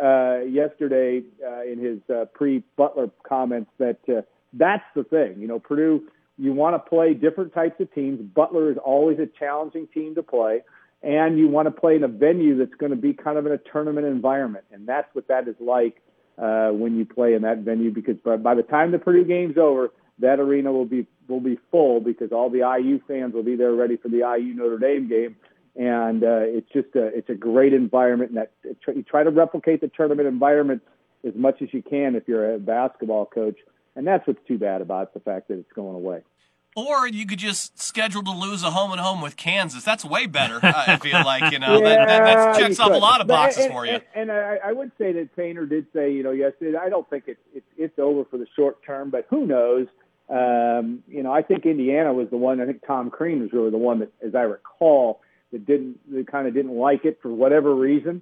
uh, 0.00 0.42
yesterday 0.48 1.24
uh, 1.44 1.62
in 1.62 1.80
his 1.80 1.98
uh, 2.14 2.26
pre-Butler 2.26 3.10
comments 3.28 3.72
that 3.78 3.98
uh, 4.08 4.22
that's 4.52 4.84
the 4.94 5.02
thing. 5.02 5.40
You 5.40 5.48
know, 5.48 5.58
Purdue, 5.58 6.04
you 6.38 6.52
want 6.52 6.76
to 6.76 6.88
play 6.88 7.12
different 7.12 7.54
types 7.54 7.80
of 7.80 7.92
teams. 7.92 8.20
Butler 8.20 8.70
is 8.70 8.78
always 8.78 9.18
a 9.18 9.26
challenging 9.26 9.88
team 9.88 10.14
to 10.14 10.22
play, 10.22 10.62
and 11.02 11.40
you 11.40 11.48
want 11.48 11.66
to 11.66 11.72
play 11.72 11.96
in 11.96 12.04
a 12.04 12.08
venue 12.08 12.56
that's 12.56 12.74
going 12.74 12.90
to 12.90 12.96
be 12.96 13.14
kind 13.14 13.36
of 13.36 13.46
in 13.46 13.52
a 13.52 13.58
tournament 13.58 14.06
environment, 14.06 14.64
and 14.72 14.86
that's 14.86 15.12
what 15.12 15.26
that 15.26 15.48
is 15.48 15.56
like 15.58 16.00
uh, 16.38 16.70
when 16.70 16.96
you 16.96 17.04
play 17.04 17.34
in 17.34 17.42
that 17.42 17.58
venue. 17.58 17.90
Because 17.90 18.16
by, 18.24 18.36
by 18.36 18.54
the 18.54 18.62
time 18.62 18.90
the 18.90 18.98
Purdue 18.98 19.24
game's 19.24 19.58
over, 19.58 19.92
that 20.18 20.40
arena 20.40 20.72
will 20.72 20.86
be 20.86 21.06
will 21.28 21.40
be 21.40 21.58
full 21.70 22.00
because 22.00 22.32
all 22.32 22.48
the 22.50 22.58
IU 22.58 23.00
fans 23.06 23.34
will 23.34 23.42
be 23.42 23.56
there 23.56 23.72
ready 23.72 23.96
for 23.96 24.08
the 24.08 24.18
IU 24.18 24.54
Notre 24.54 24.78
Dame 24.78 25.08
game 25.08 25.36
and 25.76 26.24
uh, 26.24 26.40
it's 26.40 26.70
just 26.72 26.88
a 26.96 27.06
it's 27.06 27.28
a 27.28 27.34
great 27.34 27.74
environment. 27.74 28.30
And 28.30 28.38
that 28.38 28.52
you 28.94 29.02
try 29.02 29.22
to 29.22 29.30
replicate 29.30 29.80
the 29.80 29.88
tournament 29.88 30.26
environment 30.26 30.82
as 31.26 31.34
much 31.34 31.60
as 31.60 31.68
you 31.72 31.82
can 31.82 32.14
if 32.14 32.26
you're 32.26 32.54
a 32.54 32.58
basketball 32.58 33.26
coach, 33.26 33.58
and 33.94 34.06
that's 34.06 34.26
what's 34.26 34.40
too 34.48 34.58
bad 34.58 34.80
about 34.80 35.12
the 35.12 35.20
fact 35.20 35.48
that 35.48 35.58
it's 35.58 35.72
going 35.72 35.94
away. 35.94 36.22
Or 36.76 37.08
you 37.08 37.26
could 37.26 37.38
just 37.38 37.80
schedule 37.82 38.22
to 38.22 38.30
lose 38.30 38.62
a 38.62 38.70
home 38.70 38.92
and 38.92 39.00
home 39.00 39.22
with 39.22 39.38
Kansas. 39.38 39.82
That's 39.82 40.04
way 40.04 40.26
better. 40.26 40.60
I 40.62 40.98
feel 40.98 41.24
like 41.24 41.50
you 41.50 41.58
know 41.58 41.78
yeah, 41.78 41.88
that, 41.88 42.06
that, 42.06 42.24
that, 42.24 42.58
checks 42.58 42.78
off 42.78 42.90
a 42.90 42.98
lot 42.98 43.22
of 43.22 43.26
boxes 43.26 43.64
and, 43.64 43.72
for 43.72 43.86
you. 43.86 43.92
And, 43.92 44.02
and 44.14 44.32
I, 44.32 44.58
I, 44.66 44.72
would 44.72 44.92
say 44.98 45.10
that 45.12 45.34
Painter 45.34 45.64
did 45.64 45.86
say, 45.94 46.12
you 46.12 46.22
know, 46.22 46.32
yesterday. 46.32 46.76
I 46.76 46.90
don't 46.90 47.08
think 47.08 47.24
it's 47.28 47.40
it's, 47.54 47.66
it's 47.78 47.98
over 47.98 48.26
for 48.26 48.36
the 48.36 48.46
short 48.54 48.84
term, 48.84 49.08
but 49.08 49.26
who 49.30 49.46
knows? 49.46 49.86
Um, 50.28 51.02
you 51.08 51.22
know, 51.22 51.32
I 51.32 51.40
think 51.40 51.64
Indiana 51.64 52.12
was 52.12 52.28
the 52.28 52.36
one. 52.36 52.60
I 52.60 52.66
think 52.66 52.86
Tom 52.86 53.10
Crean 53.10 53.40
was 53.40 53.52
really 53.54 53.70
the 53.70 53.78
one 53.78 54.00
that, 54.00 54.12
as 54.22 54.34
I 54.34 54.42
recall, 54.42 55.22
that 55.52 55.64
didn't 55.64 55.98
that 56.12 56.30
kind 56.30 56.46
of 56.46 56.52
didn't 56.52 56.76
like 56.76 57.06
it 57.06 57.20
for 57.22 57.32
whatever 57.32 57.74
reason. 57.74 58.20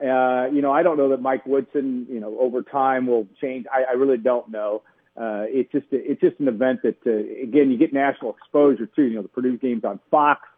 Uh, 0.00 0.46
you 0.52 0.60
know, 0.60 0.72
I 0.72 0.82
don't 0.82 0.96
know 0.96 1.10
that 1.10 1.22
Mike 1.22 1.46
Woodson, 1.46 2.06
you 2.10 2.18
know, 2.18 2.36
over 2.40 2.62
time 2.62 3.06
will 3.06 3.28
change. 3.40 3.66
I, 3.72 3.90
I 3.90 3.92
really 3.92 4.16
don't 4.16 4.50
know. 4.50 4.82
Uh, 5.16 5.44
it's 5.48 5.70
just 5.72 5.86
a, 5.92 5.96
it's 5.96 6.20
just 6.20 6.40
an 6.40 6.48
event 6.48 6.80
that 6.82 6.96
uh, 7.06 7.10
again 7.42 7.70
you 7.70 7.76
get 7.76 7.92
national 7.92 8.34
exposure 8.34 8.86
too. 8.86 9.04
You 9.04 9.16
know, 9.16 9.22
the 9.22 9.28
Purdue 9.28 9.58
games 9.58 9.84
on 9.84 10.00
Fox. 10.10 10.48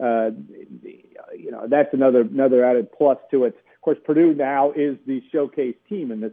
Uh, 0.00 0.30
you 1.36 1.50
know, 1.50 1.66
that's 1.68 1.92
another 1.92 2.20
another 2.20 2.64
added 2.64 2.92
plus 2.92 3.18
to 3.30 3.44
it. 3.44 3.56
Of 3.74 3.80
course, 3.80 3.98
Purdue 4.04 4.34
now 4.34 4.72
is 4.72 4.96
the 5.06 5.22
showcase 5.32 5.76
team 5.88 6.12
in 6.12 6.20
this 6.20 6.32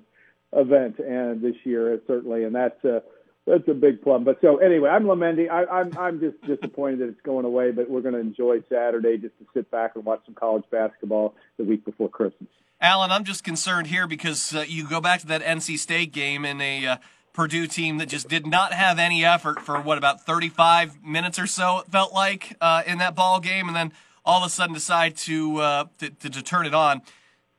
event 0.51 0.99
and 0.99 1.41
this 1.41 1.55
year 1.63 1.99
certainly, 2.05 2.43
and 2.43 2.53
that's 2.53 2.83
uh, 2.85 2.99
that's 3.47 3.67
a 3.67 3.73
big 3.73 4.01
plum. 4.01 4.23
But 4.23 4.39
so 4.41 4.57
anyway, 4.57 4.89
I'm 4.89 5.07
lamenting. 5.07 5.49
I, 5.49 5.65
I'm 5.65 5.97
I'm 5.97 6.19
just 6.19 6.41
disappointed 6.45 6.99
that 6.99 7.09
it's 7.09 7.21
going 7.21 7.45
away. 7.45 7.71
But 7.71 7.89
we're 7.89 8.01
going 8.01 8.13
to 8.13 8.21
enjoy 8.21 8.61
Saturday 8.69 9.17
just 9.17 9.37
to 9.39 9.45
sit 9.53 9.69
back 9.71 9.95
and 9.95 10.05
watch 10.05 10.21
some 10.25 10.35
college 10.35 10.63
basketball 10.71 11.35
the 11.57 11.63
week 11.63 11.85
before 11.85 12.09
Christmas. 12.09 12.49
Alan, 12.79 13.11
I'm 13.11 13.23
just 13.23 13.43
concerned 13.43 13.87
here 13.87 14.07
because 14.07 14.53
uh, 14.53 14.65
you 14.67 14.87
go 14.87 15.01
back 15.01 15.21
to 15.21 15.27
that 15.27 15.41
NC 15.41 15.79
State 15.79 16.11
game 16.11 16.45
in 16.45 16.61
a 16.61 16.85
uh, 16.85 16.97
Purdue 17.33 17.67
team 17.67 17.97
that 17.97 18.07
just 18.07 18.29
did 18.29 18.45
not 18.45 18.73
have 18.73 18.99
any 18.99 19.25
effort 19.25 19.59
for 19.59 19.81
what 19.81 19.97
about 19.97 20.25
35 20.25 21.03
minutes 21.03 21.39
or 21.39 21.47
so. 21.47 21.79
It 21.79 21.87
felt 21.87 22.13
like 22.13 22.55
uh, 22.61 22.83
in 22.85 22.99
that 22.99 23.15
ball 23.15 23.39
game, 23.39 23.67
and 23.67 23.75
then 23.75 23.91
all 24.23 24.43
of 24.43 24.47
a 24.47 24.49
sudden 24.49 24.73
decide 24.73 25.17
to, 25.17 25.57
uh, 25.57 25.85
to, 25.97 26.09
to 26.09 26.29
to 26.29 26.41
turn 26.41 26.65
it 26.65 26.73
on 26.73 27.01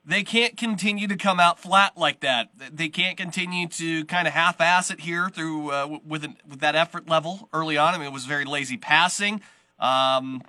they 0.05 0.23
can't 0.23 0.55
continue 0.55 1.07
to 1.07 1.15
come 1.15 1.39
out 1.39 1.59
flat 1.59 1.97
like 1.97 2.19
that. 2.19 2.49
They 2.71 2.89
can't 2.89 3.17
continue 3.17 3.67
to 3.69 4.05
kind 4.05 4.27
of 4.27 4.33
half-ass 4.33 4.91
it 4.91 4.99
here 4.99 5.29
through 5.29 5.71
uh, 5.71 5.99
with 6.05 6.23
an, 6.23 6.37
with 6.47 6.59
that 6.59 6.75
effort 6.75 7.09
level 7.09 7.49
early 7.51 7.77
on. 7.77 7.95
I 7.95 7.97
mean, 7.97 8.07
it 8.07 8.13
was 8.13 8.25
very 8.25 8.45
lazy 8.45 8.77
passing. 8.77 9.41
Um, 9.79 10.43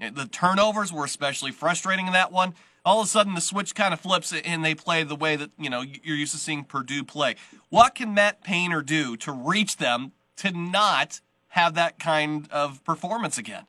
the 0.00 0.26
turnovers 0.26 0.92
were 0.92 1.04
especially 1.04 1.52
frustrating 1.52 2.06
in 2.06 2.14
that 2.14 2.32
one. 2.32 2.54
All 2.84 3.00
of 3.00 3.06
a 3.06 3.08
sudden, 3.08 3.34
the 3.34 3.40
switch 3.40 3.74
kind 3.74 3.94
of 3.94 4.00
flips 4.00 4.32
and 4.32 4.64
they 4.64 4.74
play 4.74 5.04
the 5.04 5.14
way 5.14 5.36
that 5.36 5.50
you 5.58 5.70
know 5.70 5.82
you're 5.82 6.16
used 6.16 6.32
to 6.32 6.38
seeing 6.38 6.64
Purdue 6.64 7.04
play. 7.04 7.36
What 7.68 7.94
can 7.94 8.14
Matt 8.14 8.42
Painter 8.42 8.82
do 8.82 9.16
to 9.18 9.32
reach 9.32 9.76
them 9.76 10.12
to 10.36 10.50
not 10.50 11.20
have 11.48 11.74
that 11.74 11.98
kind 11.98 12.48
of 12.50 12.82
performance 12.84 13.38
again? 13.38 13.66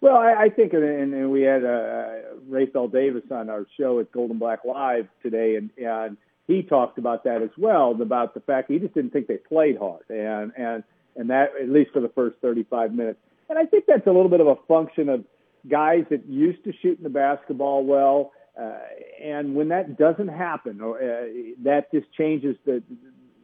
Well, 0.00 0.16
I, 0.16 0.34
I 0.44 0.48
think, 0.50 0.74
and, 0.74 0.84
and 0.84 1.30
we 1.30 1.42
had 1.42 1.64
uh, 1.64 2.08
Rapheal 2.50 2.92
Davis 2.92 3.22
on 3.30 3.48
our 3.48 3.66
show 3.78 3.98
at 4.00 4.12
Golden 4.12 4.38
Black 4.38 4.64
Live 4.64 5.08
today, 5.22 5.56
and, 5.56 5.70
and 5.78 6.18
he 6.46 6.62
talked 6.62 6.98
about 6.98 7.24
that 7.24 7.42
as 7.42 7.50
well, 7.56 7.96
about 8.00 8.34
the 8.34 8.40
fact 8.40 8.70
he 8.70 8.78
just 8.78 8.94
didn't 8.94 9.12
think 9.12 9.26
they 9.26 9.38
played 9.38 9.78
hard, 9.78 10.02
and 10.10 10.52
and 10.56 10.84
and 11.16 11.30
that 11.30 11.50
at 11.60 11.68
least 11.70 11.92
for 11.92 12.00
the 12.00 12.10
first 12.10 12.36
35 12.42 12.92
minutes. 12.92 13.18
And 13.48 13.58
I 13.58 13.64
think 13.64 13.84
that's 13.86 14.06
a 14.06 14.10
little 14.10 14.28
bit 14.28 14.40
of 14.40 14.48
a 14.48 14.56
function 14.68 15.08
of 15.08 15.24
guys 15.68 16.04
that 16.10 16.26
used 16.28 16.64
to 16.64 16.72
shooting 16.82 17.02
the 17.02 17.10
basketball 17.10 17.84
well, 17.84 18.32
uh, 18.60 18.78
and 19.22 19.54
when 19.54 19.68
that 19.68 19.98
doesn't 19.98 20.28
happen, 20.28 20.80
or 20.80 20.96
uh, 20.96 21.26
that 21.62 21.90
just 21.92 22.06
changes 22.12 22.56
the, 22.64 22.82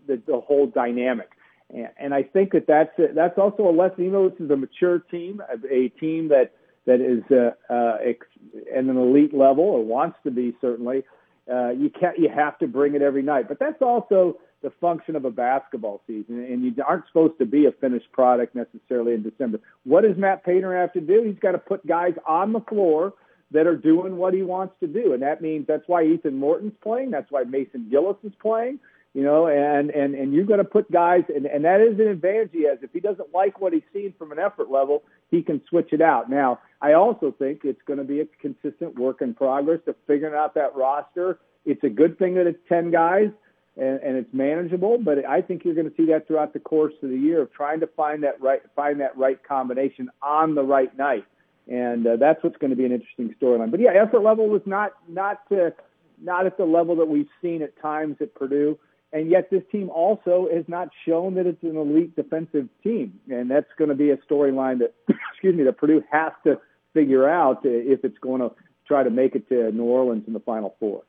the 0.07 0.21
the 0.27 0.41
whole 0.41 0.67
dynamic. 0.67 1.31
And, 1.71 1.89
and 1.99 2.15
I 2.15 2.23
think 2.23 2.53
that 2.53 2.67
that's 2.67 2.99
a, 2.99 3.13
that's 3.15 3.39
also 3.39 3.69
a 3.69 3.75
lesson. 3.75 4.05
Even 4.05 4.13
though 4.13 4.29
this 4.29 4.41
is 4.41 4.51
a 4.51 4.57
mature 4.57 4.99
team, 4.99 5.41
a, 5.41 5.75
a 5.75 5.89
team 5.89 6.29
that 6.29 6.53
that 6.87 7.01
is 7.01 7.23
uh, 7.31 7.53
uh, 7.73 7.99
ex- 8.03 8.27
at 8.75 8.85
an 8.85 8.97
elite 8.97 9.35
level 9.35 9.65
or 9.65 9.85
wants 9.85 10.17
to 10.25 10.31
be 10.31 10.57
certainly, 10.61 11.05
uh, 11.51 11.71
you 11.71 11.91
can't 11.91 12.19
you 12.19 12.29
have 12.29 12.59
to 12.59 12.67
bring 12.67 12.95
it 12.95 13.03
every 13.03 13.23
night. 13.23 13.49
But 13.49 13.59
that's 13.59 13.81
also 13.83 14.39
the 14.63 14.71
function 14.81 15.17
of 15.17 15.25
a 15.25 15.31
basketball 15.31 16.03
season, 16.07 16.45
and 16.45 16.63
you 16.63 16.73
aren't 16.87 17.07
supposed 17.09 17.39
to 17.39 17.47
be 17.47 17.67
a 17.67 17.73
finished 17.73 18.11
product 18.13 18.55
necessarily 18.55 19.15
in 19.15 19.23
December. 19.23 19.59
What 19.85 20.03
does 20.03 20.17
Matt 20.17 20.45
Painter 20.45 20.79
have 20.79 20.93
to 20.93 21.01
do? 21.01 21.23
He's 21.25 21.39
got 21.41 21.53
to 21.53 21.59
put 21.59 21.85
guys 21.87 22.15
on 22.27 22.53
the 22.53 22.61
floor 22.61 23.15
that 23.51 23.67
are 23.67 23.77
doing 23.77 24.17
what 24.17 24.35
he 24.35 24.43
wants 24.43 24.75
to 24.81 24.87
do, 24.87 25.13
and 25.13 25.23
that 25.23 25.43
means 25.43 25.67
that's 25.67 25.87
why 25.87 26.05
Ethan 26.05 26.37
Morton's 26.37 26.75
playing. 26.83 27.11
That's 27.11 27.31
why 27.31 27.43
Mason 27.43 27.89
Gillis 27.91 28.17
is 28.25 28.33
playing 28.41 28.79
you 29.15 29.23
know, 29.23 29.47
and 29.47 29.91
and 29.91 30.15
and 30.15 30.33
you're 30.33 30.47
going 30.47 30.59
to 30.59 30.65
put 30.65 30.91
guys, 30.91 31.25
and 31.35 31.45
and 31.45 31.65
that 31.65 31.81
is 31.81 31.99
an 32.01 32.09
advantage 32.09 32.51
he 32.53 32.67
has. 32.67 32.79
If 32.83 32.93
he 32.93 33.01
doesn't 33.01 33.35
like 33.35 33.61
what 33.61 33.73
he's 33.75 33.83
seen 33.93 34.15
from 34.19 34.33
an 34.33 34.39
effort 34.39 34.71
level, 34.71 35.03
he 35.31 35.43
can 35.43 35.61
switch 35.69 35.93
it 35.93 36.01
out. 36.01 36.31
Now, 36.31 36.61
I 36.81 36.95
also 36.95 37.35
think 37.39 37.61
it's 37.65 37.83
going 37.87 37.99
to 37.99 38.05
be 38.05 38.21
a 38.21 38.27
consistent 38.41 38.99
work 38.99 39.21
in 39.21 39.35
progress 39.35 39.81
to 39.85 39.95
figuring 40.07 40.35
out 40.35 40.55
that 40.55 40.75
roster. 40.75 41.39
It's 41.67 41.85
a 41.85 41.91
good 41.91 42.19
thing 42.19 42.35
that 42.35 42.47
it's 42.47 42.59
ten 42.71 42.91
guys 42.91 43.31
and, 43.77 44.01
and 44.01 44.17
it's 44.17 44.33
manageable, 44.33 44.97
but 44.97 45.27
I 45.27 45.43
think 45.43 45.65
you're 45.65 45.75
going 45.75 45.91
to 45.91 45.97
see 45.97 46.07
that 46.07 46.27
throughout 46.27 46.55
the 46.55 46.61
course 46.61 46.95
of 47.03 47.11
the 47.11 47.17
year 47.17 47.43
of 47.43 47.53
trying 47.53 47.81
to 47.81 47.87
find 47.89 48.23
that 48.23 48.41
right 48.41 48.63
find 48.75 49.01
that 49.01 49.17
right 49.19 49.43
combination 49.47 50.09
on 50.23 50.55
the 50.55 50.63
right 50.63 50.97
night, 50.97 51.27
and 51.69 52.07
uh, 52.07 52.17
that's 52.17 52.43
what's 52.43 52.57
going 52.57 52.71
to 52.71 52.77
be 52.77 52.87
an 52.87 52.93
interesting 52.93 53.35
storyline. 53.39 53.71
But 53.71 53.81
yeah, 53.81 53.91
effort 53.91 54.23
level 54.23 54.49
was 54.49 54.63
not 54.65 54.93
not 55.07 55.43
uh, 55.51 55.71
not 56.19 56.47
at 56.47 56.57
the 56.57 56.65
level 56.65 56.97
that 56.97 57.09
we've 57.09 57.29
seen 57.43 57.61
at 57.61 57.79
times 57.79 58.17
at 58.23 58.35
Purdue 58.35 58.79
and 59.13 59.31
yet 59.31 59.51
this 59.51 59.63
team 59.71 59.91
also 59.91 60.49
has 60.53 60.65
not 60.69 60.89
shown 61.07 61.35
that 61.35 61.47
it's 61.47 61.63
an 61.63 61.77
elite 61.77 62.17
defensive 62.17 62.69
team, 62.83 63.21
and 63.31 63.51
that's 63.51 63.71
going 63.77 63.91
to 63.91 63.95
be 63.95 64.11
a 64.11 64.17
storyline 64.19 64.79
that, 64.79 64.95
excuse 65.33 65.55
me, 65.55 65.65
that 65.65 65.77
Purdue 65.77 66.03
has 66.11 66.33
to 66.45 66.59
figure 66.95 67.29
out 67.29 67.61
if 67.65 68.05
it's 68.05 68.19
going 68.19 68.41
to 68.41 68.51
try 68.87 69.03
to 69.03 69.11
make 69.11 69.35
it 69.35 69.49
to 69.49 69.71
New 69.73 69.85
Orleans 69.85 70.25
in 70.27 70.33
the 70.33 70.41
Final 70.41 70.75
Four. 70.81 71.03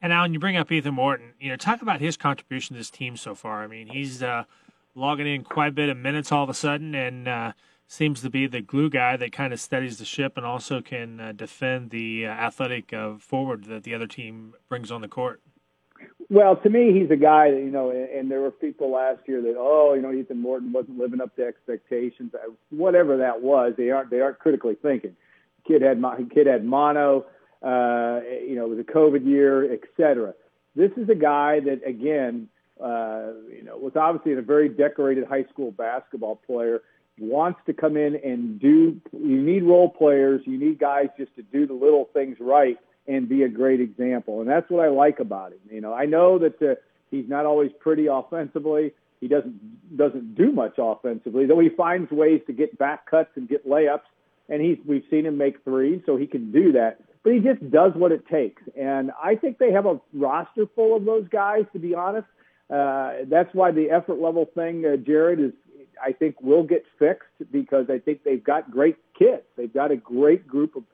And 0.00 0.12
Alan, 0.12 0.32
you 0.34 0.38
bring 0.38 0.56
up 0.56 0.70
Ethan 0.70 0.94
Morton. 0.94 1.32
You 1.40 1.50
know, 1.50 1.56
talk 1.56 1.82
about 1.82 2.00
his 2.00 2.16
contribution 2.16 2.74
to 2.74 2.80
this 2.80 2.90
team 2.90 3.16
so 3.16 3.34
far. 3.34 3.62
I 3.62 3.66
mean, 3.66 3.88
he's 3.88 4.22
uh, 4.22 4.44
logging 4.94 5.26
in 5.26 5.44
quite 5.44 5.68
a 5.68 5.72
bit 5.72 5.88
of 5.88 5.96
minutes 5.96 6.32
all 6.32 6.44
of 6.44 6.50
a 6.50 6.54
sudden, 6.54 6.94
and 6.94 7.28
uh, 7.28 7.52
seems 7.86 8.20
to 8.22 8.30
be 8.30 8.46
the 8.46 8.60
glue 8.60 8.90
guy 8.90 9.16
that 9.16 9.32
kind 9.32 9.52
of 9.52 9.60
steadies 9.60 9.98
the 9.98 10.04
ship 10.04 10.36
and 10.36 10.44
also 10.44 10.80
can 10.80 11.20
uh, 11.20 11.32
defend 11.32 11.90
the 11.90 12.26
uh, 12.26 12.30
athletic 12.30 12.92
uh, 12.92 13.14
forward 13.18 13.64
that 13.64 13.84
the 13.84 13.94
other 13.94 14.06
team 14.06 14.54
brings 14.68 14.90
on 14.90 15.00
the 15.00 15.08
court. 15.08 15.40
Well, 16.28 16.56
to 16.56 16.70
me, 16.70 16.92
he's 16.92 17.10
a 17.10 17.16
guy 17.16 17.52
that 17.52 17.58
you 17.58 17.70
know, 17.70 17.90
and 17.90 18.30
there 18.30 18.40
were 18.40 18.50
people 18.50 18.90
last 18.90 19.20
year 19.26 19.40
that 19.42 19.54
oh, 19.56 19.94
you 19.94 20.02
know, 20.02 20.12
Ethan 20.12 20.40
Morton 20.40 20.72
wasn't 20.72 20.98
living 20.98 21.20
up 21.20 21.36
to 21.36 21.46
expectations. 21.46 22.32
Whatever 22.70 23.18
that 23.18 23.42
was, 23.42 23.74
they 23.76 23.90
aren't 23.90 24.10
they 24.10 24.20
aren't 24.20 24.38
critically 24.40 24.74
thinking. 24.74 25.14
Kid 25.66 25.82
had 25.82 26.02
kid 26.34 26.46
had 26.46 26.64
mono 26.64 27.26
uh, 27.62 28.20
you 28.46 28.54
know, 28.54 28.66
it 28.66 28.68
was 28.68 28.78
a 28.78 28.84
COVID 28.84 29.26
year, 29.26 29.72
et 29.72 29.80
cetera. 29.96 30.34
This 30.74 30.90
is 30.96 31.08
a 31.08 31.14
guy 31.14 31.60
that, 31.60 31.80
again, 31.86 32.48
uh, 32.82 33.32
you 33.50 33.62
know, 33.64 33.76
was 33.78 33.96
obviously 33.96 34.34
a 34.34 34.42
very 34.42 34.68
decorated 34.68 35.26
high 35.26 35.44
school 35.44 35.72
basketball 35.72 36.36
player, 36.46 36.82
wants 37.18 37.58
to 37.66 37.72
come 37.72 37.96
in 37.96 38.16
and 38.16 38.60
do, 38.60 39.00
you 39.12 39.42
need 39.42 39.62
role 39.62 39.88
players, 39.88 40.42
you 40.44 40.58
need 40.58 40.78
guys 40.78 41.06
just 41.18 41.34
to 41.36 41.42
do 41.42 41.66
the 41.66 41.72
little 41.72 42.08
things 42.12 42.36
right 42.38 42.78
and 43.08 43.28
be 43.28 43.42
a 43.42 43.48
great 43.48 43.80
example. 43.80 44.40
And 44.40 44.48
that's 44.48 44.68
what 44.70 44.84
I 44.84 44.88
like 44.88 45.20
about 45.20 45.52
him. 45.52 45.60
You 45.70 45.80
know, 45.80 45.92
I 45.92 46.06
know 46.06 46.38
that 46.38 46.60
uh, 46.62 46.74
he's 47.10 47.28
not 47.28 47.46
always 47.46 47.70
pretty 47.80 48.06
offensively. 48.06 48.92
He 49.20 49.28
doesn't 49.28 49.96
doesn't 49.96 50.34
do 50.34 50.52
much 50.52 50.74
offensively, 50.78 51.46
though 51.46 51.60
he 51.60 51.70
finds 51.70 52.10
ways 52.10 52.42
to 52.46 52.52
get 52.52 52.76
back 52.78 53.10
cuts 53.10 53.30
and 53.36 53.48
get 53.48 53.66
layups. 53.66 54.00
And 54.48 54.62
he's 54.62 54.78
we've 54.84 55.04
seen 55.10 55.26
him 55.26 55.38
make 55.38 55.64
threes, 55.64 56.02
so 56.06 56.16
he 56.16 56.26
can 56.26 56.52
do 56.52 56.72
that 56.72 57.00
but 57.26 57.32
he 57.32 57.40
just 57.40 57.72
does 57.72 57.90
what 57.96 58.12
it 58.12 58.24
takes. 58.28 58.62
And 58.78 59.10
I 59.20 59.34
think 59.34 59.58
they 59.58 59.72
have 59.72 59.84
a 59.84 60.00
roster 60.14 60.64
full 60.76 60.96
of 60.96 61.04
those 61.04 61.26
guys, 61.26 61.64
to 61.72 61.80
be 61.80 61.92
honest. 61.92 62.28
Uh, 62.70 63.14
that's 63.26 63.52
why 63.52 63.72
the 63.72 63.90
effort 63.90 64.20
level 64.20 64.48
thing, 64.54 64.84
uh, 64.86 64.94
Jared, 64.96 65.40
is 65.40 65.50
I 66.00 66.12
think 66.12 66.40
will 66.40 66.62
get 66.62 66.84
fixed 67.00 67.26
because 67.50 67.86
I 67.90 67.98
think 67.98 68.22
they've 68.22 68.42
got 68.42 68.70
great 68.70 68.96
kids. 69.18 69.42
They've 69.56 69.74
got 69.74 69.90
a 69.90 69.96
great 69.96 70.46
group 70.46 70.76
of 70.76 70.84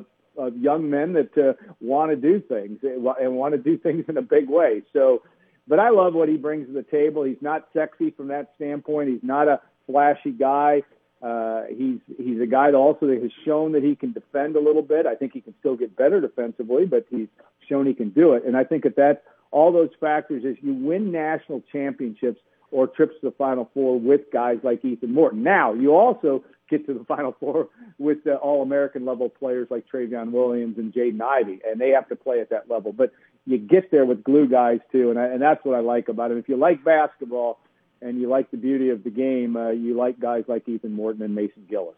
uh, 0.00 0.04
of 0.36 0.56
young 0.56 0.90
men 0.90 1.12
that 1.14 1.36
uh, 1.36 1.52
want 1.80 2.10
to 2.10 2.16
do 2.16 2.40
things 2.40 2.78
and 2.82 3.36
want 3.36 3.54
to 3.54 3.58
do 3.58 3.78
things 3.82 4.04
in 4.08 4.16
a 4.16 4.22
big 4.22 4.48
way. 4.48 4.82
So, 4.92 5.22
but 5.68 5.78
I 5.78 5.90
love 5.90 6.14
what 6.14 6.28
he 6.28 6.36
brings 6.36 6.66
to 6.68 6.72
the 6.72 6.82
table. 6.82 7.24
He's 7.24 7.40
not 7.40 7.68
sexy 7.72 8.10
from 8.10 8.28
that 8.28 8.52
standpoint. 8.56 9.08
He's 9.10 9.22
not 9.22 9.48
a 9.48 9.60
flashy 9.86 10.32
guy. 10.32 10.82
Uh, 11.22 11.62
he's 11.70 11.98
he's 12.18 12.40
a 12.40 12.46
guy 12.46 12.70
that 12.70 12.76
also 12.76 13.08
has 13.08 13.30
shown 13.44 13.72
that 13.72 13.82
he 13.82 13.96
can 13.96 14.12
defend 14.12 14.54
a 14.54 14.60
little 14.60 14.82
bit. 14.82 15.06
I 15.06 15.14
think 15.14 15.32
he 15.32 15.40
can 15.40 15.54
still 15.60 15.76
get 15.76 15.96
better 15.96 16.20
defensively, 16.20 16.84
but 16.84 17.06
he's 17.10 17.28
shown 17.68 17.86
he 17.86 17.94
can 17.94 18.10
do 18.10 18.34
it. 18.34 18.44
And 18.44 18.56
I 18.56 18.64
think 18.64 18.84
that 18.84 18.96
that 18.96 19.24
all 19.50 19.72
those 19.72 19.90
factors 19.98 20.44
is 20.44 20.56
you 20.60 20.74
win 20.74 21.10
national 21.10 21.62
championships 21.72 22.38
or 22.70 22.86
trips 22.86 23.14
to 23.20 23.30
the 23.30 23.34
Final 23.36 23.70
Four 23.72 23.98
with 23.98 24.30
guys 24.32 24.58
like 24.62 24.84
Ethan 24.84 25.14
Morton. 25.14 25.42
Now 25.42 25.72
you 25.72 25.94
also 25.94 26.44
get 26.68 26.86
to 26.86 26.94
the 26.94 27.04
Final 27.04 27.36
Four 27.38 27.68
with 27.98 28.24
the 28.24 28.36
All-American 28.36 29.04
level 29.04 29.28
players 29.28 29.68
like 29.70 29.86
Trevion 29.92 30.30
Williams 30.30 30.78
and 30.78 30.92
Jaden 30.92 31.20
Ivey, 31.20 31.60
and 31.66 31.80
they 31.80 31.90
have 31.90 32.08
to 32.08 32.16
play 32.16 32.40
at 32.40 32.50
that 32.50 32.70
level. 32.70 32.92
But 32.92 33.12
you 33.46 33.58
get 33.58 33.90
there 33.90 34.04
with 34.04 34.24
glue 34.24 34.48
guys 34.48 34.80
too, 34.90 35.10
and 35.10 35.18
I, 35.18 35.26
and 35.26 35.40
that's 35.40 35.64
what 35.64 35.76
I 35.76 35.80
like 35.80 36.08
about 36.08 36.30
it. 36.30 36.38
If 36.38 36.48
you 36.48 36.56
like 36.56 36.84
basketball 36.84 37.58
and 38.02 38.20
you 38.20 38.28
like 38.28 38.50
the 38.50 38.56
beauty 38.56 38.90
of 38.90 39.04
the 39.04 39.10
game, 39.10 39.56
uh, 39.56 39.70
you 39.70 39.94
like 39.94 40.18
guys 40.18 40.44
like 40.48 40.68
Ethan 40.68 40.92
Morton 40.92 41.22
and 41.22 41.34
Mason 41.34 41.64
Gillis. 41.68 41.94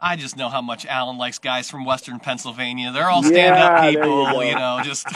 I 0.00 0.14
just 0.16 0.36
know 0.36 0.48
how 0.48 0.62
much 0.62 0.86
Alan 0.86 1.18
likes 1.18 1.38
guys 1.38 1.68
from 1.68 1.84
Western 1.84 2.20
Pennsylvania. 2.20 2.92
They're 2.92 3.10
all 3.10 3.24
stand-up 3.24 3.82
yeah, 3.82 3.90
people, 3.90 4.32
you, 4.44 4.50
you, 4.50 4.54
know. 4.54 4.80
Just 4.84 5.08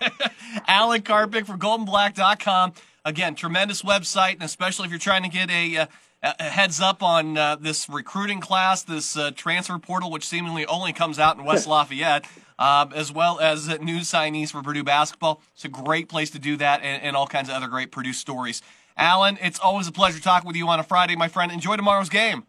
Alan 0.68 1.02
Karpick 1.02 1.44
from 1.44 1.58
GoldenBlack.com. 1.58 2.74
Again, 3.04 3.34
tremendous 3.34 3.82
website, 3.82 4.34
and 4.34 4.44
especially 4.44 4.84
if 4.84 4.90
you're 4.90 5.00
trying 5.00 5.24
to 5.24 5.28
get 5.28 5.50
a, 5.50 5.76
uh, 5.76 5.86
a 5.86 5.88
heads 6.22 6.80
up 6.80 7.02
on 7.02 7.36
uh, 7.36 7.56
this 7.56 7.88
recruiting 7.88 8.40
class, 8.40 8.82
this 8.82 9.16
uh, 9.16 9.30
transfer 9.34 9.78
portal, 9.78 10.10
which 10.10 10.26
seemingly 10.26 10.64
only 10.66 10.92
comes 10.92 11.18
out 11.18 11.36
in 11.36 11.44
West 11.44 11.66
Lafayette. 11.68 12.26
Uh, 12.58 12.86
as 12.94 13.10
well 13.10 13.40
as 13.40 13.66
news 13.80 14.08
signees 14.08 14.52
for 14.52 14.62
Purdue 14.62 14.84
basketball. 14.84 15.42
It's 15.54 15.64
a 15.64 15.68
great 15.68 16.08
place 16.08 16.30
to 16.30 16.38
do 16.38 16.56
that 16.58 16.80
and, 16.82 17.02
and 17.02 17.16
all 17.16 17.26
kinds 17.26 17.48
of 17.48 17.56
other 17.56 17.66
great 17.66 17.90
Purdue 17.90 18.12
stories. 18.12 18.62
Alan, 18.96 19.36
it's 19.40 19.58
always 19.58 19.88
a 19.88 19.92
pleasure 19.92 20.20
talking 20.20 20.46
with 20.46 20.54
you 20.54 20.68
on 20.68 20.78
a 20.78 20.84
Friday, 20.84 21.16
my 21.16 21.26
friend. 21.26 21.50
Enjoy 21.50 21.76
tomorrow's 21.76 22.08
game. 22.08 22.44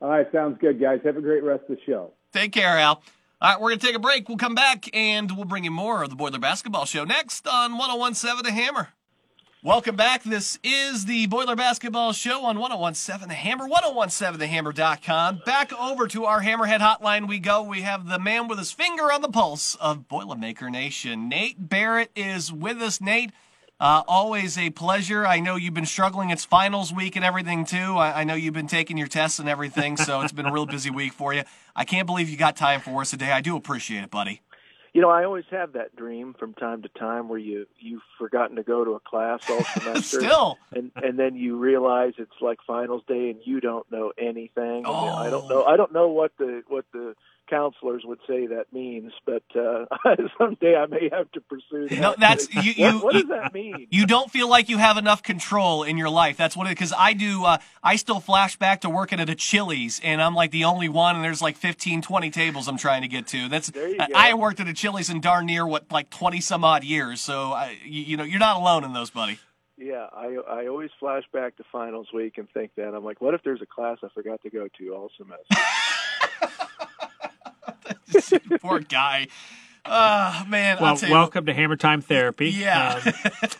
All 0.00 0.08
right, 0.08 0.30
sounds 0.30 0.58
good, 0.60 0.80
guys. 0.80 1.00
Have 1.04 1.16
a 1.16 1.20
great 1.20 1.42
rest 1.42 1.62
of 1.68 1.76
the 1.76 1.82
show. 1.84 2.12
Take 2.32 2.52
care, 2.52 2.78
Al. 2.78 3.02
All 3.40 3.50
right, 3.50 3.60
we're 3.60 3.70
going 3.70 3.80
to 3.80 3.86
take 3.86 3.96
a 3.96 4.00
break. 4.00 4.28
We'll 4.28 4.38
come 4.38 4.54
back 4.54 4.88
and 4.94 5.34
we'll 5.34 5.46
bring 5.46 5.64
you 5.64 5.70
more 5.70 6.02
of 6.02 6.10
the 6.10 6.16
Boiler 6.16 6.38
Basketball 6.38 6.84
Show 6.84 7.04
next 7.04 7.48
on 7.48 7.76
1017 7.76 8.44
The 8.44 8.52
Hammer. 8.52 8.88
Welcome 9.66 9.96
back. 9.96 10.22
This 10.22 10.60
is 10.62 11.06
the 11.06 11.26
Boiler 11.26 11.56
Basketball 11.56 12.12
Show 12.12 12.44
on 12.44 12.60
1017 12.60 13.28
The 13.28 13.34
Hammer, 13.34 13.66
1017thehammer.com. 13.68 15.40
Back 15.44 15.72
over 15.72 16.06
to 16.06 16.24
our 16.24 16.40
Hammerhead 16.40 16.78
hotline 16.78 17.26
we 17.26 17.40
go. 17.40 17.64
We 17.64 17.80
have 17.82 18.06
the 18.06 18.20
man 18.20 18.46
with 18.46 18.60
his 18.60 18.70
finger 18.70 19.10
on 19.10 19.22
the 19.22 19.28
pulse 19.28 19.74
of 19.80 20.06
Boilermaker 20.06 20.70
Nation. 20.70 21.28
Nate 21.28 21.68
Barrett 21.68 22.12
is 22.14 22.52
with 22.52 22.80
us. 22.80 23.00
Nate, 23.00 23.32
uh, 23.80 24.04
always 24.06 24.56
a 24.56 24.70
pleasure. 24.70 25.26
I 25.26 25.40
know 25.40 25.56
you've 25.56 25.74
been 25.74 25.84
struggling. 25.84 26.30
It's 26.30 26.44
finals 26.44 26.92
week 26.92 27.16
and 27.16 27.24
everything 27.24 27.64
too. 27.64 27.96
I, 27.96 28.20
I 28.20 28.24
know 28.24 28.34
you've 28.34 28.54
been 28.54 28.68
taking 28.68 28.96
your 28.96 29.08
tests 29.08 29.40
and 29.40 29.48
everything, 29.48 29.96
so 29.96 30.20
it's 30.20 30.32
been 30.32 30.46
a 30.46 30.52
real 30.52 30.66
busy 30.66 30.90
week 30.90 31.12
for 31.12 31.34
you. 31.34 31.42
I 31.74 31.84
can't 31.84 32.06
believe 32.06 32.30
you 32.30 32.36
got 32.36 32.54
time 32.54 32.80
for 32.80 33.00
us 33.00 33.10
today. 33.10 33.32
I 33.32 33.40
do 33.40 33.56
appreciate 33.56 34.04
it, 34.04 34.12
buddy. 34.12 34.42
You 34.96 35.02
know, 35.02 35.10
I 35.10 35.26
always 35.26 35.44
have 35.50 35.74
that 35.74 35.94
dream 35.94 36.32
from 36.38 36.54
time 36.54 36.80
to 36.80 36.88
time 36.88 37.28
where 37.28 37.38
you 37.38 37.66
you've 37.78 38.00
forgotten 38.18 38.56
to 38.56 38.62
go 38.62 38.82
to 38.82 38.92
a 38.92 39.00
class 39.00 39.42
all 39.50 39.62
semester, 39.74 40.20
still, 40.20 40.58
and 40.74 40.90
and 40.96 41.18
then 41.18 41.36
you 41.36 41.58
realize 41.58 42.14
it's 42.16 42.40
like 42.40 42.60
finals 42.66 43.02
day 43.06 43.28
and 43.28 43.38
you 43.44 43.60
don't 43.60 43.84
know 43.92 44.14
anything. 44.16 44.84
Oh. 44.86 45.16
I 45.16 45.28
don't 45.28 45.44
oh. 45.44 45.48
know. 45.48 45.64
I 45.64 45.76
don't 45.76 45.92
know 45.92 46.08
what 46.08 46.32
the 46.38 46.62
what 46.68 46.86
the 46.94 47.14
counselors 47.48 48.02
would 48.04 48.18
say 48.26 48.46
that 48.46 48.72
means, 48.72 49.12
but 49.24 49.42
uh, 49.54 49.86
someday 50.38 50.76
I 50.76 50.86
may 50.86 51.08
have 51.12 51.30
to 51.32 51.40
pursue 51.40 51.88
that. 51.88 52.00
No, 52.00 52.14
that's 52.18 52.52
you. 52.54 52.62
you 52.76 52.94
what, 52.94 53.04
what 53.04 53.12
does 53.14 53.28
that 53.28 53.54
mean? 53.54 53.86
You 53.90 54.06
don't 54.06 54.30
feel 54.30 54.48
like 54.48 54.68
you 54.68 54.78
have 54.78 54.96
enough 54.96 55.22
control 55.22 55.82
in 55.82 55.96
your 55.96 56.10
life. 56.10 56.36
That's 56.36 56.56
what 56.56 56.66
it. 56.66 56.70
Because 56.70 56.92
I 56.96 57.12
do. 57.12 57.44
Uh, 57.44 57.58
I 57.82 57.96
still 57.96 58.20
flash 58.20 58.56
back 58.56 58.82
to 58.82 58.90
working 58.90 59.20
at 59.20 59.28
a 59.28 59.34
Chili's, 59.34 60.00
and 60.02 60.20
I'm 60.20 60.34
like 60.34 60.50
the 60.50 60.64
only 60.64 60.88
one, 60.88 61.16
and 61.16 61.24
there's 61.24 61.42
like 61.42 61.56
15, 61.56 62.02
20 62.02 62.30
tables 62.30 62.68
I'm 62.68 62.78
trying 62.78 63.02
to 63.02 63.08
get 63.08 63.26
to. 63.28 63.48
That's. 63.48 63.72
I 64.14 64.34
worked 64.34 64.60
at 64.60 64.68
a 64.68 64.74
Chili's 64.74 65.10
in 65.10 65.20
darn 65.20 65.46
near 65.46 65.66
what 65.66 65.90
like 65.90 66.10
20 66.10 66.40
some 66.40 66.64
odd 66.64 66.84
years. 66.84 67.20
So 67.20 67.52
I, 67.52 67.76
you, 67.84 68.02
you 68.02 68.16
know, 68.16 68.24
you're 68.24 68.40
not 68.40 68.56
alone 68.56 68.84
in 68.84 68.92
those, 68.92 69.10
buddy. 69.10 69.38
Yeah, 69.78 70.06
I 70.10 70.36
I 70.48 70.66
always 70.68 70.90
flash 70.98 71.24
back 71.32 71.56
to 71.56 71.64
finals 71.70 72.08
week 72.12 72.38
and 72.38 72.48
think 72.50 72.72
that 72.76 72.94
I'm 72.94 73.04
like, 73.04 73.20
what 73.20 73.34
if 73.34 73.42
there's 73.44 73.60
a 73.60 73.66
class 73.66 73.98
I 74.02 74.08
forgot 74.14 74.42
to 74.42 74.50
go 74.50 74.68
to 74.78 74.94
all 74.94 75.10
semester? 75.18 75.44
Poor 78.60 78.80
guy. 78.80 79.28
Oh, 79.88 80.44
man. 80.48 80.78
Well, 80.80 80.98
welcome 81.08 81.46
to 81.46 81.54
Hammer 81.54 81.76
Time 81.76 82.00
Therapy. 82.00 82.50
Yeah. 82.50 83.00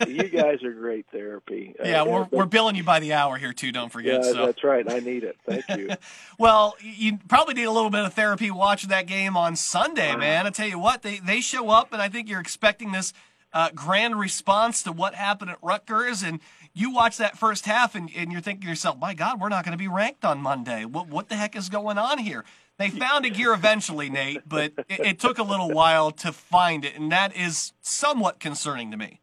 Um, 0.01 0.11
you 0.11 0.25
guys 0.25 0.63
are 0.65 0.73
great 0.73 1.07
therapy. 1.13 1.75
Uh, 1.79 1.89
yeah, 1.89 2.03
uh, 2.03 2.05
we're, 2.05 2.29
we're 2.33 2.47
billing 2.47 2.75
you 2.75 2.83
by 2.83 2.99
the 2.99 3.13
hour 3.13 3.39
here, 3.39 3.53
too. 3.53 3.71
Don't 3.71 3.93
forget. 3.93 4.25
Yeah, 4.25 4.33
so. 4.33 4.47
that's 4.47 4.65
right. 4.65 4.91
I 4.91 4.99
need 4.99 5.23
it. 5.23 5.37
Thank 5.49 5.69
you. 5.79 5.91
well, 6.39 6.75
you 6.81 7.19
probably 7.29 7.55
need 7.55 7.65
a 7.65 7.71
little 7.71 7.91
bit 7.91 8.05
of 8.05 8.13
therapy 8.15 8.51
watching 8.51 8.91
that 8.91 9.07
game 9.07 9.37
on 9.37 9.55
Sunday, 9.55 10.11
uh-huh. 10.11 10.19
man. 10.19 10.47
I 10.47 10.51
tell 10.51 10.69
you 10.69 10.79
what, 10.79 11.03
they, 11.03 11.21
they 11.21 11.41
show 11.41 11.71
up, 11.71 11.93
and 11.93 12.03
I 12.03 12.09
think 12.09 12.29
you're 12.29 12.41
expecting 12.41 12.91
this 12.91 13.13
uh, 13.53 13.71
grand 13.75 14.19
response 14.19 14.83
to 14.83 14.93
what 14.93 15.15
happened 15.15 15.53
at 15.53 15.59
Rutgers. 15.63 16.25
And 16.25 16.41
you 16.75 16.93
watch 16.93 17.19
that 17.19 17.39
first 17.39 17.67
half, 17.67 17.95
and, 17.95 18.11
and 18.17 18.33
you're 18.33 18.41
thinking 18.41 18.63
to 18.63 18.69
yourself, 18.69 18.99
my 18.99 19.15
God, 19.15 19.41
we're 19.41 19.49
not 19.49 19.65
going 19.65 19.73
to 19.73 19.79
be 19.79 19.89
ranked 19.89 20.25
on 20.25 20.39
Monday. 20.39 20.85
What, 20.85 21.09
what 21.09 21.29
the 21.29 21.37
heck 21.37 21.55
is 21.55 21.69
going 21.69 21.99
on 21.99 22.19
here? 22.19 22.45
They 22.79 22.91
found 22.91 23.25
a 23.25 23.31
gear 23.31 23.55
eventually, 23.55 24.11
Nate, 24.11 24.47
but 24.47 24.73
it, 24.89 25.01
it, 25.01 25.19
took 25.19 25.39
a 25.39 25.43
little 25.43 25.71
while 25.71 26.11
to 26.11 26.31
find 26.31 26.85
it, 26.85 26.95
and 26.95 27.11
that 27.11 27.35
is 27.35 27.73
somewhat 27.81 28.39
concerning 28.39 28.91
to 28.91 28.99
me. 28.99 29.21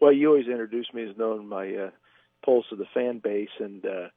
Well, 0.00 0.12
you 0.12 0.28
always 0.28 0.46
introduce 0.46 0.92
me 0.92 1.08
as 1.08 1.16
knowing 1.16 1.48
my 1.48 1.74
uh, 1.74 1.90
pulse 2.44 2.66
of 2.72 2.78
the 2.78 2.86
fan 2.92 3.18
base, 3.18 3.48
and 3.58 3.84
uh, 3.86 4.08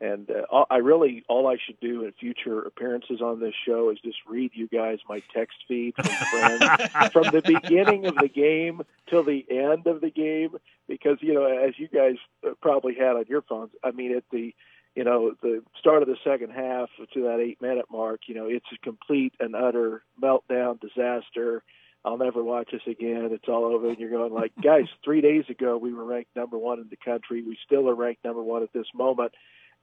and 0.00 0.28
uh, 0.28 0.64
I 0.68 0.78
really 0.78 1.24
all 1.28 1.46
I 1.46 1.56
should 1.64 1.78
do 1.78 2.04
in 2.04 2.12
future 2.12 2.62
appearances 2.62 3.20
on 3.20 3.38
this 3.38 3.54
show 3.64 3.90
is 3.90 3.98
just 4.04 4.18
read 4.26 4.50
you 4.54 4.66
guys 4.66 4.98
my 5.08 5.22
text 5.32 5.58
feed 5.68 5.94
from 5.94 6.06
friends 6.06 6.64
from 7.12 7.24
the 7.30 7.42
beginning 7.44 8.06
of 8.06 8.16
the 8.16 8.28
game 8.28 8.82
till 9.08 9.22
the 9.22 9.46
end 9.48 9.86
of 9.86 10.00
the 10.00 10.10
game, 10.10 10.56
because 10.88 11.18
you 11.20 11.32
know 11.32 11.44
as 11.44 11.78
you 11.78 11.86
guys 11.86 12.16
probably 12.60 12.94
had 12.94 13.14
on 13.14 13.26
your 13.28 13.42
phones, 13.42 13.70
I 13.84 13.92
mean 13.92 14.16
at 14.16 14.24
the 14.32 14.52
you 14.94 15.04
know, 15.04 15.32
the 15.42 15.62
start 15.78 16.02
of 16.02 16.08
the 16.08 16.16
second 16.24 16.50
half 16.50 16.88
to 17.14 17.22
that 17.22 17.40
eight 17.40 17.60
minute 17.62 17.86
mark, 17.90 18.22
you 18.26 18.34
know, 18.34 18.46
it's 18.46 18.66
a 18.72 18.78
complete 18.84 19.34
and 19.40 19.54
utter 19.54 20.02
meltdown, 20.22 20.80
disaster. 20.80 21.62
I'll 22.04 22.18
never 22.18 22.42
watch 22.42 22.70
this 22.72 22.82
again. 22.86 23.28
It's 23.32 23.48
all 23.48 23.64
over. 23.64 23.88
And 23.88 23.98
you're 23.98 24.10
going 24.10 24.32
like, 24.32 24.52
guys, 24.62 24.86
three 25.04 25.20
days 25.20 25.44
ago 25.48 25.78
we 25.78 25.94
were 25.94 26.04
ranked 26.04 26.34
number 26.36 26.58
one 26.58 26.80
in 26.80 26.88
the 26.90 26.96
country. 26.96 27.42
We 27.42 27.56
still 27.64 27.88
are 27.88 27.94
ranked 27.94 28.24
number 28.24 28.42
one 28.42 28.62
at 28.62 28.72
this 28.72 28.88
moment. 28.94 29.32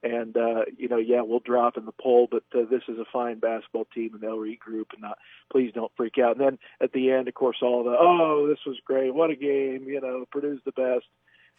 And 0.02 0.34
uh, 0.36 0.64
you 0.78 0.88
know, 0.88 0.96
yeah, 0.96 1.20
we'll 1.20 1.40
drop 1.40 1.76
in 1.76 1.84
the 1.84 1.92
poll, 1.92 2.26
but 2.30 2.44
uh, 2.54 2.64
this 2.70 2.82
is 2.88 2.98
a 2.98 3.04
fine 3.12 3.38
basketball 3.38 3.86
team, 3.94 4.14
and 4.14 4.22
they'll 4.22 4.38
regroup. 4.38 4.92
And 4.92 5.02
not, 5.02 5.18
please 5.52 5.72
don't 5.74 5.92
freak 5.94 6.16
out. 6.18 6.38
And 6.38 6.40
then 6.40 6.58
at 6.80 6.92
the 6.92 7.10
end, 7.10 7.28
of 7.28 7.34
course, 7.34 7.58
all 7.60 7.84
the 7.84 7.96
oh, 8.00 8.46
this 8.48 8.64
was 8.66 8.78
great, 8.82 9.14
what 9.14 9.30
a 9.30 9.36
game, 9.36 9.84
you 9.86 10.00
know, 10.00 10.24
Purdue's 10.32 10.60
the 10.64 10.72
best. 10.72 11.04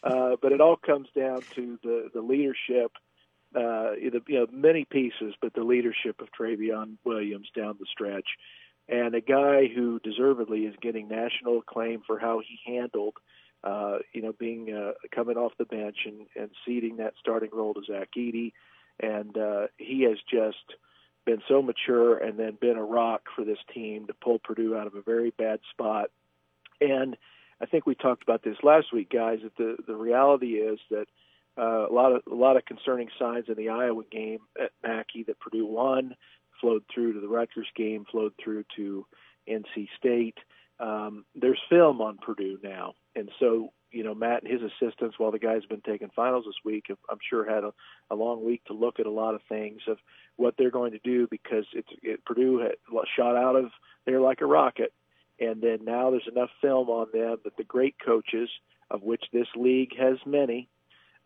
Uh, 0.02 0.34
but 0.42 0.50
it 0.50 0.60
all 0.60 0.74
comes 0.76 1.06
down 1.16 1.42
to 1.54 1.78
the 1.84 2.10
the 2.12 2.20
leadership, 2.20 2.90
uh, 3.54 3.92
you 3.92 4.22
know, 4.28 4.46
many 4.50 4.84
pieces, 4.84 5.34
but 5.40 5.54
the 5.54 5.64
leadership 5.64 6.20
of 6.20 6.28
Trevion 6.38 6.96
Williams 7.04 7.48
down 7.54 7.76
the 7.78 7.86
stretch 7.90 8.28
and 8.88 9.14
a 9.14 9.20
guy 9.20 9.68
who 9.74 10.00
deservedly 10.00 10.60
is 10.60 10.74
getting 10.80 11.08
national 11.08 11.58
acclaim 11.58 12.02
for 12.06 12.18
how 12.18 12.40
he 12.40 12.58
handled, 12.66 13.14
uh, 13.64 13.98
you 14.12 14.22
know, 14.22 14.32
being 14.32 14.72
uh, 14.72 14.92
coming 15.14 15.36
off 15.36 15.52
the 15.58 15.64
bench 15.64 15.98
and, 16.04 16.26
and 16.36 16.50
ceding 16.66 16.96
that 16.96 17.14
starting 17.20 17.50
role 17.52 17.74
to 17.74 17.82
Zach 17.86 18.10
Edey, 18.16 18.52
and 19.00 19.36
uh, 19.38 19.68
he 19.78 20.02
has 20.02 20.18
just 20.30 20.76
been 21.24 21.40
so 21.48 21.62
mature 21.62 22.18
and 22.18 22.38
then 22.38 22.58
been 22.60 22.76
a 22.76 22.84
rock 22.84 23.22
for 23.36 23.44
this 23.44 23.58
team 23.72 24.08
to 24.08 24.14
pull 24.14 24.40
Purdue 24.40 24.76
out 24.76 24.88
of 24.88 24.96
a 24.96 25.02
very 25.02 25.30
bad 25.30 25.60
spot. 25.70 26.10
And 26.80 27.16
I 27.60 27.66
think 27.66 27.86
we 27.86 27.94
talked 27.94 28.24
about 28.24 28.42
this 28.42 28.56
last 28.64 28.92
week, 28.92 29.10
guys. 29.10 29.38
That 29.44 29.56
the 29.56 29.76
the 29.86 29.94
reality 29.94 30.54
is 30.54 30.80
that 30.90 31.06
uh, 31.58 31.88
a 31.88 31.92
lot 31.92 32.12
of 32.12 32.22
a 32.30 32.34
lot 32.34 32.56
of 32.56 32.64
concerning 32.64 33.08
signs 33.18 33.46
in 33.48 33.54
the 33.56 33.68
Iowa 33.68 34.02
game 34.10 34.38
at 34.60 34.70
Mackey 34.82 35.24
that 35.24 35.40
Purdue 35.40 35.66
won 35.66 36.14
flowed 36.60 36.84
through 36.94 37.14
to 37.14 37.20
the 37.20 37.28
Rutgers 37.28 37.66
game, 37.76 38.06
flowed 38.10 38.32
through 38.42 38.64
to 38.76 39.04
NC 39.48 39.88
State. 39.98 40.38
Um, 40.80 41.24
there's 41.34 41.60
film 41.68 42.00
on 42.00 42.18
Purdue 42.18 42.58
now, 42.62 42.94
and 43.14 43.30
so 43.38 43.72
you 43.90 44.02
know 44.02 44.14
Matt 44.14 44.42
and 44.42 44.52
his 44.52 44.62
assistants, 44.62 45.18
while 45.18 45.30
the 45.30 45.38
guys 45.38 45.60
have 45.62 45.68
been 45.68 45.92
taking 45.92 46.10
finals 46.16 46.44
this 46.46 46.54
week, 46.64 46.86
have, 46.88 46.98
I'm 47.10 47.18
sure 47.28 47.48
had 47.48 47.64
a, 47.64 47.72
a 48.10 48.16
long 48.16 48.44
week 48.44 48.64
to 48.66 48.72
look 48.72 48.98
at 48.98 49.06
a 49.06 49.10
lot 49.10 49.34
of 49.34 49.42
things 49.48 49.82
of 49.86 49.98
what 50.36 50.54
they're 50.56 50.70
going 50.70 50.92
to 50.92 50.98
do 51.04 51.28
because 51.30 51.66
it's 51.74 51.88
it, 52.02 52.24
Purdue 52.24 52.58
had 52.58 52.76
shot 53.16 53.36
out 53.36 53.56
of 53.56 53.66
there 54.06 54.20
like 54.20 54.40
a 54.40 54.46
rocket, 54.46 54.92
and 55.38 55.60
then 55.60 55.80
now 55.84 56.10
there's 56.10 56.28
enough 56.30 56.50
film 56.60 56.88
on 56.88 57.08
them 57.12 57.36
that 57.44 57.56
the 57.56 57.64
great 57.64 57.96
coaches, 58.04 58.48
of 58.90 59.02
which 59.02 59.24
this 59.32 59.48
league 59.54 59.96
has 59.98 60.16
many, 60.24 60.68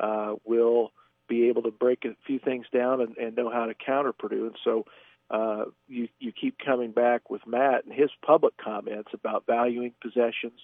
uh, 0.01 0.35
will 0.45 0.93
be 1.29 1.49
able 1.49 1.63
to 1.63 1.71
break 1.71 2.05
a 2.05 2.17
few 2.27 2.39
things 2.39 2.67
down 2.73 3.01
and, 3.01 3.17
and 3.17 3.37
know 3.37 3.51
how 3.51 3.67
to 3.67 3.75
counter 3.75 4.13
Purdue. 4.13 4.47
And 4.47 4.57
so 4.65 4.85
uh, 5.31 5.65
you 5.89 6.09
you 6.21 6.33
keep 6.33 6.57
coming 6.65 6.93
back 6.93 7.31
with 7.31 7.47
Matt 7.47 7.85
and 7.85 7.93
his 7.93 8.11
public 8.25 8.55
comments 8.57 9.11
about 9.13 9.45
valuing 9.47 9.93
possessions 10.01 10.61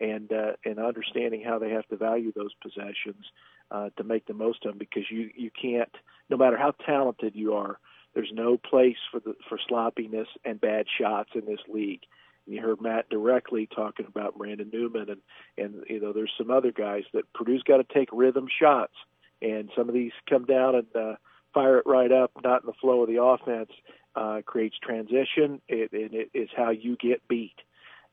and 0.00 0.30
uh, 0.32 0.52
and 0.64 0.78
understanding 0.78 1.42
how 1.42 1.58
they 1.58 1.70
have 1.70 1.86
to 1.88 1.96
value 1.96 2.32
those 2.34 2.52
possessions 2.62 3.24
uh, 3.70 3.88
to 3.96 4.04
make 4.04 4.26
the 4.26 4.34
most 4.34 4.66
of 4.66 4.72
them 4.72 4.78
because 4.78 5.04
you 5.10 5.30
you 5.34 5.50
can't 5.50 5.94
no 6.28 6.36
matter 6.36 6.58
how 6.58 6.72
talented 6.84 7.34
you 7.34 7.54
are 7.54 7.78
there's 8.14 8.30
no 8.32 8.56
place 8.56 8.96
for 9.10 9.20
the 9.20 9.34
for 9.48 9.58
sloppiness 9.68 10.28
and 10.44 10.60
bad 10.60 10.86
shots 11.00 11.30
in 11.34 11.46
this 11.46 11.60
league. 11.68 12.02
And 12.46 12.54
you 12.54 12.62
heard 12.62 12.80
Matt 12.80 13.08
directly 13.08 13.68
talking 13.74 14.06
about 14.06 14.36
Brandon 14.36 14.70
Newman 14.72 15.08
and 15.10 15.20
and 15.56 15.84
you 15.88 16.00
know 16.00 16.12
there's 16.12 16.32
some 16.36 16.50
other 16.50 16.72
guys 16.72 17.04
that 17.12 17.32
Purdue's 17.32 17.62
got 17.62 17.78
to 17.78 17.94
take 17.94 18.08
rhythm 18.12 18.46
shots 18.60 18.94
and 19.42 19.70
some 19.76 19.88
of 19.88 19.94
these 19.94 20.12
come 20.28 20.44
down 20.44 20.76
and 20.76 20.86
uh, 20.96 21.16
fire 21.52 21.78
it 21.78 21.86
right 21.86 22.10
up, 22.10 22.30
not 22.42 22.62
in 22.62 22.66
the 22.66 22.72
flow 22.80 23.02
of 23.02 23.08
the 23.08 23.22
offense 23.22 23.70
uh, 24.14 24.40
creates 24.46 24.76
transition. 24.82 25.60
It, 25.68 25.90
it, 25.92 26.14
it 26.14 26.30
is 26.32 26.48
how 26.56 26.70
you 26.70 26.96
get 26.96 27.26
beat. 27.28 27.56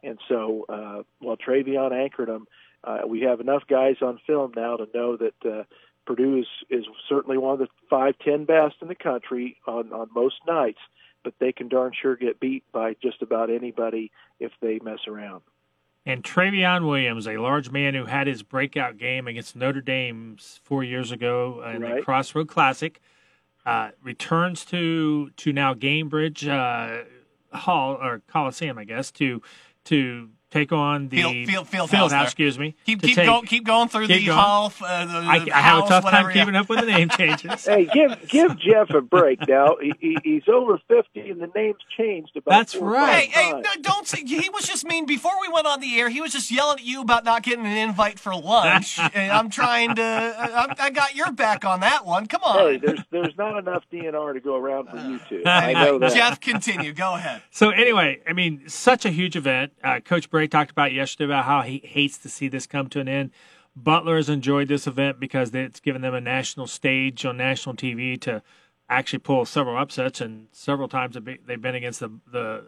And 0.01 0.17
so, 0.27 0.65
uh, 0.69 1.03
while 1.19 1.37
Trevion 1.37 1.91
anchored 1.91 2.29
them, 2.29 2.47
uh, 2.83 2.99
we 3.05 3.21
have 3.21 3.41
enough 3.41 3.63
guys 3.67 3.97
on 4.01 4.19
film 4.25 4.53
now 4.55 4.77
to 4.77 4.87
know 4.93 5.17
that 5.17 5.45
uh, 5.45 5.63
Purdue 6.05 6.39
is, 6.39 6.47
is 6.69 6.85
certainly 7.07 7.37
one 7.37 7.53
of 7.53 7.59
the 7.59 7.67
five, 7.89 8.15
ten 8.23 8.45
best 8.45 8.75
in 8.81 8.87
the 8.87 8.95
country 8.95 9.57
on, 9.67 9.91
on 9.91 10.07
most 10.15 10.37
nights, 10.47 10.79
but 11.23 11.33
they 11.39 11.51
can 11.51 11.67
darn 11.67 11.91
sure 11.99 12.15
get 12.15 12.39
beat 12.39 12.63
by 12.71 12.95
just 13.01 13.21
about 13.21 13.49
anybody 13.49 14.11
if 14.39 14.51
they 14.61 14.79
mess 14.79 14.99
around. 15.07 15.41
And 16.05 16.23
Trevion 16.23 16.87
Williams, 16.87 17.27
a 17.27 17.37
large 17.37 17.69
man 17.71 17.93
who 17.93 18.05
had 18.05 18.25
his 18.25 18.41
breakout 18.41 18.97
game 18.97 19.27
against 19.27 19.55
Notre 19.55 19.81
Dame 19.81 20.37
four 20.63 20.83
years 20.83 21.11
ago 21.11 21.63
in 21.63 21.81
right. 21.81 21.97
the 21.97 22.01
Crossroad 22.01 22.47
Classic, 22.47 22.99
uh, 23.65 23.89
returns 24.01 24.65
to 24.65 25.29
to 25.31 25.53
now 25.53 25.73
Gainbridge 25.73 26.47
uh, 26.47 27.03
Hall 27.55 27.97
or 28.01 28.21
Coliseum, 28.27 28.77
I 28.77 28.85
guess, 28.85 29.11
to 29.11 29.41
to 29.85 30.29
take 30.51 30.71
on 30.71 31.09
the 31.09 31.17
field, 31.17 31.33
field, 31.33 31.67
field, 31.67 31.89
field 31.89 32.11
house, 32.11 32.27
excuse 32.27 32.57
me. 32.57 32.75
Keep 32.85 33.01
keep, 33.01 33.15
take, 33.15 33.25
go, 33.25 33.41
keep 33.41 33.65
going 33.65 33.87
through 33.87 34.07
keep 34.07 34.21
the 34.21 34.25
going. 34.27 34.37
hall. 34.37 34.73
Uh, 34.81 35.05
the, 35.05 35.13
I, 35.13 35.39
the 35.39 35.51
I 35.51 35.59
have 35.59 35.85
a 35.85 35.87
tough 35.87 36.03
time 36.05 36.31
keeping 36.33 36.55
up 36.55 36.69
with 36.69 36.79
the 36.79 36.85
name 36.85 37.09
changes. 37.09 37.65
hey, 37.65 37.85
give 37.85 38.27
give 38.27 38.57
Jeff 38.59 38.89
a 38.91 39.01
break 39.01 39.47
now. 39.47 39.77
He, 39.81 39.93
he, 39.99 40.17
he's 40.23 40.47
over 40.47 40.79
fifty, 40.87 41.29
and 41.29 41.41
the 41.41 41.49
name's 41.55 41.79
changed 41.97 42.35
about. 42.35 42.51
That's 42.51 42.75
right. 42.75 43.29
Hey, 43.29 43.53
hey, 43.53 43.81
don't 43.81 44.07
say. 44.07 44.23
He 44.23 44.49
was 44.49 44.65
just 44.65 44.85
mean 44.85 45.05
before 45.05 45.33
we 45.41 45.49
went 45.49 45.67
on 45.67 45.79
the 45.79 45.99
air. 45.99 46.09
He 46.09 46.21
was 46.21 46.31
just 46.31 46.51
yelling 46.51 46.79
at 46.79 46.85
you 46.85 47.01
about 47.01 47.23
not 47.23 47.43
getting 47.43 47.65
an 47.65 47.77
invite 47.77 48.19
for 48.19 48.35
lunch. 48.35 48.99
and 49.13 49.31
I'm 49.31 49.49
trying 49.49 49.95
to. 49.95 50.03
I, 50.03 50.75
I, 50.79 50.89
got 50.89 51.15
your 51.15 51.31
back 51.31 51.65
on 51.65 51.81
that 51.81 52.05
one. 52.05 52.25
Come 52.27 52.41
on. 52.43 52.57
Hey, 52.57 52.77
there's 52.77 52.99
there's 53.11 53.37
not 53.37 53.57
enough 53.57 53.83
DNR 53.91 54.33
to 54.33 54.39
go 54.39 54.55
around 54.55 54.89
for 54.89 54.97
you 54.97 55.19
two. 55.29 55.43
I 55.45 55.73
know 55.73 55.99
that. 55.99 56.13
Jeff, 56.13 56.39
continue. 56.39 56.93
Go 56.93 57.15
ahead. 57.15 57.41
So 57.51 57.69
anyway, 57.69 58.19
I 58.27 58.33
mean, 58.33 58.67
such 58.67 59.05
a 59.05 59.09
huge 59.09 59.35
event. 59.35 59.73
Uh, 59.83 59.99
Coach 59.99 60.29
Talked 60.47 60.71
about 60.71 60.93
yesterday 60.93 61.25
about 61.25 61.45
how 61.45 61.61
he 61.61 61.81
hates 61.83 62.17
to 62.19 62.29
see 62.29 62.47
this 62.47 62.67
come 62.67 62.87
to 62.89 62.99
an 62.99 63.07
end. 63.07 63.31
Butler 63.75 64.17
has 64.17 64.29
enjoyed 64.29 64.67
this 64.67 64.87
event 64.87 65.19
because 65.19 65.53
it's 65.53 65.79
given 65.79 66.01
them 66.01 66.13
a 66.13 66.21
national 66.21 66.67
stage 66.67 67.25
on 67.25 67.37
national 67.37 67.75
TV 67.75 68.19
to 68.21 68.41
actually 68.89 69.19
pull 69.19 69.45
several 69.45 69.77
upsets, 69.77 70.19
and 70.21 70.47
several 70.51 70.87
times 70.87 71.15
they've 71.45 71.61
been 71.61 71.75
against 71.75 71.99
the 71.99 72.09
the, 72.31 72.65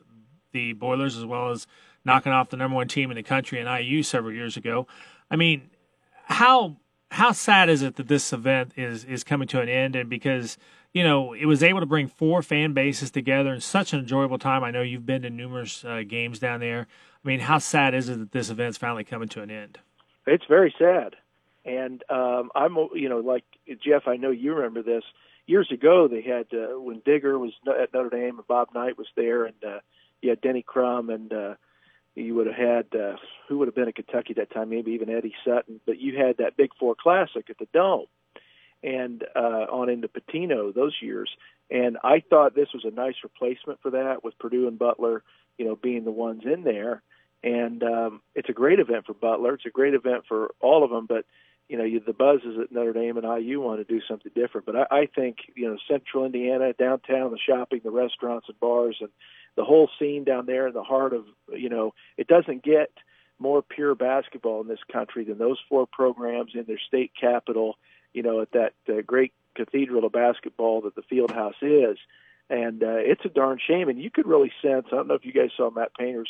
the 0.52 0.74
Boilers 0.74 1.18
as 1.18 1.26
well 1.26 1.50
as 1.50 1.68
knocking 2.06 2.32
off 2.32 2.50
the 2.50 2.58
number 2.58 2.76
one 2.76 2.88
team 2.88 3.12
in 3.12 3.16
the 3.16 3.24
country 3.24 3.60
in 3.60 3.68
IU 3.68 4.04
several 4.04 4.34
years 4.34 4.58
ago. 4.58 4.88
I 5.30 5.36
mean, 5.36 5.70
how 6.26 6.78
how 7.12 7.32
sad 7.32 7.70
is 7.70 7.82
it 7.82 7.96
that 7.98 8.08
this 8.08 8.32
event 8.32 8.74
is 8.78 9.04
is 9.04 9.24
coming 9.24 9.48
to 9.50 9.62
an 9.62 9.70
end? 9.70 9.96
And 9.96 10.10
because 10.10 10.58
you 10.94 11.04
know 11.04 11.34
it 11.34 11.46
was 11.46 11.64
able 11.64 11.80
to 11.80 11.86
bring 11.86 12.08
four 12.08 12.42
fan 12.42 12.74
bases 12.74 13.12
together 13.12 13.54
in 13.54 13.62
such 13.62 13.94
an 13.94 14.00
enjoyable 14.00 14.38
time. 14.38 14.64
I 14.64 14.72
know 14.72 14.82
you've 14.82 15.06
been 15.06 15.22
to 15.24 15.30
numerous 15.30 15.84
uh, 15.86 16.02
games 16.08 16.40
down 16.40 16.60
there. 16.60 16.88
I 17.24 17.28
mean, 17.28 17.40
how 17.40 17.60
sad 17.60 17.94
is 17.94 18.10
it 18.10 18.20
that 18.20 18.32
this 18.32 18.50
event's 18.50 18.78
finally 18.78 19.04
coming 19.04 19.30
to 19.30 19.42
an 19.42 19.52
end? 19.52 19.80
It's 20.26 20.46
very 20.48 20.74
sad, 20.78 21.16
and 21.66 22.04
um, 22.10 22.52
I'm 22.56 22.76
you 22.94 23.10
know 23.10 23.20
like 23.20 23.46
Jeff. 23.84 24.08
I 24.08 24.18
know 24.18 24.32
you 24.32 24.54
remember 24.54 24.84
this 24.84 25.04
years 25.46 25.70
ago. 25.72 26.08
They 26.08 26.22
had 26.22 26.48
uh, 26.54 26.80
when 26.80 27.02
Digger 27.06 27.38
was 27.40 27.52
at 27.68 27.94
Notre 27.94 28.10
Dame 28.10 28.38
and 28.38 28.48
Bob 28.48 28.70
Knight 28.74 28.98
was 28.98 29.08
there, 29.16 29.46
and 29.46 29.64
uh, 29.66 29.80
you 30.22 30.30
had 30.30 30.42
Denny 30.42 30.64
Crum 30.64 31.10
and. 31.10 31.32
Uh, 31.32 31.56
you 32.14 32.36
would 32.36 32.48
have 32.48 32.56
had 32.56 33.00
uh, 33.00 33.16
who 33.48 33.58
would 33.58 33.70
have 33.70 33.76
been 33.76 33.88
at 33.88 33.96
Kentucky 33.96 34.34
that 34.34 34.52
time, 34.52 34.70
maybe 34.70 34.92
even 34.92 35.10
Eddie 35.10 35.34
Sutton. 35.46 35.80
But 35.86 35.98
you 35.98 36.18
had 36.18 36.38
that 36.38 36.58
Big 36.58 36.72
Four 36.78 36.94
Classic 36.94 37.50
at 37.50 37.58
the 37.58 37.68
Dome, 37.74 38.08
and 38.84 39.24
uh, 39.36 39.68
on 39.72 39.90
into 39.90 40.08
Pitino 40.08 40.74
those 40.74 40.96
years. 41.02 41.30
And 41.70 41.98
I 42.04 42.24
thought 42.30 42.56
this 42.56 42.74
was 42.74 42.84
a 42.86 42.92
nice 42.92 43.16
replacement 43.24 43.80
for 43.82 43.92
that, 43.92 44.24
with 44.24 44.38
Purdue 44.40 44.68
and 44.68 44.78
Butler, 44.78 45.24
you 45.58 45.66
know, 45.66 45.76
being 45.76 46.04
the 46.04 46.12
ones 46.12 46.44
in 46.46 46.64
there 46.64 47.02
and 47.44 47.84
um, 47.84 48.22
it's 48.36 48.50
a 48.50 48.54
great 48.54 48.80
event 48.80 49.06
for 49.06 49.14
Butler. 49.14 49.56
It's 49.56 49.66
a 49.66 49.72
great 49.72 49.94
event 49.94 50.26
for 50.28 50.54
all 50.60 50.84
of 50.84 50.92
them, 50.92 51.06
but 51.08 51.26
you 51.68 51.78
know, 51.78 51.86
you, 51.86 52.02
the 52.06 52.14
buzz 52.14 52.42
is 52.44 52.58
that 52.58 52.72
Notre 52.72 52.92
Dame 52.92 53.18
and 53.18 53.26
IU 53.26 53.62
want 53.62 53.80
to 53.80 53.86
do 53.86 54.02
something 54.06 54.32
different. 54.36 54.66
But 54.66 54.76
I, 54.76 54.86
I 54.92 55.06
think 55.14 55.38
you 55.56 55.70
know, 55.70 55.78
Central 55.90 56.26
Indiana, 56.26 56.74
downtown, 56.74 57.32
the 57.32 57.38
shopping, 57.38 57.82
the 57.84 57.92
restaurants 57.92 58.48
and 58.50 58.60
bars, 58.60 58.98
and 59.00 59.10
the 59.56 59.64
whole 59.64 59.90
scene 59.98 60.24
down 60.24 60.46
there 60.46 60.68
in 60.68 60.74
the 60.74 60.84
heart 60.84 61.14
of 61.14 61.26
you 61.54 61.70
know, 61.70 61.94
it 62.18 62.28
doesn't 62.28 62.64
get 62.64 62.92
more 63.40 63.64
pure 63.64 63.96
basketball 63.96 64.62
in 64.62 64.68
this 64.68 64.84
country 64.92 65.24
than 65.24 65.38
those 65.38 65.58
four 65.68 65.88
programs 65.88 66.52
in 66.54 66.66
their 66.66 66.80
state 66.88 67.12
capital. 67.20 67.78
You 68.14 68.24
know, 68.24 68.42
at 68.42 68.52
that 68.52 68.74
uh, 68.90 69.02
great 69.06 69.34
cathedral 69.56 70.06
of 70.06 70.12
basketball 70.12 70.82
that 70.82 70.96
the 70.96 71.02
field 71.04 71.32
house 71.32 71.56
is. 71.62 71.98
And 72.50 72.84
uh, 72.84 72.98
it's 72.98 73.24
a 73.24 73.30
darn 73.30 73.60
shame. 73.66 73.88
And 73.88 74.02
you 74.02 74.12
could 74.12 74.28
really 74.28 74.52
sense. 74.62 74.88
I 74.92 74.96
don't 74.96 75.08
know 75.08 75.14
if 75.14 75.26
you 75.26 75.32
guys 75.32 75.52
saw 75.56 75.70
Matt 75.70 75.94
Painter's 75.98 76.30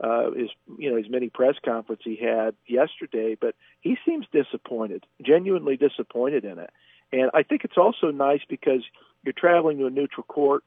uh, 0.00 0.30
his 0.30 0.50
you 0.78 0.90
know 0.90 0.96
his 0.96 1.08
mini 1.08 1.28
press 1.28 1.56
conference 1.64 2.02
he 2.04 2.16
had 2.16 2.54
yesterday, 2.66 3.36
but 3.38 3.54
he 3.80 3.96
seems 4.06 4.26
disappointed, 4.32 5.04
genuinely 5.20 5.76
disappointed 5.76 6.44
in 6.44 6.58
it. 6.58 6.70
And 7.12 7.30
I 7.34 7.42
think 7.42 7.64
it's 7.64 7.76
also 7.76 8.10
nice 8.10 8.40
because 8.48 8.82
you're 9.24 9.32
traveling 9.32 9.78
to 9.78 9.86
a 9.86 9.90
neutral 9.90 10.24
court, 10.24 10.62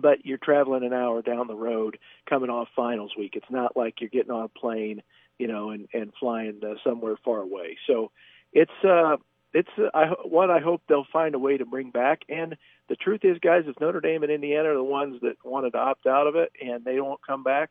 but 0.00 0.24
you're 0.24 0.38
traveling 0.38 0.84
an 0.84 0.92
hour 0.92 1.22
down 1.22 1.46
the 1.46 1.54
road 1.54 1.98
coming 2.28 2.50
off 2.50 2.68
finals 2.74 3.12
week. 3.16 3.34
It's 3.36 3.50
not 3.50 3.76
like 3.76 4.00
you're 4.00 4.10
getting 4.10 4.32
on 4.32 4.44
a 4.44 4.48
plane, 4.48 5.02
you 5.38 5.46
know, 5.46 5.70
and 5.70 5.86
and 5.94 6.12
flying 6.18 6.60
uh, 6.64 6.74
somewhere 6.82 7.16
far 7.24 7.38
away. 7.38 7.78
So 7.86 8.10
it's 8.52 8.84
uh 8.84 9.16
it's 9.52 9.68
I, 9.94 10.06
what 10.24 10.50
I 10.50 10.60
hope 10.60 10.82
they'll 10.88 11.06
find 11.12 11.34
a 11.34 11.38
way 11.38 11.56
to 11.56 11.64
bring 11.64 11.90
back. 11.90 12.22
And 12.28 12.56
the 12.88 12.96
truth 12.96 13.20
is, 13.24 13.38
guys, 13.38 13.64
if 13.66 13.80
Notre 13.80 14.00
Dame 14.00 14.22
and 14.22 14.32
Indiana 14.32 14.70
are 14.70 14.74
the 14.74 14.84
ones 14.84 15.20
that 15.22 15.36
wanted 15.44 15.72
to 15.72 15.78
opt 15.78 16.06
out 16.06 16.26
of 16.26 16.36
it 16.36 16.52
and 16.62 16.84
they 16.84 16.96
don't 16.96 17.20
come 17.26 17.42
back, 17.42 17.70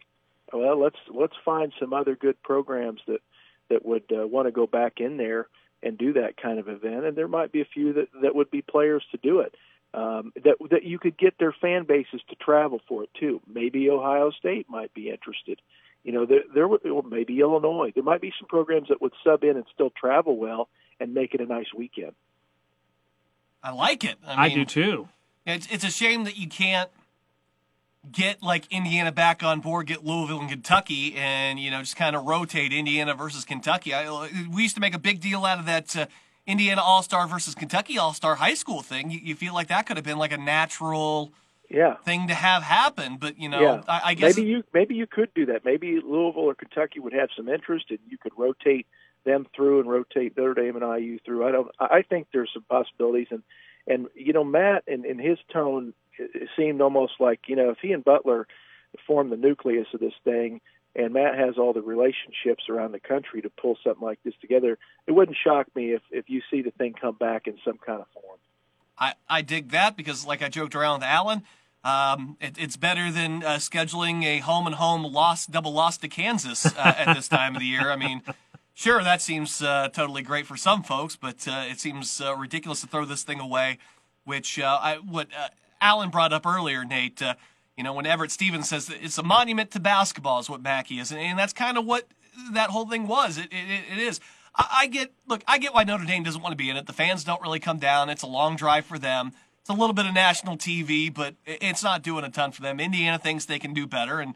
well, 0.51 0.79
let's 0.79 0.97
let's 1.13 1.35
find 1.43 1.73
some 1.79 1.93
other 1.93 2.15
good 2.15 2.41
programs 2.43 3.01
that 3.07 3.21
that 3.69 3.85
would 3.85 4.03
uh, 4.11 4.27
want 4.27 4.47
to 4.47 4.51
go 4.51 4.67
back 4.67 4.99
in 4.99 5.17
there 5.17 5.47
and 5.83 5.97
do 5.97 6.13
that 6.13 6.37
kind 6.37 6.59
of 6.59 6.67
event, 6.67 7.05
and 7.05 7.15
there 7.15 7.27
might 7.27 7.51
be 7.51 7.61
a 7.61 7.65
few 7.65 7.93
that 7.93 8.07
that 8.21 8.35
would 8.35 8.49
be 8.49 8.61
players 8.61 9.03
to 9.11 9.17
do 9.17 9.39
it. 9.39 9.55
Um, 9.93 10.33
that 10.43 10.55
that 10.71 10.83
you 10.83 10.99
could 10.99 11.17
get 11.17 11.37
their 11.37 11.53
fan 11.53 11.85
bases 11.85 12.21
to 12.29 12.35
travel 12.35 12.81
for 12.87 13.03
it 13.03 13.09
too. 13.17 13.41
Maybe 13.47 13.89
Ohio 13.89 14.31
State 14.31 14.67
might 14.69 14.93
be 14.93 15.09
interested. 15.09 15.61
You 16.03 16.11
know, 16.11 16.25
there, 16.25 16.41
there 16.53 16.65
or 16.67 17.03
maybe 17.03 17.39
Illinois. 17.39 17.91
There 17.95 18.03
might 18.03 18.21
be 18.21 18.33
some 18.39 18.47
programs 18.47 18.89
that 18.89 19.01
would 19.01 19.13
sub 19.23 19.43
in 19.43 19.55
and 19.55 19.65
still 19.73 19.89
travel 19.89 20.37
well 20.37 20.69
and 20.99 21.13
make 21.13 21.33
it 21.33 21.41
a 21.41 21.45
nice 21.45 21.73
weekend. 21.75 22.13
I 23.63 23.71
like 23.71 24.03
it. 24.03 24.17
I, 24.25 24.47
mean, 24.47 24.51
I 24.51 24.55
do 24.55 24.65
too. 24.65 25.09
It's 25.45 25.67
it's 25.71 25.83
a 25.83 25.91
shame 25.91 26.23
that 26.25 26.37
you 26.37 26.47
can't 26.47 26.89
get 28.11 28.41
like 28.43 28.71
Indiana 28.71 29.11
back 29.11 29.43
on 29.43 29.59
board, 29.59 29.87
get 29.87 30.05
Louisville 30.05 30.39
and 30.39 30.49
Kentucky, 30.49 31.15
and 31.15 31.59
you 31.59 31.71
know 31.71 31.79
just 31.79 31.95
kind 31.95 32.15
of 32.15 32.25
rotate 32.25 32.73
Indiana 32.73 33.13
versus 33.13 33.45
Kentucky. 33.45 33.93
I, 33.93 34.29
we 34.53 34.63
used 34.63 34.75
to 34.75 34.81
make 34.81 34.93
a 34.93 34.99
big 34.99 35.19
deal 35.19 35.45
out 35.45 35.59
of 35.59 35.65
that 35.65 35.95
uh, 35.95 36.05
Indiana 36.45 36.81
All 36.81 37.01
Star 37.03 37.27
versus 37.27 37.55
Kentucky 37.55 37.97
All 37.97 38.13
Star 38.13 38.35
high 38.35 38.53
school 38.53 38.81
thing. 38.81 39.09
You, 39.09 39.19
you, 39.21 39.35
feel 39.35 39.53
like 39.53 39.67
that 39.67 39.85
could 39.87 39.97
have 39.97 40.05
been 40.05 40.17
like 40.17 40.31
a 40.31 40.37
natural 40.37 41.31
yeah 41.69 41.95
thing 42.05 42.27
to 42.27 42.33
have 42.33 42.63
happen, 42.63 43.17
but 43.17 43.39
you 43.39 43.49
know 43.49 43.61
yeah. 43.61 43.81
I, 43.87 44.01
I 44.05 44.13
guess 44.13 44.35
maybe 44.35 44.47
you 44.47 44.63
maybe 44.73 44.95
you 44.95 45.07
could 45.07 45.33
do 45.33 45.47
that. 45.47 45.65
Maybe 45.65 45.99
Louisville 46.03 46.43
or 46.43 46.55
Kentucky 46.55 46.99
would 46.99 47.13
have 47.13 47.29
some 47.35 47.49
interest, 47.49 47.85
and 47.89 47.99
you 48.09 48.17
could 48.17 48.33
rotate 48.37 48.87
them 49.25 49.45
through 49.55 49.81
and 49.81 49.89
rotate 49.89 50.37
Notre 50.37 50.53
Dame 50.53 50.81
and 50.81 51.03
IU 51.03 51.19
through. 51.25 51.47
I 51.47 51.51
don't. 51.51 51.67
I 51.79 52.01
think 52.01 52.27
there's 52.31 52.51
some 52.53 52.63
possibilities, 52.69 53.27
and 53.31 53.43
and 53.87 54.07
you 54.15 54.33
know 54.33 54.43
Matt 54.43 54.83
in, 54.87 55.05
in 55.05 55.19
his 55.19 55.37
tone 55.51 55.93
it 56.17 56.49
seemed 56.55 56.81
almost 56.81 57.13
like 57.19 57.41
you 57.47 57.55
know 57.55 57.71
if 57.71 57.77
he 57.81 57.91
and 57.91 58.03
Butler 58.03 58.47
form 59.05 59.29
the 59.29 59.37
nucleus 59.37 59.87
of 59.93 59.99
this 59.99 60.13
thing, 60.23 60.61
and 60.95 61.13
Matt 61.13 61.37
has 61.37 61.57
all 61.57 61.73
the 61.73 61.81
relationships 61.81 62.69
around 62.69 62.93
the 62.93 62.99
country 62.99 63.41
to 63.41 63.49
pull 63.49 63.77
something 63.83 64.03
like 64.03 64.19
this 64.23 64.33
together, 64.39 64.77
it 65.07 65.11
wouldn't 65.11 65.37
shock 65.43 65.67
me 65.75 65.93
if 65.93 66.01
if 66.11 66.29
you 66.29 66.41
see 66.49 66.61
the 66.61 66.71
thing 66.71 66.93
come 66.99 67.15
back 67.15 67.47
in 67.47 67.57
some 67.65 67.77
kind 67.77 68.01
of 68.01 68.07
form. 68.13 68.39
I 68.97 69.13
I 69.29 69.41
dig 69.41 69.69
that 69.71 69.97
because 69.97 70.25
like 70.25 70.41
I 70.41 70.49
joked 70.49 70.75
around 70.75 70.99
with 70.99 71.07
Alan. 71.07 71.43
Um, 71.83 72.35
it, 72.41 72.57
it's 72.57 72.77
better 72.77 73.11
than 73.11 73.43
uh, 73.43 73.57
scheduling 73.57 74.23
a 74.23 74.39
home 74.39 74.65
and 74.65 74.75
home 74.75 75.03
loss, 75.03 75.45
double 75.45 75.71
loss 75.71 75.99
to 75.99 76.07
Kansas 76.07 76.65
uh, 76.65 76.93
at 76.97 77.13
this 77.13 77.27
time 77.27 77.55
of 77.55 77.59
the 77.59 77.67
year. 77.67 77.91
I 77.91 77.95
mean, 77.95 78.23
sure, 78.75 79.03
that 79.03 79.21
seems 79.21 79.63
uh, 79.63 79.89
totally 79.89 80.21
great 80.21 80.45
for 80.45 80.55
some 80.55 80.83
folks, 80.83 81.15
but 81.15 81.47
uh, 81.47 81.65
it 81.67 81.79
seems 81.79 82.21
uh, 82.21 82.35
ridiculous 82.35 82.81
to 82.81 82.87
throw 82.87 83.05
this 83.05 83.23
thing 83.23 83.39
away. 83.39 83.79
Which 84.25 84.59
uh, 84.59 84.79
I 84.81 84.95
what 84.95 85.27
Alan 85.81 86.09
brought 86.09 86.33
up 86.33 86.45
earlier, 86.45 86.85
Nate. 86.85 87.21
Uh, 87.21 87.35
you 87.77 87.83
know, 87.83 87.93
when 87.93 88.05
Everett 88.05 88.31
Stevens 88.31 88.69
says 88.69 88.89
it's 88.89 89.17
a 89.17 89.23
monument 89.23 89.71
to 89.71 89.79
basketball, 89.79 90.39
is 90.39 90.49
what 90.49 90.61
Mackey 90.61 90.99
is, 90.99 91.11
and, 91.11 91.19
and 91.19 91.37
that's 91.37 91.53
kind 91.53 91.77
of 91.77 91.85
what 91.85 92.07
that 92.53 92.69
whole 92.69 92.87
thing 92.87 93.07
was. 93.07 93.37
It, 93.37 93.47
it, 93.51 93.83
it 93.93 93.97
is. 93.97 94.19
I, 94.55 94.67
I, 94.81 94.87
get 94.87 95.11
look. 95.27 95.43
I 95.47 95.57
get 95.57 95.73
why 95.73 95.83
Notre 95.83 96.05
Dame 96.05 96.23
doesn't 96.23 96.41
want 96.41 96.53
to 96.53 96.57
be 96.57 96.69
in 96.69 96.77
it. 96.77 96.87
The 96.87 96.93
fans 96.93 97.23
don't 97.23 97.41
really 97.41 97.59
come 97.59 97.77
down. 97.77 98.09
It's 98.09 98.23
a 98.23 98.27
long 98.27 98.55
drive 98.55 98.85
for 98.85 98.97
them. 98.97 99.31
It's 99.61 99.69
a 99.69 99.73
little 99.73 99.93
bit 99.93 100.05
of 100.05 100.13
national 100.13 100.57
TV, 100.57 101.13
but 101.13 101.35
it's 101.45 101.83
not 101.83 102.03
doing 102.03 102.23
a 102.23 102.29
ton 102.29 102.51
for 102.51 102.61
them. 102.61 102.79
Indiana 102.79 103.17
thinks 103.17 103.45
they 103.45 103.59
can 103.59 103.73
do 103.73 103.87
better, 103.87 104.19
and 104.19 104.35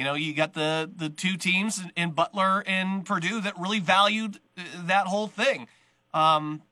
you 0.00 0.06
know, 0.06 0.14
you 0.14 0.32
got 0.32 0.54
the 0.54 0.90
the 0.96 1.10
two 1.10 1.36
teams 1.36 1.82
in 1.94 2.12
Butler 2.12 2.64
and 2.66 3.04
Purdue 3.04 3.42
that 3.42 3.52
really 3.58 3.80
valued 3.80 4.40
uh, 4.56 4.62
that 4.86 5.06
whole 5.06 5.26
thing. 5.26 5.68
Um, 6.14 6.62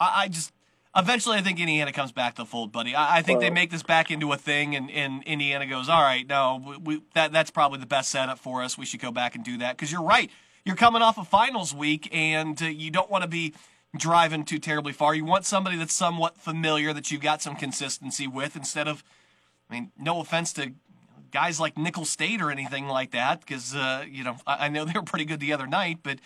I, 0.00 0.22
I 0.22 0.28
just 0.28 0.50
eventually 0.96 1.36
I 1.36 1.42
think 1.42 1.60
Indiana 1.60 1.92
comes 1.92 2.10
back 2.10 2.36
to 2.36 2.42
the 2.42 2.46
fold, 2.46 2.72
buddy. 2.72 2.94
I, 2.94 3.18
I 3.18 3.22
think 3.22 3.40
well, 3.40 3.50
they 3.50 3.54
make 3.54 3.70
this 3.70 3.82
back 3.82 4.10
into 4.10 4.32
a 4.32 4.38
thing, 4.38 4.76
and, 4.76 4.90
and 4.90 5.22
Indiana 5.24 5.66
goes, 5.66 5.90
all 5.90 6.00
right, 6.00 6.26
no, 6.26 6.62
we, 6.66 6.76
we, 6.78 7.02
that 7.12 7.32
that's 7.32 7.50
probably 7.50 7.80
the 7.80 7.86
best 7.86 8.08
setup 8.08 8.38
for 8.38 8.62
us. 8.62 8.78
We 8.78 8.86
should 8.86 9.00
go 9.00 9.10
back 9.10 9.34
and 9.34 9.44
do 9.44 9.58
that 9.58 9.76
because 9.76 9.92
you're 9.92 10.02
right. 10.02 10.30
You're 10.64 10.74
coming 10.74 11.02
off 11.02 11.18
a 11.18 11.20
of 11.20 11.28
finals 11.28 11.74
week, 11.74 12.08
and 12.12 12.62
uh, 12.62 12.64
you 12.64 12.90
don't 12.90 13.10
want 13.10 13.24
to 13.24 13.28
be 13.28 13.52
driving 13.94 14.42
too 14.42 14.58
terribly 14.58 14.94
far. 14.94 15.14
You 15.14 15.26
want 15.26 15.44
somebody 15.44 15.76
that's 15.76 15.92
somewhat 15.92 16.38
familiar 16.38 16.94
that 16.94 17.10
you've 17.10 17.20
got 17.20 17.42
some 17.42 17.56
consistency 17.56 18.26
with, 18.26 18.56
instead 18.56 18.88
of, 18.88 19.04
I 19.68 19.74
mean, 19.74 19.92
no 19.98 20.22
offense 20.22 20.54
to 20.54 20.72
guys 21.34 21.58
like 21.58 21.76
Nicholls 21.76 22.08
State 22.08 22.40
or 22.40 22.50
anything 22.50 22.86
like 22.86 23.10
that, 23.10 23.40
because 23.40 23.74
uh, 23.74 24.04
you 24.08 24.24
know 24.24 24.36
I, 24.46 24.66
I, 24.66 24.68
know 24.68 24.84
they 24.86 24.92
were 24.94 25.02
pretty 25.02 25.26
good 25.26 25.40
the 25.40 25.52
other 25.52 25.66
night, 25.66 25.98
but 26.02 26.20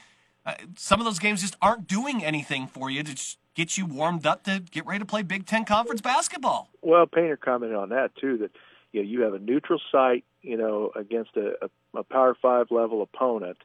uh, 0.47 0.55
some 0.77 1.01
of 1.01 1.07
those 1.07 1.19
games 1.19 1.41
just 1.41 1.57
aren't 1.61 1.89
doing 1.89 2.23
anything 2.23 2.69
for 2.69 2.91
you 2.91 3.03
to 3.03 3.37
get 3.55 3.77
you 3.79 3.87
warmed 3.87 4.27
up 4.27 4.45
to 4.45 4.61
get 4.71 4.87
ready 4.87 5.01
to 5.01 5.07
play 5.07 5.23
Big 5.23 5.47
Ten 5.47 5.65
conference 5.65 6.03
basketball. 6.03 6.69
Well, 6.83 7.07
Painter 7.07 7.39
commented 7.39 7.77
on 7.77 7.89
that 7.89 8.15
too. 8.17 8.37
That 8.37 8.51
you 8.93 9.03
know 9.03 9.09
you 9.09 9.23
have 9.23 9.33
a 9.33 9.39
neutral 9.39 9.81
site, 9.91 10.25
you 10.43 10.59
know, 10.59 10.93
against 10.95 11.31
a, 11.37 11.55
a, 11.63 11.99
a 11.99 12.05
Power 12.05 12.37
Five 12.41 12.67
level 12.71 13.01
opponent, 13.03 13.57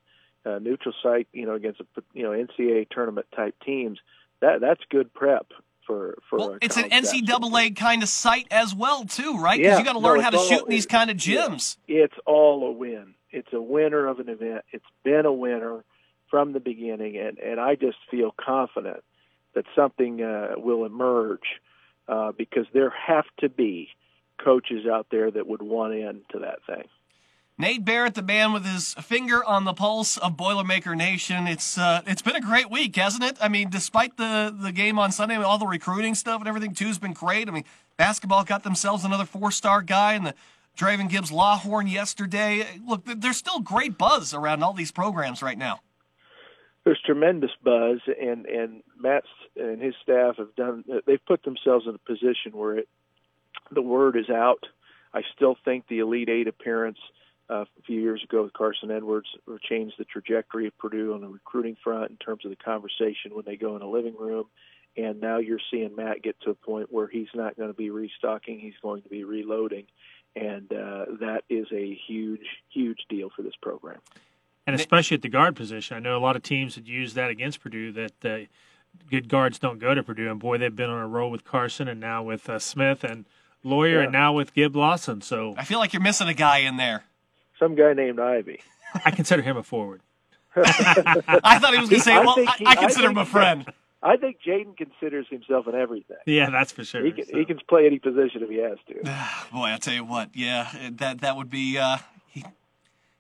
a 0.45 0.61
neutral 0.61 0.95
site, 1.03 1.27
you 1.33 1.45
know, 1.45 1.55
against 1.55 1.81
a 1.81 1.85
you 2.13 2.23
know 2.23 2.31
NCAA 2.31 2.89
tournament 2.89 3.27
type 3.35 3.55
teams. 3.65 3.99
That 4.39 4.61
that's 4.61 4.81
good 4.89 5.13
prep 5.13 5.47
for 5.85 6.17
for. 6.29 6.39
Well, 6.39 6.57
it's 6.61 6.77
an 6.77 6.89
NCAA 6.89 7.75
kind 7.75 8.03
of 8.03 8.09
site 8.09 8.47
as 8.51 8.73
well 8.73 9.05
too, 9.05 9.37
right? 9.37 9.57
Because 9.57 9.73
yeah, 9.73 9.79
you 9.79 9.85
got 9.85 9.93
to 9.93 9.99
learn 9.99 10.17
no, 10.17 10.23
how 10.23 10.29
to 10.31 10.37
all, 10.37 10.47
shoot 10.47 10.63
in 10.63 10.69
these 10.69 10.85
kind 10.85 11.09
of 11.09 11.17
gyms. 11.17 11.77
Yeah, 11.87 12.03
it's 12.03 12.17
all 12.25 12.67
a 12.67 12.71
win. 12.71 13.15
It's 13.31 13.51
a 13.53 13.61
winner 13.61 14.07
of 14.07 14.19
an 14.19 14.29
event. 14.29 14.65
It's 14.71 14.85
been 15.03 15.25
a 15.25 15.33
winner 15.33 15.83
from 16.29 16.53
the 16.53 16.59
beginning, 16.59 17.17
and 17.17 17.37
and 17.39 17.59
I 17.59 17.75
just 17.75 17.97
feel 18.09 18.33
confident 18.37 19.03
that 19.53 19.65
something 19.75 20.21
uh, 20.21 20.53
will 20.57 20.85
emerge 20.85 21.61
uh, 22.07 22.31
because 22.31 22.65
there 22.73 22.89
have 22.89 23.25
to 23.39 23.49
be 23.49 23.89
coaches 24.43 24.85
out 24.91 25.07
there 25.11 25.29
that 25.29 25.47
would 25.47 25.61
want 25.61 25.93
into 25.93 26.39
that 26.39 26.59
thing. 26.65 26.85
Nate 27.57 27.85
Barrett, 27.85 28.15
the 28.15 28.23
man 28.23 28.51
with 28.51 28.65
his 28.65 28.95
finger 28.95 29.43
on 29.43 29.63
the 29.63 29.73
pulse 29.73 30.17
of 30.17 30.35
Boilermaker 30.35 30.97
Nation. 30.97 31.47
It's 31.47 31.77
uh, 31.77 32.01
it's 32.07 32.21
been 32.21 32.35
a 32.35 32.41
great 32.41 32.71
week, 32.71 32.95
hasn't 32.95 33.23
it? 33.23 33.37
I 33.39 33.47
mean, 33.47 33.69
despite 33.69 34.17
the 34.17 34.55
the 34.57 34.71
game 34.71 34.97
on 34.97 35.11
Sunday, 35.11 35.35
all 35.35 35.57
the 35.57 35.67
recruiting 35.67 36.15
stuff 36.15 36.41
and 36.41 36.47
everything 36.47 36.73
too 36.73 36.87
has 36.87 36.97
been 36.97 37.13
great. 37.13 37.47
I 37.47 37.51
mean, 37.51 37.65
basketball 37.95 38.43
got 38.43 38.63
themselves 38.63 39.05
another 39.05 39.25
four 39.25 39.51
star 39.51 39.81
guy, 39.81 40.13
and 40.13 40.25
the 40.25 40.33
Draven 40.77 41.09
Gibbs 41.09 41.31
Lawhorn 41.31 41.91
yesterday. 41.91 42.65
Look, 42.87 43.05
there's 43.05 43.37
still 43.37 43.59
great 43.59 43.97
buzz 43.97 44.33
around 44.33 44.63
all 44.63 44.73
these 44.73 44.91
programs 44.91 45.43
right 45.43 45.57
now 45.57 45.81
there's 46.83 46.99
tremendous 47.05 47.51
buzz, 47.63 47.99
and 48.19 48.45
and 48.45 48.83
Matt 48.99 49.23
and 49.55 49.81
his 49.81 49.95
staff 50.01 50.37
have 50.37 50.55
done. 50.55 50.83
They've 51.05 51.25
put 51.25 51.43
themselves 51.43 51.85
in 51.87 51.95
a 51.95 51.97
position 51.97 52.51
where 52.53 52.79
it, 52.79 52.89
the 53.71 53.81
word 53.81 54.17
is 54.17 54.29
out. 54.29 54.65
I 55.13 55.21
still 55.35 55.55
think 55.63 55.87
the 55.87 55.99
Elite 55.99 56.29
Eight 56.29 56.47
appearance 56.47 56.97
uh, 57.49 57.61
a 57.61 57.81
few 57.85 57.99
years 57.99 58.23
ago 58.23 58.43
with 58.43 58.53
Carson 58.53 58.91
Edwards 58.91 59.27
changed 59.67 59.95
the 59.97 60.05
trajectory 60.05 60.67
of 60.67 60.77
Purdue 60.77 61.13
on 61.13 61.21
the 61.21 61.27
recruiting 61.27 61.77
front 61.83 62.11
in 62.11 62.17
terms 62.17 62.45
of 62.45 62.51
the 62.51 62.57
conversation 62.57 63.33
when 63.33 63.45
they 63.45 63.57
go 63.57 63.75
in 63.75 63.81
a 63.81 63.89
living 63.89 64.15
room. 64.17 64.45
And 64.95 65.19
now 65.19 65.39
you're 65.39 65.59
seeing 65.71 65.95
Matt 65.95 66.21
get 66.21 66.39
to 66.41 66.51
a 66.51 66.55
point 66.55 66.91
where 66.91 67.07
he's 67.07 67.27
not 67.33 67.57
going 67.57 67.69
to 67.69 67.73
be 67.73 67.89
restocking; 67.89 68.59
he's 68.59 68.77
going 68.81 69.01
to 69.01 69.09
be 69.09 69.23
reloading, 69.23 69.85
and 70.35 70.71
uh, 70.71 71.05
that 71.19 71.41
is 71.49 71.65
a 71.73 71.99
huge, 72.07 72.45
huge 72.69 72.99
deal 73.09 73.31
for 73.35 73.41
this 73.41 73.55
program 73.59 73.99
and 74.65 74.75
especially 74.75 75.15
at 75.15 75.21
the 75.21 75.29
guard 75.29 75.55
position. 75.55 75.97
I 75.97 75.99
know 75.99 76.17
a 76.17 76.19
lot 76.19 76.35
of 76.35 76.43
teams 76.43 76.75
that 76.75 76.87
use 76.87 77.13
that 77.15 77.29
against 77.29 77.61
Purdue 77.61 77.91
that 77.93 78.25
uh, 78.25 78.37
good 79.09 79.27
guards 79.27 79.59
don't 79.59 79.79
go 79.79 79.93
to 79.93 80.03
Purdue, 80.03 80.29
and 80.29 80.39
boy, 80.39 80.57
they've 80.57 80.75
been 80.75 80.89
on 80.89 81.01
a 81.01 81.07
roll 81.07 81.31
with 81.31 81.43
Carson 81.43 81.87
and 81.87 81.99
now 81.99 82.23
with 82.23 82.49
uh, 82.49 82.59
Smith 82.59 83.03
and 83.03 83.25
Loyer 83.63 83.97
yeah. 83.97 84.03
and 84.03 84.11
now 84.11 84.33
with 84.33 84.53
Gib 84.53 84.75
Lawson. 84.75 85.21
So 85.21 85.55
I 85.57 85.65
feel 85.65 85.79
like 85.79 85.93
you're 85.93 86.01
missing 86.01 86.27
a 86.27 86.33
guy 86.33 86.59
in 86.59 86.77
there. 86.77 87.03
Some 87.63 87.75
guy 87.75 87.93
named 87.93 88.19
Ivey. 88.19 88.59
I 89.05 89.11
consider 89.11 89.41
him 89.41 89.55
a 89.55 89.63
forward. 89.63 90.01
I 90.55 91.59
thought 91.59 91.73
he 91.73 91.79
was 91.79 91.89
going 91.89 92.01
to 92.01 92.05
say, 92.05 92.19
"Well, 92.19 92.35
I, 92.37 92.55
he, 92.57 92.65
I 92.67 92.75
consider 92.75 93.07
I 93.07 93.11
him 93.11 93.17
a 93.17 93.25
friend." 93.25 93.65
I 94.01 94.17
think 94.17 94.39
Jaden 94.45 94.75
considers 94.75 95.27
himself 95.29 95.65
in 95.65 95.75
everything. 95.75 96.17
Yeah, 96.25 96.49
that's 96.49 96.73
for 96.73 96.83
sure. 96.83 97.05
He 97.05 97.13
can, 97.13 97.25
so. 97.25 97.37
he 97.37 97.45
can 97.45 97.57
play 97.69 97.85
any 97.85 97.99
position 97.99 98.43
if 98.43 98.49
he 98.49 98.57
has 98.57 98.77
to. 98.89 98.95
Boy, 99.53 99.67
I'll 99.67 99.79
tell 99.79 99.93
you 99.93 100.03
what. 100.03 100.31
Yeah, 100.33 100.69
that 100.97 101.21
that 101.21 101.37
would 101.37 101.49
be. 101.49 101.77
Uh, 101.77 101.99
he, 102.27 102.43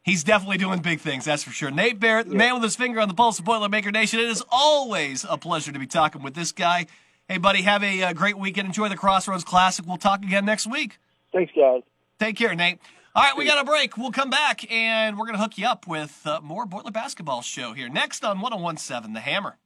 He's 0.03 0.25
definitely 0.25 0.57
doing 0.57 0.81
big 0.81 0.99
things, 0.99 1.23
that's 1.23 1.43
for 1.43 1.51
sure. 1.51 1.71
Nate 1.71 1.97
Barrett, 1.97 2.25
the 2.25 2.33
yeah. 2.33 2.39
man 2.39 2.53
with 2.55 2.63
his 2.63 2.75
finger 2.75 2.99
on 2.99 3.07
the 3.07 3.13
pulse 3.13 3.39
of 3.39 3.45
Boilermaker 3.45 3.93
Nation. 3.93 4.19
It 4.19 4.25
is 4.25 4.43
always 4.51 5.25
a 5.29 5.37
pleasure 5.37 5.71
to 5.71 5.79
be 5.79 5.87
talking 5.87 6.21
with 6.21 6.33
this 6.33 6.51
guy. 6.51 6.87
Hey, 7.29 7.37
buddy, 7.37 7.61
have 7.61 7.81
a 7.81 8.03
uh, 8.03 8.11
great 8.11 8.37
weekend. 8.37 8.67
Enjoy 8.67 8.89
the 8.89 8.97
Crossroads 8.97 9.45
Classic. 9.45 9.85
We'll 9.87 9.95
talk 9.95 10.21
again 10.21 10.43
next 10.43 10.67
week. 10.67 10.99
Thanks, 11.31 11.53
guys. 11.55 11.83
Take 12.19 12.35
care, 12.35 12.53
Nate. 12.53 12.79
All 13.15 13.21
right, 13.21 13.37
we 13.37 13.45
got 13.45 13.61
a 13.61 13.63
break. 13.63 13.95
We'll 13.95 14.09
come 14.09 14.31
back 14.31 14.71
and 14.71 15.19
we're 15.19 15.27
going 15.27 15.35
to 15.35 15.41
hook 15.41 15.55
you 15.59 15.67
up 15.67 15.85
with 15.85 16.25
uh, 16.25 16.41
more 16.41 16.65
Boiler 16.65 16.89
Basketball 16.89 17.43
Show 17.43 17.73
here 17.73 17.87
next 17.87 18.25
on 18.25 18.41
1017 18.41 19.13
The 19.13 19.19
Hammer. 19.19 19.59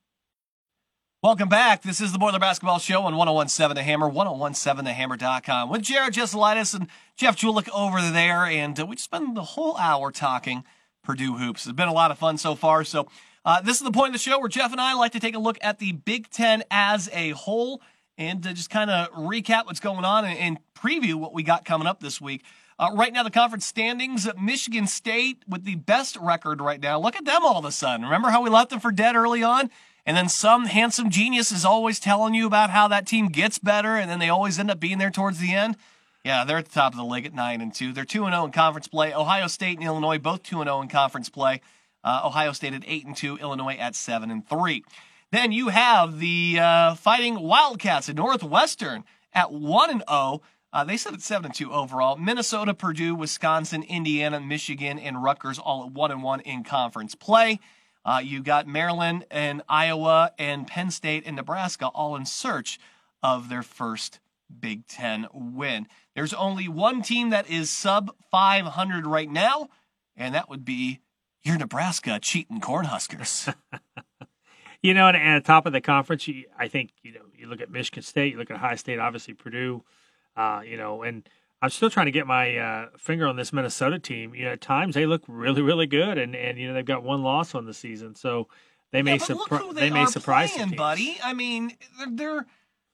Welcome 1.23 1.47
back. 1.47 1.81
This 1.81 2.01
is 2.01 2.11
the 2.11 2.19
Boiler 2.19 2.39
Basketball 2.39 2.79
Show 2.79 3.03
on 3.03 3.15
1017 3.15 3.73
The 3.73 3.83
Hammer, 3.83 4.09
1017thehammer.com 4.09 5.69
with 5.69 5.81
Jared 5.81 6.13
Jesselaitis 6.13 6.75
and 6.75 6.89
Jeff 7.15 7.37
Julik 7.37 7.69
over 7.73 8.01
there. 8.01 8.43
And 8.43 8.77
uh, 8.77 8.85
we 8.85 8.97
just 8.97 9.05
spend 9.05 9.37
the 9.37 9.43
whole 9.43 9.77
hour 9.77 10.11
talking 10.11 10.65
Purdue 11.01 11.37
hoops. 11.37 11.65
It's 11.65 11.73
been 11.73 11.87
a 11.87 11.93
lot 11.93 12.11
of 12.11 12.17
fun 12.17 12.37
so 12.37 12.53
far. 12.53 12.83
So, 12.83 13.07
uh, 13.45 13.61
this 13.61 13.77
is 13.77 13.83
the 13.83 13.91
point 13.91 14.07
of 14.07 14.13
the 14.13 14.19
show 14.19 14.39
where 14.39 14.49
Jeff 14.49 14.73
and 14.73 14.81
I 14.81 14.93
like 14.93 15.13
to 15.13 15.21
take 15.21 15.35
a 15.35 15.39
look 15.39 15.57
at 15.61 15.79
the 15.79 15.93
Big 15.93 16.29
Ten 16.31 16.65
as 16.69 17.09
a 17.13 17.29
whole 17.29 17.81
and 18.17 18.45
uh, 18.45 18.51
just 18.51 18.69
kind 18.69 18.91
of 18.91 19.09
recap 19.13 19.67
what's 19.67 19.79
going 19.79 20.03
on 20.03 20.25
and, 20.25 20.37
and, 20.37 20.59
preview 20.75 21.15
what 21.15 21.33
we 21.33 21.41
got 21.41 21.65
coming 21.65 21.87
up 21.87 22.01
this 22.01 22.21
week. 22.21 22.43
Uh, 22.79 22.91
right 22.93 23.11
now, 23.11 23.23
the 23.23 23.31
conference 23.31 23.65
standings: 23.65 24.27
Michigan 24.39 24.85
State 24.85 25.43
with 25.47 25.63
the 25.63 25.75
best 25.75 26.15
record 26.17 26.61
right 26.61 26.79
now. 26.79 26.99
Look 26.99 27.15
at 27.15 27.25
them 27.25 27.43
all 27.43 27.57
of 27.57 27.65
a 27.65 27.71
sudden. 27.71 28.05
Remember 28.05 28.29
how 28.29 28.43
we 28.43 28.49
left 28.49 28.69
them 28.69 28.79
for 28.79 28.91
dead 28.91 29.15
early 29.15 29.41
on? 29.43 29.71
And 30.05 30.15
then 30.15 30.29
some 30.29 30.65
handsome 30.65 31.09
genius 31.09 31.51
is 31.51 31.65
always 31.65 31.99
telling 31.99 32.33
you 32.33 32.47
about 32.47 32.69
how 32.69 32.87
that 32.87 33.07
team 33.07 33.27
gets 33.27 33.57
better, 33.59 33.97
and 33.97 34.09
then 34.09 34.19
they 34.19 34.29
always 34.29 34.57
end 34.57 34.71
up 34.71 34.79
being 34.79 34.99
there 34.99 35.09
towards 35.09 35.39
the 35.39 35.53
end. 35.53 35.75
Yeah, 36.23 36.43
they're 36.43 36.57
at 36.57 36.65
the 36.65 36.71
top 36.71 36.93
of 36.93 36.97
the 36.97 37.05
league 37.05 37.25
at 37.25 37.33
nine 37.33 37.61
and 37.61 37.73
two. 37.73 37.93
They're 37.93 38.05
two 38.05 38.25
and 38.25 38.33
zero 38.33 38.45
in 38.45 38.51
conference 38.51 38.87
play. 38.87 39.13
Ohio 39.13 39.47
State 39.47 39.77
and 39.77 39.85
Illinois 39.85 40.17
both 40.17 40.43
two 40.43 40.61
and 40.61 40.67
zero 40.67 40.81
in 40.81 40.87
conference 40.87 41.29
play. 41.29 41.61
Uh, 42.03 42.21
Ohio 42.25 42.51
State 42.51 42.73
at 42.73 42.83
eight 42.85 43.05
and 43.05 43.15
two. 43.15 43.37
Illinois 43.37 43.75
at 43.75 43.95
seven 43.95 44.29
and 44.29 44.47
three. 44.47 44.83
Then 45.31 45.51
you 45.51 45.69
have 45.69 46.19
the 46.19 46.59
uh, 46.59 46.95
Fighting 46.95 47.39
Wildcats 47.39 48.07
at 48.07 48.15
Northwestern 48.15 49.03
at 49.33 49.51
one 49.51 49.89
and 49.89 50.03
zero. 50.07 50.41
Uh, 50.73 50.83
they 50.83 50.97
sit 50.97 51.13
at 51.13 51.21
seven 51.21 51.45
and 51.45 51.55
two 51.55 51.71
overall. 51.71 52.17
Minnesota, 52.17 52.73
Purdue, 52.73 53.15
Wisconsin, 53.15 53.83
Indiana, 53.83 54.39
Michigan, 54.39 54.99
and 54.99 55.23
Rutgers 55.23 55.59
all 55.59 55.85
at 55.85 55.91
one 55.91 56.11
and 56.11 56.21
one 56.21 56.41
in 56.41 56.63
conference 56.63 57.15
play. 57.15 57.59
Uh, 58.03 58.21
you 58.23 58.41
got 58.41 58.67
Maryland 58.67 59.25
and 59.29 59.61
Iowa 59.67 60.31
and 60.37 60.67
Penn 60.67 60.91
State 60.91 61.23
and 61.25 61.35
Nebraska 61.35 61.87
all 61.87 62.15
in 62.15 62.25
search 62.25 62.79
of 63.21 63.49
their 63.49 63.63
first 63.63 64.19
Big 64.59 64.87
Ten 64.87 65.27
win. 65.33 65.87
There's 66.15 66.33
only 66.33 66.67
one 66.67 67.01
team 67.01 67.31
that 67.31 67.49
is 67.49 67.69
sub 67.69 68.11
500 68.31 69.05
right 69.05 69.29
now, 69.29 69.69
and 70.15 70.33
that 70.35 70.49
would 70.49 70.63
be 70.63 70.99
your 71.43 71.57
Nebraska 71.57 72.19
cheating 72.21 72.61
Cornhuskers. 72.61 73.53
you 74.81 74.93
know, 74.93 75.07
and 75.07 75.17
at 75.17 75.43
the 75.43 75.47
top 75.47 75.65
of 75.65 75.73
the 75.73 75.81
conference, 75.81 76.29
I 76.57 76.67
think 76.67 76.91
you 77.03 77.13
know 77.13 77.21
you 77.35 77.47
look 77.47 77.61
at 77.61 77.69
Michigan 77.69 78.03
State, 78.03 78.33
you 78.33 78.39
look 78.39 78.49
at 78.49 78.55
Ohio 78.55 78.75
State, 78.75 78.99
obviously 78.99 79.33
Purdue, 79.33 79.83
uh, 80.37 80.61
you 80.63 80.77
know, 80.77 81.01
and 81.01 81.27
I'm 81.61 81.69
still 81.69 81.89
trying 81.89 82.05
to 82.05 82.11
get 82.11 82.27
my 82.27 82.57
uh, 82.57 82.85
finger 82.97 83.25
on 83.27 83.35
this 83.35 83.51
Minnesota 83.51 83.97
team. 83.97 84.35
You 84.35 84.45
know, 84.45 84.51
at 84.51 84.61
times 84.61 84.95
they 84.95 85.05
look 85.05 85.23
really, 85.27 85.61
really 85.61 85.87
good, 85.87 86.17
and 86.17 86.35
and 86.35 86.57
you 86.57 86.67
know 86.67 86.73
they've 86.73 86.85
got 86.85 87.03
one 87.03 87.23
loss 87.23 87.55
on 87.55 87.65
the 87.65 87.73
season, 87.73 88.15
so 88.15 88.47
they 88.91 89.01
may 89.01 89.13
yeah, 89.13 89.23
surprise. 89.23 89.61
They, 89.73 89.81
they, 89.81 89.89
may 89.89 90.05
surprise 90.05 90.51
playing, 90.51 90.75
buddy. 90.75 91.17
I 91.23 91.33
mean, 91.33 91.73
they're, 91.97 92.07
they're 92.11 92.45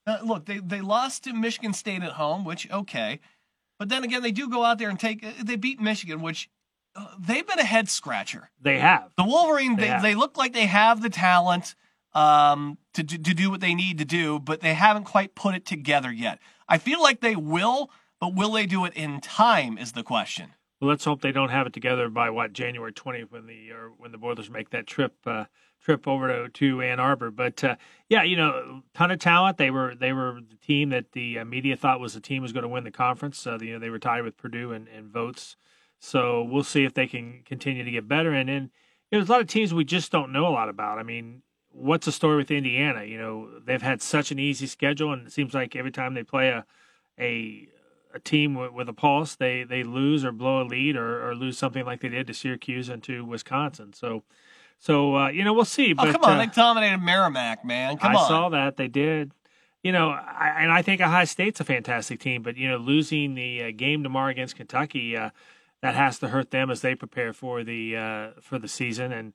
uh, 0.07 0.19
look 0.23 0.45
they 0.45 0.59
they 0.59 0.81
lost 0.81 1.25
to 1.25 1.33
Michigan 1.33 1.73
State 1.73 2.03
at 2.03 2.13
home, 2.13 2.45
which 2.45 2.71
okay, 2.71 3.19
but 3.77 3.89
then 3.89 4.03
again 4.03 4.23
they 4.23 4.31
do 4.31 4.49
go 4.49 4.63
out 4.63 4.79
there 4.79 4.89
and 4.89 4.99
take 4.99 5.25
they 5.43 5.57
beat 5.57 5.81
Michigan, 5.81 6.21
which 6.21 6.49
uh, 6.95 7.07
they've 7.19 7.45
been 7.45 7.59
a 7.59 7.65
head 7.65 7.89
scratcher. 7.89 8.49
They 8.61 8.79
have 8.79 9.11
the 9.17 9.25
Wolverine. 9.25 9.75
They, 9.75 9.87
they, 9.87 9.99
they 10.01 10.15
look 10.15 10.37
like 10.37 10.53
they 10.53 10.67
have 10.67 11.01
the 11.01 11.09
talent 11.09 11.75
um, 12.13 12.77
to 12.93 13.03
to 13.03 13.17
do 13.17 13.51
what 13.51 13.59
they 13.59 13.73
need 13.73 13.97
to 13.97 14.05
do, 14.05 14.39
but 14.39 14.61
they 14.61 14.73
haven't 14.73 15.03
quite 15.03 15.35
put 15.35 15.55
it 15.55 15.65
together 15.65 16.11
yet. 16.11 16.39
I 16.73 16.79
feel 16.79 17.03
like 17.03 17.21
they 17.21 17.35
will 17.35 17.91
but 18.19 18.33
will 18.33 18.53
they 18.53 18.65
do 18.65 18.83
it 18.85 18.93
in 18.95 19.21
time 19.21 19.77
is 19.77 19.91
the 19.91 20.01
question. 20.01 20.55
Well, 20.81 20.89
let's 20.89 21.05
hope 21.05 21.21
they 21.21 21.31
don't 21.31 21.49
have 21.49 21.67
it 21.67 21.73
together 21.73 22.09
by 22.09 22.31
what 22.31 22.51
January 22.51 22.91
20th 22.91 23.29
when 23.29 23.45
the 23.45 23.69
or 23.69 23.91
when 23.95 24.11
the 24.11 24.17
Boilers 24.17 24.49
make 24.49 24.71
that 24.71 24.87
trip 24.87 25.13
uh, 25.27 25.45
trip 25.83 26.07
over 26.07 26.29
to, 26.29 26.49
to 26.49 26.81
Ann 26.81 26.99
Arbor. 26.99 27.29
But 27.29 27.63
uh, 27.63 27.75
yeah, 28.09 28.23
you 28.23 28.35
know, 28.35 28.81
ton 28.95 29.11
of 29.11 29.19
talent. 29.19 29.57
They 29.57 29.69
were 29.69 29.93
they 29.93 30.13
were 30.13 30.39
the 30.49 30.55
team 30.55 30.89
that 30.89 31.11
the 31.11 31.37
uh, 31.37 31.45
media 31.45 31.75
thought 31.75 31.99
was 31.99 32.15
the 32.15 32.21
team 32.21 32.41
was 32.41 32.53
going 32.53 32.63
to 32.63 32.69
win 32.69 32.85
the 32.85 32.91
conference. 32.91 33.45
Uh, 33.45 33.59
you 33.61 33.73
know, 33.73 33.79
they 33.79 33.91
were 33.91 33.99
tied 33.99 34.23
with 34.23 34.37
Purdue 34.37 34.71
and, 34.71 34.87
and 34.87 35.11
votes. 35.11 35.57
So 35.99 36.41
we'll 36.41 36.63
see 36.63 36.85
if 36.85 36.95
they 36.95 37.05
can 37.05 37.43
continue 37.45 37.83
to 37.83 37.91
get 37.91 38.07
better. 38.07 38.33
And 38.33 38.49
then 38.49 38.71
there's 39.11 39.29
a 39.29 39.31
lot 39.31 39.41
of 39.41 39.47
teams 39.47 39.75
we 39.75 39.85
just 39.85 40.11
don't 40.11 40.31
know 40.31 40.47
a 40.47 40.49
lot 40.49 40.69
about. 40.69 40.97
I 40.97 41.03
mean, 41.03 41.43
what's 41.73 42.05
the 42.05 42.11
story 42.11 42.37
with 42.37 42.51
Indiana? 42.51 43.03
You 43.03 43.17
know, 43.17 43.49
they've 43.65 43.81
had 43.81 44.01
such 44.01 44.31
an 44.31 44.39
easy 44.39 44.67
schedule, 44.67 45.11
and 45.11 45.27
it 45.27 45.33
seems 45.33 45.53
like 45.53 45.75
every 45.75 45.91
time 45.91 46.13
they 46.13 46.23
play 46.23 46.49
a 46.49 46.65
a 47.19 47.67
a 48.15 48.19
team 48.19 48.53
with, 48.53 48.71
with, 48.71 48.87
a 48.87 48.93
pulse, 48.93 49.35
they 49.35 49.63
they 49.63 49.83
lose 49.83 50.23
or 50.23 50.31
blow 50.31 50.61
a 50.61 50.65
lead 50.65 50.95
or, 50.95 51.27
or 51.27 51.35
lose 51.35 51.57
something 51.57 51.85
like 51.85 52.01
they 52.01 52.09
did 52.09 52.27
to 52.27 52.33
Syracuse 52.33 52.87
and 52.87 53.01
to 53.03 53.25
Wisconsin. 53.25 53.91
So, 53.93 54.23
so 54.79 55.15
uh, 55.17 55.29
you 55.29 55.43
know 55.43 55.53
we'll 55.53 55.65
see. 55.65 55.91
Oh, 55.91 56.05
but 56.05 56.11
come 56.11 56.23
on, 56.23 56.39
uh, 56.39 56.45
they 56.45 56.51
dominated 56.51 56.99
Merrimack, 56.99 57.65
man. 57.65 57.97
Come 57.97 58.15
I 58.15 58.19
on. 58.19 58.27
saw 58.27 58.49
that 58.49 58.77
they 58.77 58.87
did. 58.87 59.31
You 59.81 59.91
know, 59.91 60.11
I, 60.11 60.53
and 60.59 60.71
I 60.71 60.81
think 60.81 61.01
Ohio 61.01 61.25
State's 61.25 61.59
a 61.59 61.65
fantastic 61.65 62.19
team, 62.19 62.41
but 62.41 62.55
you 62.55 62.69
know, 62.69 62.77
losing 62.77 63.35
the 63.35 63.63
uh, 63.63 63.71
game 63.75 64.03
tomorrow 64.03 64.31
against 64.31 64.55
Kentucky, 64.55 65.17
uh, 65.17 65.31
that 65.81 65.95
has 65.95 66.19
to 66.19 66.29
hurt 66.29 66.51
them 66.51 66.71
as 66.71 66.79
they 66.79 66.95
prepare 66.95 67.33
for 67.33 67.63
the 67.63 67.97
uh, 67.97 68.29
for 68.41 68.59
the 68.59 68.69
season. 68.69 69.11
And 69.11 69.33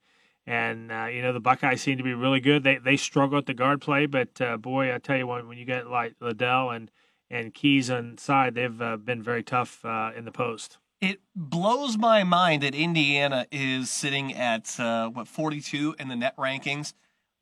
and 0.49 0.90
uh, 0.90 1.07
you 1.07 1.20
know, 1.20 1.32
the 1.32 1.40
Buckeyes 1.40 1.82
seem 1.82 1.99
to 1.99 2.03
be 2.03 2.14
really 2.14 2.40
good. 2.40 2.64
They 2.64 2.78
they 2.78 2.96
struggle 2.96 3.38
at 3.38 3.46
the 3.46 3.55
guard 3.55 3.80
play, 3.80 4.07
but 4.07 4.40
boy, 4.61 4.94
I 4.94 4.99
tell 4.99 5.16
you 5.16 5.26
what, 5.26 5.46
when 5.46 5.59
you 5.59 5.64
get 5.64 5.88
like 5.88 6.14
Liddell 6.20 6.70
and 6.70 6.90
and 7.30 7.53
Keys 7.53 7.90
inside, 7.90 8.55
they've 8.55 8.80
uh, 8.80 8.96
been 8.96 9.22
very 9.22 9.42
tough 9.42 9.84
uh, 9.84 10.12
in 10.16 10.24
the 10.24 10.32
post. 10.32 10.78
It 11.01 11.20
blows 11.36 11.96
my 11.96 12.24
mind 12.24 12.62
that 12.62 12.74
Indiana 12.74 13.46
is 13.53 13.90
sitting 13.90 14.34
at 14.34 14.80
uh, 14.80 15.09
what 15.11 15.28
42 15.28 15.96
in 15.99 16.09
the 16.09 16.16
net 16.16 16.36
rankings. 16.36 16.92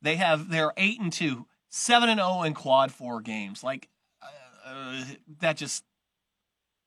They 0.01 0.17
have 0.17 0.49
they're 0.49 0.73
eight 0.77 0.99
and 0.99 1.11
two, 1.11 1.47
seven 1.69 2.09
and 2.09 2.19
zero 2.19 2.43
in 2.43 2.53
quad 2.53 2.91
four 2.91 3.21
games. 3.21 3.63
Like 3.63 3.87
uh, 4.65 5.05
that 5.39 5.57
just. 5.57 5.83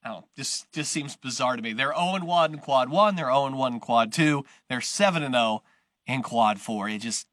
I 0.02 0.08
don't 0.08 0.20
know, 0.20 0.28
just 0.34 0.72
just 0.72 0.90
seems 0.92 1.14
bizarre 1.14 1.56
to 1.56 1.62
me. 1.62 1.74
They're 1.74 1.92
0 1.92 2.14
and 2.14 2.26
1 2.26 2.54
in 2.54 2.58
quad 2.60 2.88
1, 2.88 3.16
they're 3.16 3.26
0 3.26 3.44
and 3.44 3.58
1 3.58 3.74
in 3.74 3.80
quad 3.80 4.14
2, 4.14 4.46
they're 4.70 4.80
7 4.80 5.22
and 5.22 5.34
0 5.34 5.62
in 6.10 6.22
quad 6.22 6.60
4. 6.60 6.88
It 6.88 6.98
just 6.98 7.26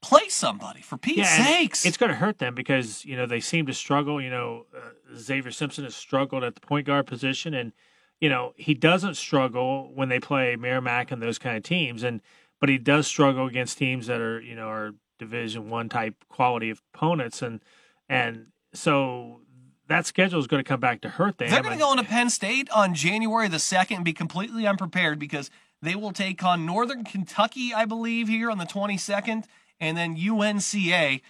play 0.00 0.28
somebody 0.28 0.80
for 0.80 0.96
Pete's 0.96 1.18
yeah, 1.18 1.44
sakes. 1.44 1.84
It's 1.84 1.96
going 1.96 2.10
to 2.10 2.16
hurt 2.16 2.38
them 2.38 2.54
because 2.54 3.04
you 3.04 3.16
know 3.16 3.26
they 3.26 3.40
seem 3.40 3.66
to 3.66 3.74
struggle. 3.74 4.20
You 4.20 4.30
know, 4.30 4.66
uh, 4.76 5.16
Xavier 5.16 5.50
Simpson 5.50 5.84
has 5.84 5.96
struggled 5.96 6.44
at 6.44 6.54
the 6.54 6.60
point 6.60 6.86
guard 6.86 7.06
position, 7.06 7.54
and 7.54 7.72
you 8.20 8.28
know 8.28 8.52
he 8.56 8.74
doesn't 8.74 9.16
struggle 9.16 9.90
when 9.94 10.08
they 10.08 10.20
play 10.20 10.56
Merrimack 10.56 11.10
and 11.10 11.22
those 11.22 11.38
kind 11.38 11.56
of 11.56 11.62
teams, 11.62 12.02
and 12.02 12.20
but 12.60 12.68
he 12.68 12.78
does 12.78 13.06
struggle 13.06 13.46
against 13.46 13.78
teams 13.78 14.06
that 14.06 14.20
are 14.20 14.40
you 14.40 14.54
know 14.54 14.68
are 14.68 14.92
Division 15.18 15.70
One 15.70 15.88
type 15.88 16.14
quality 16.28 16.70
of 16.70 16.80
opponents, 16.94 17.42
and 17.42 17.60
and 18.08 18.46
so 18.72 19.40
that 19.88 20.06
schedule 20.06 20.38
is 20.38 20.46
going 20.46 20.62
to 20.62 20.68
come 20.68 20.80
back 20.80 21.00
to 21.00 21.08
hurt 21.08 21.38
them. 21.38 21.48
They're 21.48 21.62
going 21.62 21.78
to 21.78 21.82
go 21.82 21.92
into 21.92 22.04
Penn 22.04 22.28
State 22.30 22.68
on 22.70 22.94
January 22.94 23.48
the 23.48 23.58
second 23.58 23.96
and 23.96 24.04
be 24.04 24.12
completely 24.12 24.66
unprepared 24.66 25.18
because 25.18 25.50
they 25.82 25.94
will 25.94 26.12
take 26.12 26.42
on 26.42 26.66
Northern 26.66 27.04
Kentucky, 27.04 27.72
I 27.74 27.84
believe, 27.84 28.28
here 28.28 28.50
on 28.50 28.58
the 28.58 28.66
twenty 28.66 28.98
second 28.98 29.46
and 29.80 29.96
then 29.96 30.16
UNCA. 30.16 31.20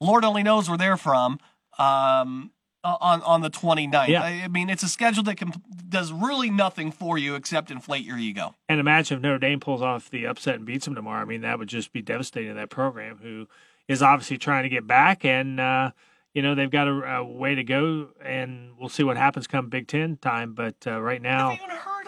Lord 0.00 0.24
only 0.24 0.42
knows 0.42 0.68
where 0.68 0.78
they're 0.78 0.96
from. 0.96 1.40
Um, 1.78 2.52
on 2.84 3.22
on 3.22 3.40
the 3.42 3.50
29th. 3.50 4.08
Yeah. 4.08 4.22
I, 4.22 4.42
I 4.44 4.48
mean, 4.48 4.70
it's 4.70 4.82
a 4.82 4.88
schedule 4.88 5.22
that 5.24 5.36
can, 5.36 5.52
does 5.88 6.12
really 6.12 6.48
nothing 6.48 6.92
for 6.92 7.18
you 7.18 7.34
except 7.34 7.70
inflate 7.70 8.04
your 8.04 8.18
ego. 8.18 8.54
And 8.68 8.80
imagine 8.80 9.16
if 9.16 9.22
Notre 9.22 9.38
Dame 9.38 9.60
pulls 9.60 9.82
off 9.82 10.10
the 10.10 10.26
upset 10.26 10.54
and 10.56 10.64
beats 10.64 10.84
them 10.84 10.94
tomorrow. 10.94 11.20
I 11.20 11.24
mean, 11.24 11.42
that 11.42 11.58
would 11.58 11.68
just 11.68 11.92
be 11.92 12.02
devastating 12.02 12.50
to 12.50 12.54
that 12.54 12.70
program, 12.70 13.18
who 13.20 13.46
is 13.88 14.02
obviously 14.02 14.38
trying 14.38 14.62
to 14.62 14.68
get 14.68 14.86
back, 14.86 15.24
and 15.24 15.58
uh, 15.58 15.90
you 16.34 16.40
know 16.40 16.54
they've 16.54 16.70
got 16.70 16.88
a, 16.88 17.16
a, 17.16 17.24
way 17.24 17.54
to 17.54 17.64
go, 17.64 18.10
and 18.24 18.70
we'll 18.78 18.88
see 18.88 19.02
what 19.02 19.16
happens 19.16 19.46
come 19.46 19.68
Big 19.68 19.88
Ten 19.88 20.16
time. 20.16 20.54
But 20.54 20.76
uh, 20.86 21.00
right 21.00 21.20
now, 21.20 21.58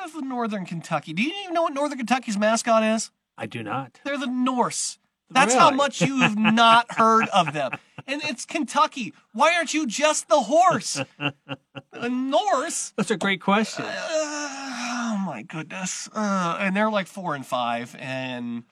of 0.00 0.12
the 0.12 0.22
Northern 0.22 0.64
Kentucky? 0.66 1.12
Do 1.12 1.22
you 1.22 1.32
even 1.42 1.54
know 1.54 1.62
what 1.62 1.74
Northern 1.74 1.98
Kentucky's 1.98 2.38
mascot 2.38 2.82
is? 2.82 3.10
I 3.36 3.46
do 3.46 3.62
not. 3.62 4.00
They're 4.04 4.18
the 4.18 4.26
Norse. 4.26 4.98
That's 5.30 5.54
really? 5.54 5.60
how 5.60 5.70
much 5.70 6.00
you've 6.02 6.36
not 6.36 6.92
heard 6.96 7.28
of 7.28 7.52
them. 7.52 7.72
And 8.06 8.20
it's 8.24 8.44
Kentucky. 8.44 9.14
Why 9.32 9.54
aren't 9.54 9.72
you 9.72 9.86
just 9.86 10.28
the 10.28 10.40
horse? 10.40 11.00
The 11.18 12.08
Norse? 12.08 12.92
That's 12.96 13.10
a 13.10 13.16
great 13.16 13.40
question. 13.40 13.84
Uh, 13.86 13.90
oh 13.92 15.22
my 15.24 15.42
goodness. 15.42 16.08
Uh, 16.12 16.56
and 16.60 16.74
they're 16.74 16.90
like 16.90 17.06
four 17.06 17.34
and 17.34 17.46
five, 17.46 17.94
and 17.98 18.64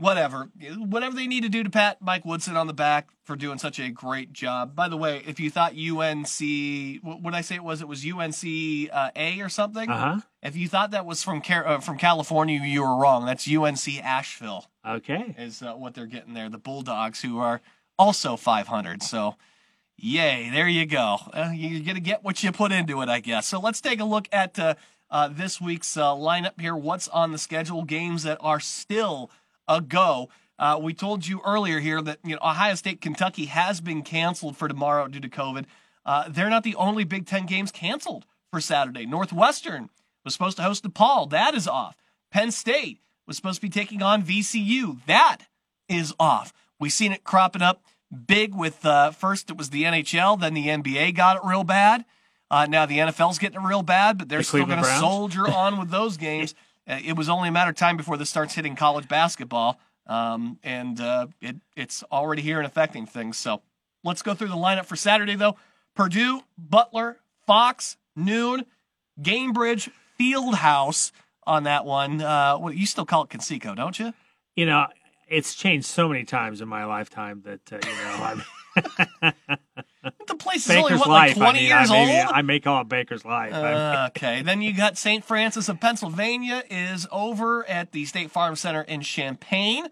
whatever, 0.00 0.50
whatever 0.78 1.14
they 1.14 1.26
need 1.26 1.42
to 1.42 1.48
do 1.48 1.62
to 1.62 1.70
pat 1.70 1.98
Mike 2.00 2.24
Woodson 2.24 2.56
on 2.56 2.66
the 2.66 2.72
back 2.72 3.08
for 3.22 3.36
doing 3.36 3.58
such 3.58 3.78
a 3.78 3.90
great 3.90 4.32
job. 4.32 4.74
By 4.74 4.88
the 4.88 4.96
way, 4.96 5.22
if 5.26 5.38
you 5.38 5.50
thought 5.50 5.74
UNC, 5.74 7.02
what 7.02 7.22
would 7.22 7.34
I 7.34 7.42
say 7.42 7.56
it 7.56 7.64
was? 7.64 7.80
It 7.82 7.88
was 7.88 8.04
UNC 8.04 8.90
uh, 8.92 9.10
A 9.14 9.40
or 9.40 9.48
something. 9.48 9.88
Uh 9.88 9.98
huh. 9.98 10.20
If 10.42 10.56
you 10.56 10.68
thought 10.68 10.90
that 10.92 11.06
was 11.06 11.22
from 11.22 11.42
uh, 11.48 11.80
from 11.80 11.98
California, 11.98 12.60
you 12.62 12.82
were 12.82 12.96
wrong. 12.96 13.26
That's 13.26 13.46
UNC 13.48 14.02
Asheville. 14.02 14.66
Okay. 14.88 15.34
Is 15.38 15.62
uh, 15.62 15.74
what 15.74 15.94
they're 15.94 16.06
getting 16.06 16.34
there. 16.34 16.48
The 16.48 16.58
Bulldogs, 16.58 17.20
who 17.20 17.38
are 17.38 17.60
also 17.98 18.36
500. 18.36 19.02
So, 19.02 19.36
yay, 19.96 20.48
there 20.50 20.68
you 20.68 20.86
go. 20.86 21.18
Uh, 21.32 21.50
you're 21.54 21.82
going 21.82 21.94
to 21.96 22.00
get 22.00 22.24
what 22.24 22.42
you 22.42 22.50
put 22.50 22.72
into 22.72 23.02
it, 23.02 23.08
I 23.10 23.20
guess. 23.20 23.46
So, 23.46 23.60
let's 23.60 23.82
take 23.82 24.00
a 24.00 24.04
look 24.04 24.26
at 24.32 24.58
uh, 24.58 24.74
uh, 25.10 25.28
this 25.28 25.60
week's 25.60 25.96
uh, 25.96 26.12
lineup 26.12 26.58
here. 26.58 26.74
What's 26.74 27.08
on 27.08 27.32
the 27.32 27.38
schedule? 27.38 27.84
Games 27.84 28.22
that 28.22 28.38
are 28.40 28.60
still 28.60 29.30
a 29.70 29.80
go. 29.80 30.28
Uh, 30.58 30.78
we 30.78 30.92
told 30.92 31.26
you 31.26 31.40
earlier 31.46 31.80
here 31.80 32.02
that 32.02 32.18
you 32.22 32.34
know 32.34 32.40
Ohio 32.42 32.74
State, 32.74 33.00
Kentucky 33.00 33.46
has 33.46 33.80
been 33.80 34.02
canceled 34.02 34.58
for 34.58 34.68
tomorrow 34.68 35.08
due 35.08 35.20
to 35.20 35.28
COVID. 35.28 35.64
Uh, 36.04 36.24
they're 36.28 36.50
not 36.50 36.64
the 36.64 36.74
only 36.74 37.04
Big 37.04 37.26
Ten 37.26 37.46
games 37.46 37.72
canceled 37.72 38.26
for 38.50 38.60
Saturday. 38.60 39.06
Northwestern 39.06 39.88
was 40.24 40.34
supposed 40.34 40.58
to 40.58 40.62
host 40.62 40.84
DePaul. 40.84 41.30
That 41.30 41.54
is 41.54 41.66
off. 41.66 41.96
Penn 42.30 42.50
State 42.50 43.00
was 43.26 43.36
supposed 43.36 43.56
to 43.56 43.62
be 43.62 43.70
taking 43.70 44.02
on 44.02 44.22
VCU. 44.22 44.98
That 45.06 45.38
is 45.88 46.12
off. 46.20 46.52
We've 46.78 46.92
seen 46.92 47.12
it 47.12 47.24
cropping 47.24 47.62
up 47.62 47.82
big 48.26 48.54
with 48.54 48.84
uh, 48.84 49.12
first 49.12 49.50
it 49.50 49.56
was 49.56 49.70
the 49.70 49.84
NHL, 49.84 50.40
then 50.40 50.54
the 50.54 50.66
NBA 50.66 51.14
got 51.14 51.36
it 51.36 51.42
real 51.44 51.64
bad. 51.64 52.04
Uh, 52.50 52.66
now 52.66 52.84
the 52.84 52.98
NFL's 52.98 53.38
getting 53.38 53.60
it 53.60 53.64
real 53.64 53.82
bad, 53.82 54.18
but 54.18 54.28
they're 54.28 54.40
The 54.40 54.44
still 54.44 54.66
going 54.66 54.82
to 54.82 54.98
soldier 54.98 55.48
on 55.50 55.78
with 55.78 55.90
those 55.90 56.16
games. 56.16 56.54
Uh, 56.90 56.98
it 57.04 57.16
was 57.16 57.28
only 57.28 57.48
a 57.48 57.52
matter 57.52 57.70
of 57.70 57.76
time 57.76 57.96
before 57.96 58.16
this 58.16 58.28
starts 58.28 58.54
hitting 58.54 58.74
college 58.74 59.06
basketball, 59.06 59.78
um, 60.06 60.58
and 60.64 61.00
uh, 61.00 61.28
it, 61.40 61.56
it's 61.76 62.02
already 62.10 62.42
here 62.42 62.58
and 62.58 62.66
affecting 62.66 63.06
things. 63.06 63.36
So 63.36 63.62
let's 64.02 64.22
go 64.22 64.34
through 64.34 64.48
the 64.48 64.54
lineup 64.54 64.86
for 64.86 64.96
Saturday, 64.96 65.36
though. 65.36 65.56
Purdue, 65.94 66.42
Butler, 66.58 67.18
Fox, 67.46 67.96
noon, 68.16 68.64
Gainbridge, 69.20 69.90
Fieldhouse 70.18 71.12
on 71.46 71.62
that 71.64 71.84
one. 71.84 72.20
Uh, 72.20 72.58
well, 72.58 72.72
you 72.72 72.86
still 72.86 73.06
call 73.06 73.24
it 73.24 73.30
Conseco, 73.30 73.76
don't 73.76 73.98
you? 73.98 74.12
You 74.56 74.66
know, 74.66 74.86
it's 75.28 75.54
changed 75.54 75.86
so 75.86 76.08
many 76.08 76.24
times 76.24 76.60
in 76.60 76.68
my 76.68 76.84
lifetime 76.84 77.42
that 77.44 77.72
uh, 77.72 77.78
you 77.86 77.94
know 77.94 78.42
I'm 79.22 79.34
The 80.02 80.34
place 80.34 80.68
is 80.68 80.70
only 80.70 80.82
Baker's 80.84 81.00
what, 81.00 81.08
like 81.08 81.28
life. 81.28 81.36
twenty 81.36 81.58
I 81.58 81.62
mean, 81.62 81.68
years 81.68 81.90
I, 81.90 82.24
old. 82.24 82.34
I 82.34 82.42
may 82.42 82.60
call 82.60 82.80
it 82.80 82.88
Bankers 82.88 83.24
Life. 83.24 83.52
Uh, 83.52 84.08
okay, 84.16 84.42
then 84.42 84.62
you 84.62 84.74
got 84.74 84.96
St. 84.96 85.24
Francis 85.24 85.68
of 85.68 85.78
Pennsylvania 85.80 86.62
is 86.70 87.06
over 87.12 87.68
at 87.68 87.92
the 87.92 88.06
State 88.06 88.30
Farm 88.30 88.56
Center 88.56 88.82
in 88.82 89.02
Champaign. 89.02 89.88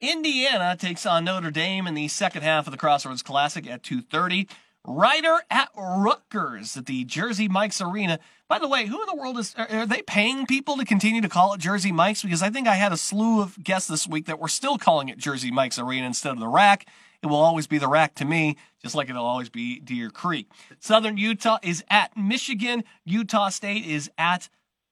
Indiana 0.00 0.76
takes 0.76 1.06
on 1.06 1.24
Notre 1.24 1.52
Dame 1.52 1.86
in 1.86 1.94
the 1.94 2.08
second 2.08 2.42
half 2.42 2.66
of 2.66 2.72
the 2.72 2.76
Crossroads 2.76 3.22
Classic 3.22 3.68
at 3.68 3.82
2:30. 3.84 4.48
Rider 4.84 5.38
at 5.48 5.68
Rutgers 5.76 6.76
at 6.76 6.86
the 6.86 7.04
Jersey 7.04 7.46
Mike's 7.46 7.80
Arena. 7.80 8.18
By 8.48 8.58
the 8.58 8.66
way, 8.66 8.86
who 8.86 9.00
in 9.00 9.06
the 9.06 9.14
world 9.14 9.38
is 9.38 9.54
are, 9.56 9.68
are 9.70 9.86
they 9.86 10.02
paying 10.02 10.44
people 10.44 10.76
to 10.76 10.84
continue 10.84 11.20
to 11.20 11.28
call 11.28 11.54
it 11.54 11.60
Jersey 11.60 11.92
Mike's? 11.92 12.22
Because 12.22 12.42
I 12.42 12.50
think 12.50 12.66
I 12.66 12.74
had 12.74 12.92
a 12.92 12.96
slew 12.96 13.40
of 13.40 13.62
guests 13.62 13.88
this 13.88 14.08
week 14.08 14.26
that 14.26 14.40
were 14.40 14.48
still 14.48 14.78
calling 14.78 15.08
it 15.08 15.18
Jersey 15.18 15.52
Mike's 15.52 15.78
Arena 15.78 16.06
instead 16.06 16.32
of 16.32 16.40
the 16.40 16.48
RAC. 16.48 16.84
It 17.22 17.26
will 17.26 17.36
always 17.36 17.66
be 17.66 17.78
the 17.78 17.88
RAC 17.88 18.14
to 18.16 18.24
me, 18.24 18.56
just 18.82 18.94
like 18.94 19.08
it'll 19.08 19.24
always 19.24 19.48
be 19.48 19.78
Deer 19.78 20.10
Creek. 20.10 20.48
Southern 20.80 21.16
Utah 21.16 21.58
is 21.62 21.84
at 21.88 22.16
Michigan. 22.16 22.82
Utah 23.04 23.48
State 23.48 23.86
is 23.86 24.10
at 24.18 24.48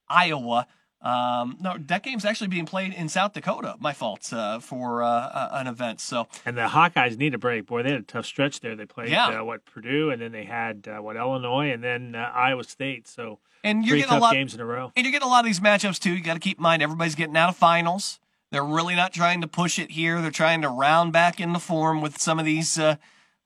Iowa. 0.07 0.67
Um, 1.01 1.57
no, 1.59 1.77
that 1.87 2.03
game's 2.03 2.25
actually 2.25 2.49
being 2.49 2.67
played 2.67 2.93
in 2.93 3.09
South 3.09 3.33
Dakota. 3.33 3.75
My 3.79 3.91
fault 3.91 4.31
uh, 4.31 4.59
for 4.59 5.01
uh, 5.01 5.07
uh, 5.09 5.49
an 5.53 5.65
event. 5.67 5.99
So 5.99 6.27
and 6.45 6.55
the 6.55 6.67
Hawkeyes 6.67 7.17
need 7.17 7.33
a 7.33 7.39
break. 7.39 7.65
Boy, 7.65 7.81
they 7.81 7.91
had 7.91 7.99
a 8.01 8.03
tough 8.03 8.25
stretch 8.27 8.59
there. 8.59 8.75
They 8.75 8.85
played 8.85 9.09
Yeah. 9.09 9.41
uh, 9.41 9.43
what 9.43 9.65
Purdue, 9.65 10.11
and 10.11 10.21
then 10.21 10.31
they 10.31 10.43
had 10.45 10.87
uh, 10.87 11.01
what 11.01 11.15
Illinois, 11.15 11.71
and 11.71 11.83
then 11.83 12.13
uh, 12.15 12.31
Iowa 12.33 12.63
State. 12.63 13.07
So 13.07 13.39
and 13.63 13.83
you're 13.83 13.97
getting 13.97 14.13
a 14.13 14.19
lot. 14.19 14.33
games 14.33 14.53
in 14.53 14.59
a 14.59 14.65
row. 14.65 14.91
And 14.95 15.03
you're 15.05 15.11
getting 15.11 15.27
a 15.27 15.31
lot 15.31 15.39
of 15.39 15.45
these 15.47 15.59
matchups 15.59 15.99
too. 15.99 16.11
You 16.11 16.21
got 16.21 16.35
to 16.35 16.39
keep 16.39 16.59
in 16.59 16.63
mind 16.63 16.83
everybody's 16.83 17.15
getting 17.15 17.35
out 17.35 17.49
of 17.49 17.57
finals. 17.57 18.19
They're 18.51 18.63
really 18.63 18.95
not 18.95 19.13
trying 19.13 19.41
to 19.41 19.47
push 19.47 19.79
it 19.79 19.91
here. 19.91 20.21
They're 20.21 20.29
trying 20.29 20.61
to 20.61 20.69
round 20.69 21.13
back 21.13 21.39
into 21.39 21.59
form 21.59 22.01
with 22.01 22.19
some 22.19 22.37
of 22.37 22.45
these. 22.45 22.77
Uh, 22.77 22.97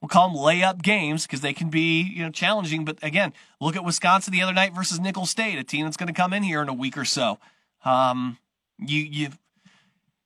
we'll 0.02 0.10
call 0.10 0.30
them 0.30 0.38
layup 0.38 0.82
games 0.82 1.28
because 1.28 1.42
they 1.42 1.54
can 1.54 1.70
be 1.70 2.02
you 2.02 2.24
know 2.24 2.32
challenging. 2.32 2.86
But 2.86 2.98
again, 3.04 3.32
look 3.62 3.76
at 3.76 3.86
Wisconsin 3.86 4.34
the 4.34 4.42
other 4.42 4.54
night 4.54 4.74
versus 4.74 5.00
Nicholls 5.00 5.30
State, 5.30 5.60
a 5.60 5.64
team 5.64 5.86
that's 5.86 5.98
going 5.98 6.08
to 6.08 6.14
come 6.14 6.34
in 6.34 6.44
here 6.44 6.62
in 6.62 6.70
a 6.70 6.74
week 6.74 6.98
or 6.98 7.06
so. 7.06 7.40
Um, 7.84 8.40
you 8.80 9.02
you 9.02 9.30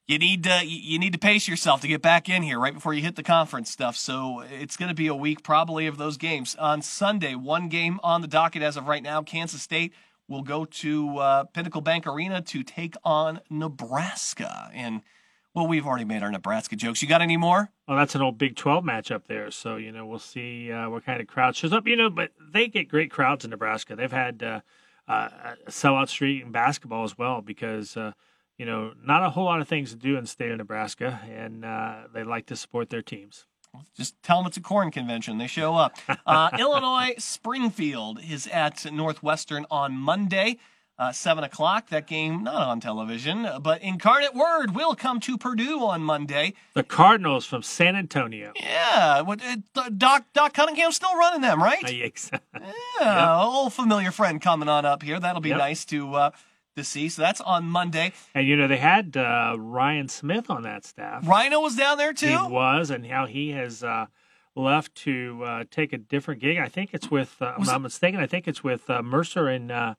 you 0.08 0.18
need 0.18 0.44
to 0.46 0.66
you 0.66 0.98
need 0.98 1.14
to 1.14 1.20
pace 1.20 1.48
yourself 1.48 1.82
to 1.82 1.88
get 1.88 2.02
back 2.02 2.30
in 2.30 2.42
here 2.42 2.58
right 2.58 2.74
before 2.74 2.94
you 2.94 3.02
hit 3.02 3.16
the 3.16 3.24
conference 3.24 3.70
stuff. 3.70 3.96
So 3.96 4.44
it's 4.50 4.76
going 4.76 4.90
to 4.90 4.96
be 4.96 5.08
a 5.08 5.16
week 5.16 5.44
probably 5.44 5.88
of 5.88 5.98
those 5.98 6.18
games. 6.18 6.56
On 6.56 6.82
Sunday, 6.82 7.36
one 7.36 7.68
game 7.68 8.00
on 8.02 8.22
the 8.22 8.28
docket 8.28 8.64
as 8.64 8.76
of 8.76 8.88
right 8.88 9.04
now. 9.04 9.22
Kansas 9.22 9.62
State 9.62 9.94
will 10.30 10.44
go 10.44 10.64
to 10.64 11.18
uh, 11.18 11.44
Pinnacle 11.46 11.82
Bank 11.82 12.08
Arena 12.08 12.42
to 12.44 12.64
take 12.64 12.96
on 13.04 13.42
Nebraska. 13.50 14.70
And 14.74 15.02
well, 15.56 15.68
we've 15.68 15.86
already 15.86 16.06
made 16.06 16.22
our 16.22 16.32
Nebraska 16.32 16.76
jokes. 16.76 17.02
You 17.02 17.08
got 17.08 17.22
any 17.22 17.36
more? 17.36 17.72
Well, 17.88 17.98
that's 17.98 18.14
an 18.16 18.22
old 18.22 18.38
Big 18.38 18.56
12 18.56 18.84
matchup 18.84 19.26
there. 19.28 19.50
So, 19.50 19.78
you 19.78 19.92
know, 19.92 20.06
we'll 20.06 20.20
see 20.20 20.72
uh, 20.72 20.90
what 20.90 21.06
kind 21.06 21.20
of 21.20 21.28
crowd 21.28 21.56
shows 21.56 21.74
up. 21.74 21.88
You 21.88 21.96
know, 21.96 22.10
but 22.10 22.32
they 22.40 22.68
get 22.68 22.88
great 22.88 23.10
crowds 23.12 23.44
in 23.44 23.52
Nebraska. 23.52 23.96
They've 23.96 24.12
had 24.12 24.44
uh, 24.44 24.62
uh, 25.08 25.30
sellout 25.68 26.08
street 26.08 26.44
in 26.44 26.52
basketball 26.52 27.04
as 27.04 27.18
well 27.18 27.42
because, 27.42 27.98
uh, 27.98 28.12
you 28.58 28.66
know, 28.66 28.94
not 29.04 29.24
a 29.24 29.32
whole 29.32 29.46
lot 29.46 29.60
of 29.60 29.68
things 29.68 29.90
to 29.90 29.98
do 29.98 30.16
in 30.16 30.24
the 30.24 30.30
state 30.30 30.52
of 30.52 30.58
Nebraska, 30.58 31.20
and 31.28 31.66
uh, 31.66 32.04
they 32.14 32.24
like 32.24 32.46
to 32.48 32.56
support 32.56 32.90
their 32.90 33.02
teams. 33.02 33.46
Just 33.96 34.22
tell 34.24 34.38
them 34.40 34.48
it's 34.48 34.58
a 34.58 34.62
corn 34.62 34.92
convention. 34.92 35.38
They 35.38 35.48
show 35.48 35.76
up. 35.76 35.96
Uh, 36.26 36.50
Illinois 36.60 37.14
Springfield 37.18 38.20
is 38.28 38.48
at 38.48 38.92
Northwestern 38.92 39.66
on 39.70 39.94
Monday, 39.96 40.58
uh, 40.98 41.12
7 41.12 41.44
o'clock. 41.44 41.90
That 41.90 42.08
game 42.08 42.44
not 42.44 42.68
on 42.68 42.80
television, 42.80 43.48
but 43.62 43.82
Incarnate 43.82 44.34
Word 44.34 44.74
will 44.76 44.96
come 44.96 45.20
to 45.22 45.38
Purdue 45.38 45.80
on 45.86 46.02
Monday. 46.02 46.54
The 46.74 46.84
Cardinals 46.84 47.46
from 47.46 47.62
San 47.62 47.96
Antonio. 47.96 48.54
Yeah, 48.56 49.22
what, 49.22 49.42
uh, 49.76 49.90
Doc, 49.98 50.26
Doc 50.34 50.54
Cunningham's 50.54 50.96
still 50.96 51.16
running 51.16 51.42
them, 51.42 51.62
right? 51.62 51.84
Yeah, 53.02 53.40
old 53.42 53.74
familiar 53.74 54.12
friend 54.12 54.42
coming 54.42 54.68
on 54.68 54.86
up 54.86 55.04
here. 55.04 55.20
That'll 55.20 55.42
be 55.42 55.50
Yep. 55.50 55.58
nice 55.58 55.86
to 55.86 56.14
uh, 56.16 56.32
to 56.80 56.84
see. 56.84 57.10
So 57.10 57.22
that's 57.22 57.42
on 57.42 57.66
Monday. 57.66 58.14
and, 58.34 58.48
you 58.48 58.56
know, 58.56 58.68
they 58.68 58.78
had 58.78 59.16
uh, 59.16 59.56
Ryan 59.58 60.08
Smith 60.08 60.50
on 60.50 60.64
that 60.64 60.86
staff. 60.86 61.28
Rhino 61.28 61.60
was 61.62 61.76
down 61.76 61.98
there 61.98 62.14
too. 62.14 62.28
He 62.28 62.48
was, 62.52 62.90
and 62.90 63.06
how 63.06 63.26
he 63.28 63.52
has 63.52 63.84
uh, 63.84 64.08
left 64.56 64.96
to 64.96 65.42
uh, 65.46 65.64
take 65.70 65.94
a 65.94 65.98
different 65.98 66.42
gig. 66.42 66.58
I 66.58 66.68
think 66.68 66.90
it's 66.94 67.12
with, 67.12 67.36
uh, 67.42 67.54
I'm 67.58 67.64
not 67.64 67.82
mistaken, 67.82 68.20
I 68.20 68.28
think 68.28 68.48
it's 68.48 68.64
with 68.64 68.90
uh, 68.90 69.02
Mercer 69.02 69.48
and 69.48 69.72
uh, 69.72 69.96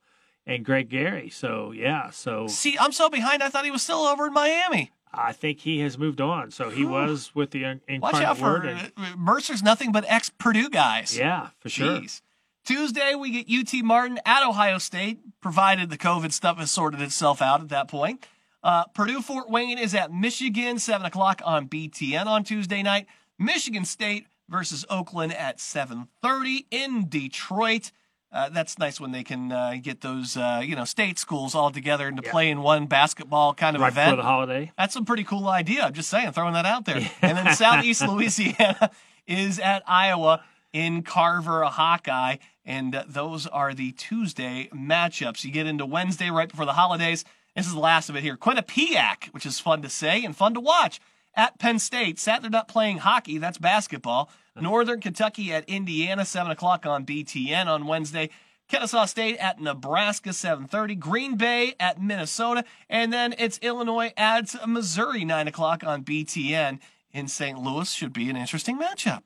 and 0.47 0.65
Greg 0.65 0.89
Gary. 0.89 1.29
So, 1.29 1.71
yeah, 1.71 2.09
so 2.09 2.47
See, 2.47 2.75
I'm 2.79 2.91
so 2.91 3.09
behind. 3.09 3.43
I 3.43 3.49
thought 3.49 3.63
he 3.63 3.69
was 3.71 3.83
still 3.83 3.99
over 3.99 4.25
in 4.27 4.33
Miami. 4.33 4.91
I 5.13 5.33
think 5.33 5.59
he 5.59 5.81
has 5.81 5.97
moved 5.97 6.19
on. 6.21 6.51
So 6.51 6.69
he 6.69 6.83
Whew. 6.83 6.89
was 6.93 7.35
with 7.35 7.51
the 7.51 7.63
Watch 7.63 7.79
Incarnate 7.87 8.23
out 8.23 8.37
for 8.37 8.43
Word. 8.45 8.65
and- 8.65 8.91
Mercer's 9.17 9.61
nothing 9.61 9.91
but 9.91 10.03
ex 10.07 10.29
Purdue 10.29 10.69
guys. 10.69 11.17
yeah, 11.17 11.49
for 11.59 11.69
sure. 11.69 11.99
Jeez. 11.99 12.21
Tuesday, 12.65 13.15
we 13.15 13.43
get 13.43 13.49
UT 13.75 13.83
Martin 13.83 14.19
at 14.25 14.47
Ohio 14.47 14.77
State, 14.77 15.19
provided 15.41 15.89
the 15.89 15.97
COVID 15.97 16.31
stuff 16.31 16.57
has 16.57 16.71
sorted 16.71 17.01
itself 17.01 17.41
out 17.41 17.61
at 17.61 17.69
that 17.69 17.87
point. 17.87 18.25
Uh, 18.63 18.85
Purdue 18.93 19.21
Fort 19.21 19.49
Wayne 19.49 19.79
is 19.79 19.95
at 19.95 20.13
Michigan, 20.13 20.77
7 20.77 21.05
o'clock 21.05 21.41
on 21.43 21.67
BTN 21.67 22.27
on 22.27 22.43
Tuesday 22.43 22.83
night. 22.83 23.07
Michigan 23.39 23.85
State 23.85 24.27
versus 24.47 24.85
Oakland 24.89 25.33
at 25.33 25.57
7.30 25.57 26.65
in 26.69 27.09
Detroit. 27.09 27.91
Uh, 28.31 28.49
that's 28.49 28.77
nice 28.77 28.99
when 28.99 29.11
they 29.11 29.23
can 29.23 29.51
uh, 29.51 29.75
get 29.81 30.01
those, 30.01 30.37
uh, 30.37 30.61
you 30.63 30.75
know, 30.75 30.85
state 30.85 31.17
schools 31.17 31.55
all 31.55 31.71
together 31.71 32.07
and 32.07 32.17
to 32.17 32.23
Yeah. 32.23 32.31
play 32.31 32.49
in 32.49 32.61
one 32.61 32.85
basketball 32.85 33.53
kind 33.55 33.75
of 33.75 33.81
Right 33.81 33.91
event. 33.91 34.11
before 34.11 34.23
the 34.23 34.29
holiday. 34.29 34.71
That's 34.77 34.95
a 34.95 35.01
pretty 35.01 35.23
cool 35.23 35.49
idea. 35.49 35.83
I'm 35.83 35.93
just 35.93 36.09
saying, 36.09 36.31
throwing 36.33 36.53
that 36.53 36.65
out 36.67 36.85
there. 36.85 37.09
And 37.21 37.37
then 37.37 37.53
Southeast 37.55 38.01
Louisiana 38.07 38.91
is 39.25 39.59
at 39.59 39.83
Iowa 39.87 40.43
in 40.71 41.01
Carver, 41.01 41.61
a 41.63 41.69
Hawkeye. 41.69 42.37
And 42.65 42.95
uh, 42.95 43.03
those 43.07 43.47
are 43.47 43.73
the 43.73 43.91
Tuesday 43.93 44.69
matchups. 44.73 45.43
You 45.43 45.51
get 45.51 45.67
into 45.67 45.85
Wednesday 45.85 46.29
right 46.29 46.49
before 46.49 46.65
the 46.65 46.73
holidays. 46.73 47.25
This 47.55 47.67
is 47.67 47.73
the 47.73 47.79
last 47.79 48.09
of 48.09 48.15
it 48.15 48.23
here. 48.23 48.37
Quinnipiac, 48.37 49.25
which 49.31 49.45
is 49.45 49.59
fun 49.59 49.81
to 49.81 49.89
say 49.89 50.23
and 50.23 50.35
fun 50.35 50.53
to 50.53 50.59
watch. 50.59 50.99
At 51.33 51.59
Penn 51.59 51.79
State, 51.79 52.19
Sat 52.19 52.41
they're 52.41 52.51
not 52.51 52.67
playing 52.67 52.99
hockey. 52.99 53.37
That's 53.37 53.57
basketball. 53.57 54.29
Northern 54.59 54.99
Kentucky 54.99 55.53
at 55.53 55.67
Indiana, 55.69 56.25
7 56.25 56.51
o'clock 56.51 56.85
on 56.85 57.05
BTN 57.05 57.67
on 57.67 57.87
Wednesday. 57.87 58.29
Kennesaw 58.67 59.05
State 59.05 59.37
at 59.37 59.59
Nebraska, 59.59 60.29
7:30. 60.29 60.95
Green 60.95 61.35
Bay 61.35 61.75
at 61.79 62.01
Minnesota, 62.01 62.63
and 62.89 63.11
then 63.11 63.35
it's 63.37 63.59
Illinois 63.61 64.13
at 64.15 64.55
Missouri, 64.67 65.25
9 65.25 65.47
o'clock 65.47 65.83
on 65.83 66.03
BTN 66.03 66.79
in 67.11 67.27
St. 67.27 67.57
Louis. 67.57 67.91
Should 67.91 68.13
be 68.13 68.29
an 68.29 68.37
interesting 68.37 68.79
matchup. 68.79 69.25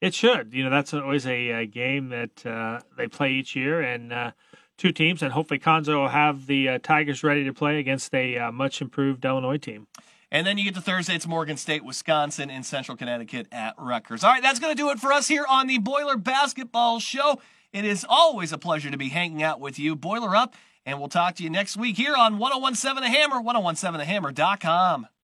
It 0.00 0.14
should. 0.14 0.52
You 0.52 0.64
know, 0.64 0.70
that's 0.70 0.92
always 0.92 1.26
a, 1.26 1.52
uh 1.52 1.64
game 1.66 2.08
that 2.10 2.44
uh, 2.44 2.80
they 2.96 3.08
play 3.08 3.32
each 3.32 3.56
year, 3.56 3.80
and 3.80 4.12
uh, 4.12 4.30
two 4.76 4.92
teams, 4.92 5.22
and 5.22 5.32
hopefully 5.32 5.60
Cuonzo 5.60 6.00
will 6.02 6.08
have 6.08 6.46
the 6.46 6.68
uh, 6.68 6.78
Tigers 6.82 7.22
ready 7.22 7.44
to 7.44 7.52
play 7.52 7.78
against 7.78 8.14
a 8.14 8.38
uh, 8.38 8.52
much 8.52 8.80
improved 8.80 9.24
Illinois 9.24 9.56
team. 9.56 9.86
And 10.30 10.46
then 10.46 10.58
you 10.58 10.64
get 10.64 10.74
to 10.74 10.80
Thursday, 10.80 11.14
it's 11.14 11.28
Morgan 11.28 11.56
State, 11.56 11.84
Wisconsin, 11.84 12.50
in 12.50 12.64
Central 12.64 12.96
Connecticut 12.96 13.46
at 13.52 13.74
Rutgers. 13.78 14.24
All 14.24 14.32
right, 14.32 14.42
that's 14.42 14.58
going 14.58 14.74
to 14.74 14.76
do 14.76 14.90
it 14.90 14.98
for 14.98 15.12
us 15.12 15.28
here 15.28 15.46
on 15.48 15.68
the 15.68 15.78
Boiler 15.78 16.16
Basketball 16.16 16.98
Show. 16.98 17.40
It 17.72 17.84
is 17.84 18.04
always 18.08 18.52
a 18.52 18.58
pleasure 18.58 18.90
to 18.90 18.96
be 18.96 19.10
hanging 19.10 19.42
out 19.42 19.60
with 19.60 19.78
you. 19.78 19.94
Boiler 19.94 20.34
up, 20.34 20.54
and 20.84 20.98
we'll 20.98 21.08
talk 21.08 21.36
to 21.36 21.44
you 21.44 21.50
next 21.50 21.76
week 21.76 21.96
here 21.96 22.16
on 22.16 22.38
1017 22.38 23.02
The 23.02 23.16
Hammer, 23.16 23.36
1017thehammer.com. 23.36 25.06